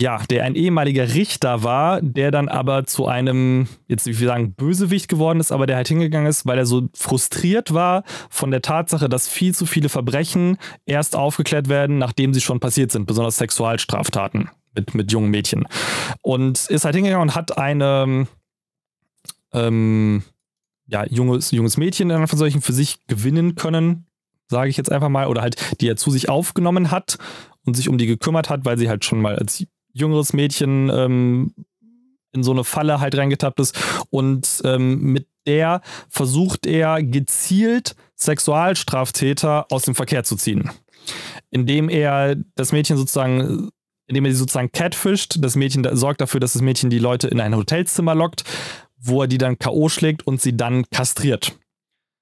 [0.00, 4.54] ja, der ein ehemaliger Richter war, der dann aber zu einem, jetzt wie wir sagen,
[4.54, 8.60] Bösewicht geworden ist, aber der halt hingegangen ist, weil er so frustriert war von der
[8.60, 13.36] Tatsache, dass viel zu viele Verbrechen erst aufgeklärt werden, nachdem sie schon passiert sind, besonders
[13.36, 15.68] Sexualstraftaten mit, mit jungen Mädchen.
[16.22, 18.26] Und ist halt hingegangen und hat eine,
[19.52, 20.24] ähm,
[20.86, 24.06] ja, junges, junges Mädchen in von solchen für sich gewinnen können,
[24.48, 27.18] sage ich jetzt einfach mal, oder halt, die er zu sich aufgenommen hat
[27.64, 29.64] und sich um die gekümmert hat, weil sie halt schon mal als
[29.94, 31.54] jüngeres Mädchen ähm,
[32.32, 33.78] in so eine Falle halt reingetappt ist.
[34.10, 35.80] Und ähm, mit der
[36.10, 40.70] versucht er gezielt Sexualstraftäter aus dem Verkehr zu ziehen.
[41.50, 43.70] Indem er das Mädchen sozusagen,
[44.06, 47.40] indem er sie sozusagen catfischt, das Mädchen sorgt dafür, dass das Mädchen die Leute in
[47.40, 48.44] ein Hotelzimmer lockt,
[48.98, 49.88] wo er die dann K.O.
[49.88, 51.56] schlägt und sie dann kastriert.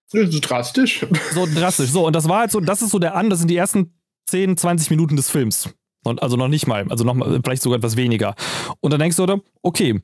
[0.09, 1.07] So drastisch.
[1.33, 1.91] So drastisch.
[1.91, 3.95] So, und das war halt so, das ist so der An, das sind die ersten
[4.27, 5.71] 10, 20 Minuten des Films.
[6.05, 8.35] Und also noch nicht mal, also noch mal, vielleicht sogar etwas weniger.
[8.81, 10.01] Und dann denkst du, okay,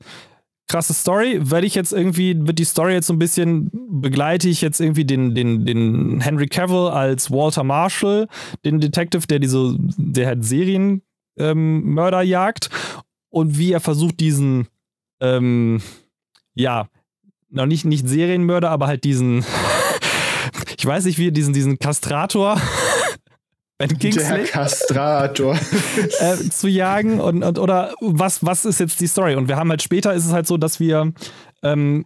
[0.69, 1.39] krasse Story.
[1.41, 5.03] Werde ich jetzt irgendwie, wird die Story jetzt so ein bisschen, begleite ich jetzt irgendwie
[5.03, 8.27] den, den, den Henry Cavill als Walter Marshall,
[8.63, 12.69] den Detective, der diese, der halt Serienmörder ähm, jagt
[13.29, 14.67] und wie er versucht, diesen,
[15.19, 15.81] ähm,
[16.53, 16.87] ja,
[17.49, 19.43] noch nicht, nicht Serienmörder, aber halt diesen,
[20.77, 22.61] ich weiß nicht wie, diesen, diesen Kastrator
[23.79, 24.23] Ben Kingsley.
[24.23, 25.57] Der Kastrator.
[26.19, 29.35] äh, zu jagen und, und, oder was, was ist jetzt die Story?
[29.35, 31.13] Und wir haben halt später ist es halt so, dass wir
[31.63, 32.05] ähm,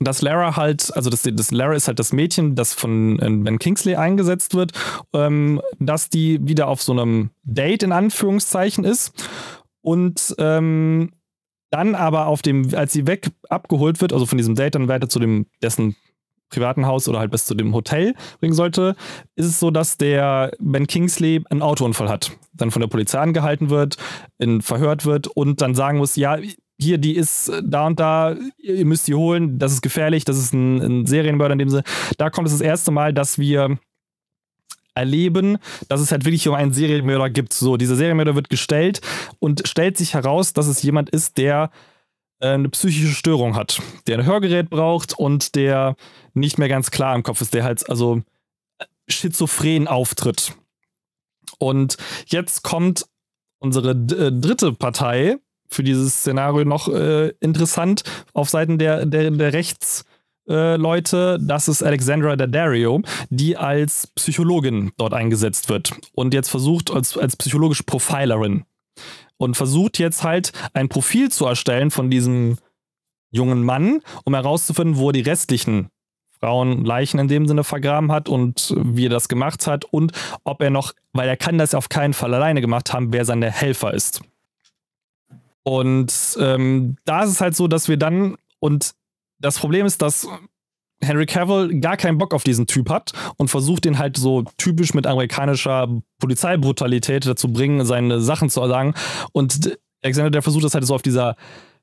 [0.00, 3.58] dass Lara halt, also das, das Lara ist halt das Mädchen, das von äh, Ben
[3.58, 4.72] Kingsley eingesetzt wird,
[5.12, 9.12] ähm, dass die wieder auf so einem Date in Anführungszeichen ist
[9.80, 11.12] und ähm,
[11.70, 15.08] dann aber auf dem, als sie weg abgeholt wird, also von diesem Date dann weiter
[15.08, 15.96] zu dem dessen
[16.48, 18.96] privaten Haus oder halt bis zu dem Hotel bringen sollte,
[19.36, 23.70] ist es so, dass der Ben Kingsley einen Autounfall hat, dann von der Polizei angehalten
[23.70, 23.96] wird,
[24.38, 26.38] in, verhört wird und dann sagen muss, ja,
[26.80, 30.54] hier, die ist da und da, ihr müsst die holen, das ist gefährlich, das ist
[30.54, 31.82] ein, ein Serienmörder in dem Sinne.
[32.18, 33.78] Da kommt es das erste Mal, dass wir
[34.94, 35.58] erleben,
[35.88, 37.52] dass es halt wirklich um einen Serienmörder gibt.
[37.52, 39.00] So, dieser Serienmörder wird gestellt
[39.38, 41.76] und stellt sich heraus, dass es jemand ist, der äh,
[42.40, 45.96] eine psychische Störung hat, der ein Hörgerät braucht und der
[46.34, 48.22] nicht mehr ganz klar im Kopf ist, der halt also
[49.08, 50.54] schizophren auftritt.
[51.58, 51.96] Und
[52.26, 53.06] jetzt kommt
[53.58, 55.38] unsere äh, dritte Partei
[55.68, 58.02] für dieses Szenario noch äh, interessant
[58.32, 61.38] auf Seiten der, der, der Rechtsleute.
[61.40, 67.16] Äh, das ist Alexandra Daddario, die als Psychologin dort eingesetzt wird und jetzt versucht als,
[67.18, 68.64] als psychologische Profilerin
[69.38, 72.58] und versucht jetzt halt ein Profil zu erstellen von diesem
[73.30, 75.88] jungen Mann, um herauszufinden, wo die restlichen
[76.40, 80.12] Frauen Leichen in dem Sinne vergraben hat und wie er das gemacht hat und
[80.44, 83.50] ob er noch, weil er kann das auf keinen Fall alleine gemacht haben, wer seine
[83.50, 84.22] Helfer ist.
[85.64, 88.94] Und ähm, da ist es halt so, dass wir dann, und
[89.38, 90.28] das Problem ist, dass
[91.00, 94.94] Henry Cavill gar keinen Bock auf diesen Typ hat und versucht den halt so typisch
[94.94, 95.88] mit amerikanischer
[96.18, 98.94] Polizeibrutalität dazu bringen, seine Sachen zu sagen.
[99.32, 101.36] Und Alexander, der versucht das halt so auf dieser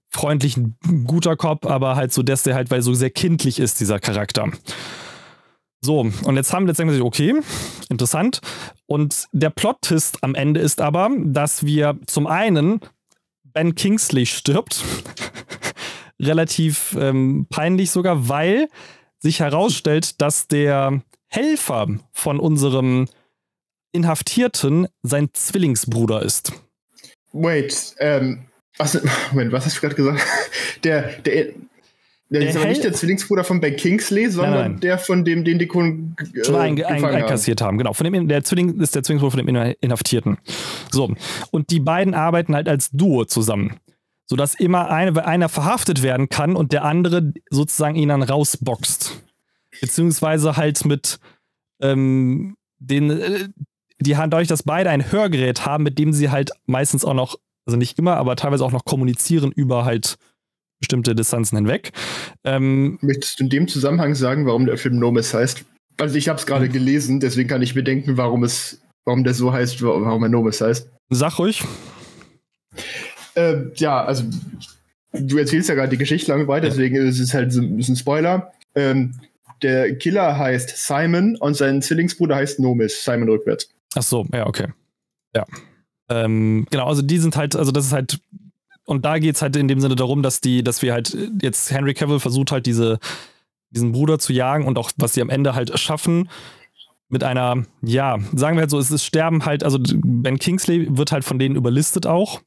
[0.10, 4.00] freundlichen, guter Cop, aber halt so, dass der halt, weil so sehr kindlich ist, dieser
[4.00, 4.50] Charakter.
[5.82, 7.36] So, und jetzt haben wir letztendlich, okay,
[7.90, 8.40] interessant.
[8.88, 12.80] Und der Plot-Twist am Ende ist aber, dass wir zum einen
[13.44, 14.84] Ben Kingsley stirbt.
[16.20, 18.68] Relativ ähm, peinlich sogar, weil
[19.26, 23.08] sich herausstellt, dass der Helfer von unserem
[23.92, 26.54] Inhaftierten sein Zwillingsbruder ist.
[27.34, 28.46] Wait, ähm,
[28.78, 30.22] was, Moment, was hast du gerade gesagt?
[30.84, 31.46] Der, der,
[32.30, 34.80] Der, Der ist aber nicht der Zwillingsbruder von Ben Kingsley, sondern Nein, nein.
[34.82, 37.24] der von dem, den die Kunden äh, schon einge ein, gefangen haben.
[37.24, 37.78] einkassiert haben.
[37.80, 37.94] Genau.
[37.94, 40.38] Von dem, der Zwilling ist der Zwillingsbruder von dem Inha- Inhaftierten.
[40.92, 41.12] So.
[41.52, 43.78] Und die beiden arbeiten halt als Duo zusammen.
[44.28, 49.22] Sodass immer eine, einer verhaftet werden kann und der andere sozusagen ihn dann rausboxt.
[49.82, 51.20] Beziehungsweise halt mit
[51.82, 53.50] ähm, den, äh,
[54.00, 57.36] die haben dadurch, dass beide ein Hörgerät haben, mit dem sie halt meistens auch noch,
[57.66, 60.16] also nicht immer, aber teilweise auch noch kommunizieren über halt
[60.80, 61.92] bestimmte Distanzen hinweg.
[62.44, 65.66] Ähm, Möchtest du in dem Zusammenhang sagen, warum der Film Nomis heißt?
[65.98, 69.34] Also ich habe es gerade gelesen, deswegen kann ich mir denken, warum es, warum der
[69.34, 70.90] so heißt, wa- warum er Nomis heißt.
[71.10, 71.64] sag ruhig.
[73.36, 74.24] Äh, ja, also
[75.12, 77.96] du erzählst ja gerade die Geschichte lang weiter, deswegen ist es halt so ein bisschen
[77.96, 78.52] Spoiler.
[78.76, 79.14] Ähm,
[79.62, 83.70] der Killer heißt Simon und sein Zwillingsbruder heißt Nomis, Simon rückwärts.
[83.96, 84.68] Ach so, ja, okay.
[85.34, 85.46] Ja.
[86.10, 88.20] Ähm, genau, also die sind halt, also das ist halt,
[88.86, 91.72] und da geht es halt in dem Sinne darum, dass die, dass wir halt jetzt
[91.72, 93.00] Henry Cavill versucht halt diese,
[93.72, 96.30] diesen Bruder zu jagen und auch was sie am Ende halt schaffen
[97.10, 101.12] mit einer, ja, sagen wir halt so, es ist Sterben halt, also Ben Kingsley wird
[101.12, 102.42] halt von denen überlistet auch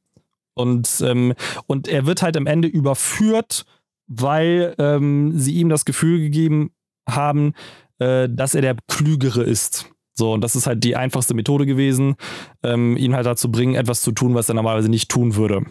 [0.59, 1.35] und, ähm,
[1.67, 3.65] und er wird halt am Ende überführt,
[4.09, 6.73] weil ähm, sie ihm das Gefühl gegeben
[7.09, 7.53] haben,
[7.99, 9.91] äh, dass er der Klügere ist.
[10.15, 12.17] So, und das ist halt die einfachste Methode gewesen,
[12.65, 15.63] ähm, ihn halt dazu bringen, etwas zu tun, was er normalerweise nicht tun würde.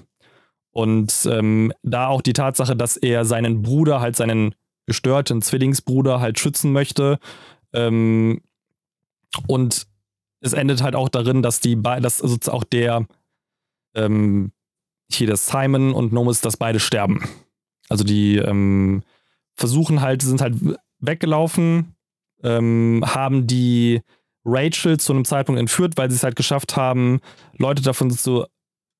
[0.71, 4.55] Und ähm, da auch die Tatsache, dass er seinen Bruder, halt seinen
[4.85, 7.19] gestörten Zwillingsbruder halt schützen möchte.
[7.73, 8.41] Ähm,
[9.47, 9.85] und
[10.39, 13.05] es endet halt auch darin, dass die dass also auch der,
[13.95, 14.53] ähm,
[15.11, 17.23] hier der Simon und Nomis, dass beide sterben.
[17.89, 19.03] Also die ähm,
[19.55, 20.55] versuchen halt, sind halt
[20.99, 21.95] weggelaufen,
[22.43, 24.01] ähm, haben die
[24.45, 27.19] Rachel zu einem Zeitpunkt entführt, weil sie es halt geschafft haben,
[27.57, 28.45] Leute davon zu,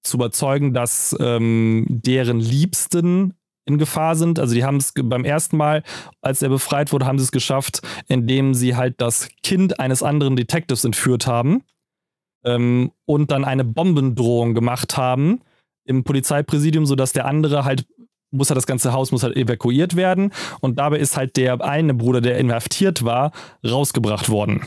[0.04, 3.34] zu überzeugen, dass ähm, deren Liebsten
[3.66, 4.40] in Gefahr sind.
[4.40, 5.84] Also die haben es beim ersten Mal,
[6.22, 10.36] als er befreit wurde, haben sie es geschafft, indem sie halt das Kind eines anderen
[10.36, 11.64] Detectives entführt haben
[12.44, 15.42] ähm, und dann eine Bombendrohung gemacht haben
[15.88, 17.86] im Polizeipräsidium, sodass der andere halt
[18.32, 21.94] muss halt das ganze Haus muss halt evakuiert werden und dabei ist halt der eine
[21.94, 23.32] Bruder, der inhaftiert war,
[23.66, 24.62] rausgebracht worden.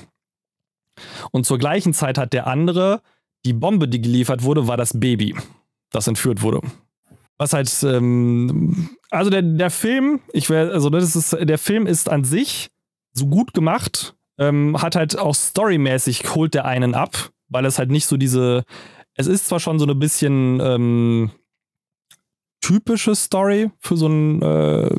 [1.30, 3.02] Und zur gleichen Zeit hat der andere,
[3.44, 5.34] die Bombe, die geliefert wurde, war das Baby,
[5.90, 6.60] das entführt wurde.
[7.38, 12.10] Was halt, ähm, also der, der Film, ich wär, also das ist, der Film ist
[12.10, 12.70] an sich
[13.12, 17.90] so gut gemacht, ähm, hat halt auch storymäßig holt der einen ab, weil es halt
[17.90, 18.64] nicht so diese,
[19.16, 21.30] es ist zwar schon so eine bisschen ähm,
[22.60, 24.94] typische Story für so einen äh,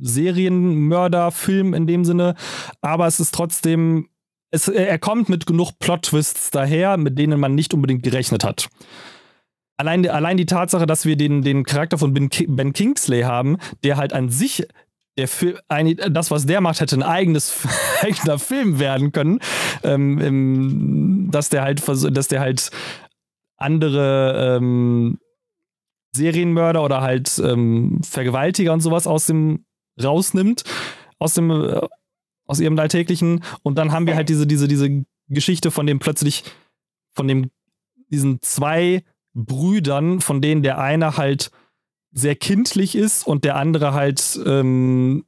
[0.00, 2.34] Serienmörder-Film in dem Sinne,
[2.80, 4.08] aber es ist trotzdem,
[4.50, 8.68] es, er kommt mit genug Plot-Twists daher, mit denen man nicht unbedingt gerechnet hat.
[9.76, 13.96] Allein, allein die Tatsache, dass wir den, den Charakter von Ben, ben Kingsley haben, der
[13.96, 14.66] halt an sich
[15.18, 15.28] der
[15.68, 17.66] ein, das, was der macht, hätte ein eigenes
[18.00, 19.40] eigener Film werden können.
[19.82, 22.70] Ähm, dass der halt dass der halt
[23.62, 25.18] andere ähm,
[26.14, 29.64] Serienmörder oder halt ähm, Vergewaltiger und sowas aus dem
[30.02, 30.64] rausnimmt,
[31.18, 31.80] aus dem äh,
[32.46, 36.44] aus ihrem alltäglichen und dann haben wir halt diese diese diese Geschichte von dem plötzlich
[37.14, 37.50] von dem
[38.10, 41.50] diesen zwei Brüdern, von denen der eine halt
[42.12, 45.24] sehr kindlich ist und der andere halt ähm,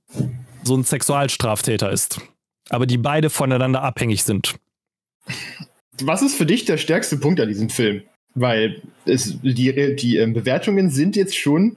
[0.62, 2.20] so ein Sexualstraftäter ist.
[2.68, 4.56] Aber die beide voneinander abhängig sind.
[6.02, 8.02] Was ist für dich der stärkste Punkt an diesem Film?
[8.34, 11.76] Weil es, die, die ähm, Bewertungen sind jetzt schon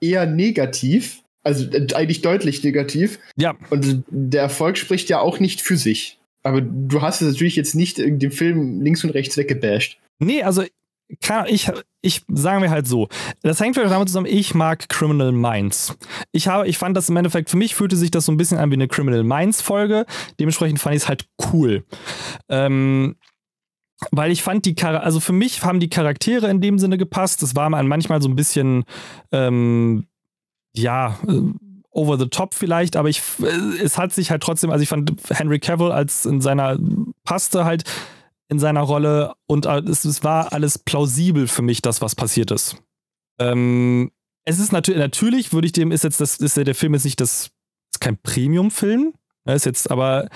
[0.00, 3.18] eher negativ, also äh, eigentlich deutlich negativ.
[3.36, 6.18] Ja, Und der Erfolg spricht ja auch nicht für sich.
[6.42, 9.98] Aber du hast es natürlich jetzt nicht in dem Film links und rechts weggebasht.
[10.18, 10.64] nee, also
[11.20, 11.70] kann, ich,
[12.02, 13.08] ich sagen wir halt so.
[13.42, 15.96] Das hängt vielleicht damit zusammen, ich mag Criminal Minds.
[16.32, 18.58] Ich habe, ich fand das im Endeffekt, für mich fühlte sich das so ein bisschen
[18.58, 20.06] an wie eine Criminal Minds Folge.
[20.38, 21.84] Dementsprechend fand ich es halt cool.
[22.48, 23.16] Ähm,
[24.10, 27.42] weil ich fand die Char also für mich haben die Charaktere in dem Sinne gepasst.
[27.42, 28.84] Es war manchmal so ein bisschen,
[29.32, 30.06] ähm,
[30.74, 31.40] ja, äh,
[31.92, 35.12] over the top vielleicht, aber ich, äh, es hat sich halt trotzdem, also ich fand
[35.28, 36.78] Henry Cavill als in seiner,
[37.24, 37.84] passte halt
[38.48, 42.50] in seiner Rolle und äh, es, es war alles plausibel für mich, das, was passiert
[42.50, 42.76] ist.
[43.38, 44.10] Ähm,
[44.44, 47.20] es ist natürlich, natürlich würde ich dem, ist jetzt das, ist der Film jetzt nicht
[47.20, 47.50] das,
[47.92, 49.12] ist kein Premium-Film,
[49.44, 50.28] ne, ist jetzt aber,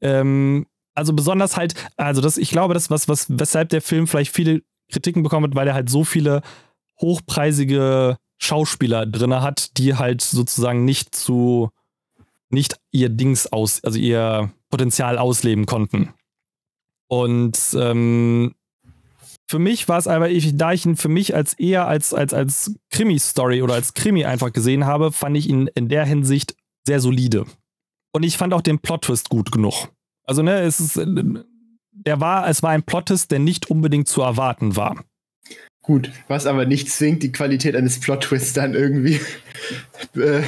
[0.00, 0.66] ähm,
[1.00, 4.60] also besonders halt, also das, ich glaube, das, was, was, weshalb der Film vielleicht viele
[4.92, 6.42] Kritiken bekommen hat, weil er halt so viele
[7.00, 11.70] hochpreisige Schauspieler drin hat, die halt sozusagen nicht zu,
[12.50, 16.12] nicht ihr Dings aus, also ihr Potenzial ausleben konnten.
[17.08, 18.54] Und ähm,
[19.48, 22.34] für mich war es aber, ich, da ich ihn für mich als eher als, als,
[22.34, 26.54] als Krimi-Story oder als Krimi einfach gesehen habe, fand ich ihn in der Hinsicht
[26.86, 27.46] sehr solide.
[28.12, 29.88] Und ich fand auch den Plot-Twist gut genug.
[30.30, 30.94] Also, ne, es ist,
[31.90, 35.04] der war, es war ein Plot-Twist, der nicht unbedingt zu erwarten war.
[35.82, 39.18] Gut, was aber nicht zwingend die Qualität eines Plot-Twists dann irgendwie
[40.14, 40.44] äh,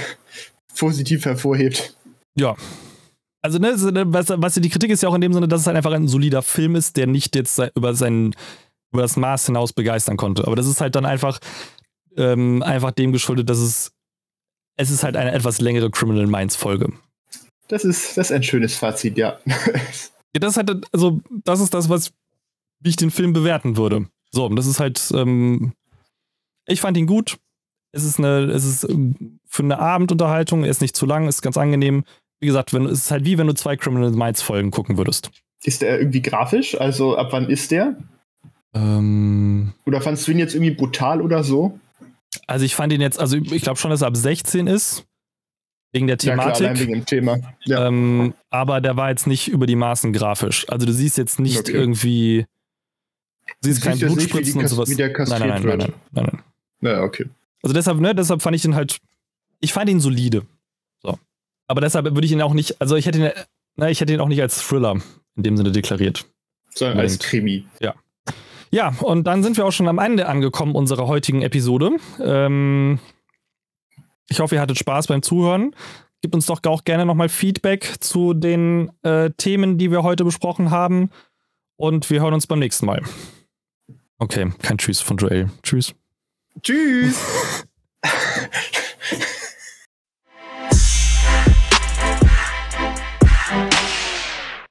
[0.78, 1.96] positiv hervorhebt.
[2.36, 2.54] Ja.
[3.42, 3.74] Also, ne,
[4.12, 6.06] was, was die Kritik ist ja auch in dem Sinne, dass es halt einfach ein
[6.06, 8.36] solider Film ist, der nicht jetzt über sein,
[8.92, 10.46] über das Maß hinaus begeistern konnte.
[10.46, 11.40] Aber das ist halt dann einfach,
[12.16, 13.90] ähm, einfach dem geschuldet, dass es,
[14.76, 16.92] es ist halt eine etwas längere Criminal Minds Folge.
[17.68, 19.38] Das ist, das ist ein schönes Fazit, ja.
[19.46, 22.12] ja, das ist halt, also, das ist das, was,
[22.80, 24.08] wie ich den Film bewerten würde.
[24.30, 25.72] So, das ist halt, ähm,
[26.66, 27.38] ich fand ihn gut.
[27.92, 31.42] Es ist eine, es ist ähm, für eine Abendunterhaltung, er ist nicht zu lang, ist
[31.42, 32.04] ganz angenehm.
[32.40, 35.30] Wie gesagt, wenn, es ist halt wie wenn du zwei Criminal Minds Folgen gucken würdest.
[35.62, 36.80] Ist der irgendwie grafisch?
[36.80, 37.96] Also ab wann ist der?
[38.74, 41.78] Ähm, oder fandst du ihn jetzt irgendwie brutal oder so?
[42.46, 45.04] Also ich fand ihn jetzt, also ich glaube schon, dass er ab 16 ist.
[45.92, 46.62] Wegen der Thematik.
[46.62, 47.38] Ja, klar, wegen dem Thema.
[47.64, 47.86] Ja.
[47.86, 50.66] Ähm, aber der war jetzt nicht über die Maßen grafisch.
[50.68, 51.72] Also du siehst jetzt nicht okay.
[51.72, 52.46] irgendwie.
[53.62, 54.88] Du siehst kein Blutspritzen und sowas.
[54.88, 56.42] Wie der nein, nein, nein, nein, nein, nein,
[56.80, 56.92] nein.
[56.92, 57.26] Ja, okay.
[57.62, 58.98] Also deshalb, ne, deshalb fand ich ihn halt.
[59.60, 60.42] Ich fand ihn solide.
[61.02, 61.18] So.
[61.68, 63.30] Aber deshalb würde ich ihn auch nicht, also ich hätte ihn,
[63.76, 65.00] ne, ich hätte ihn auch nicht als Thriller
[65.36, 66.26] in dem Sinne deklariert.
[66.70, 67.66] Sondern als Krimi.
[67.80, 67.94] Ja.
[68.70, 71.90] Ja, und dann sind wir auch schon am Ende angekommen unserer heutigen Episode.
[72.18, 72.98] Ähm,
[74.28, 75.74] ich hoffe, ihr hattet Spaß beim Zuhören.
[76.22, 80.70] Gebt uns doch auch gerne nochmal Feedback zu den äh, Themen, die wir heute besprochen
[80.70, 81.10] haben.
[81.76, 83.02] Und wir hören uns beim nächsten Mal.
[84.18, 85.50] Okay, kein Tschüss von Joel.
[85.62, 85.94] Tschüss.
[86.62, 87.18] Tschüss.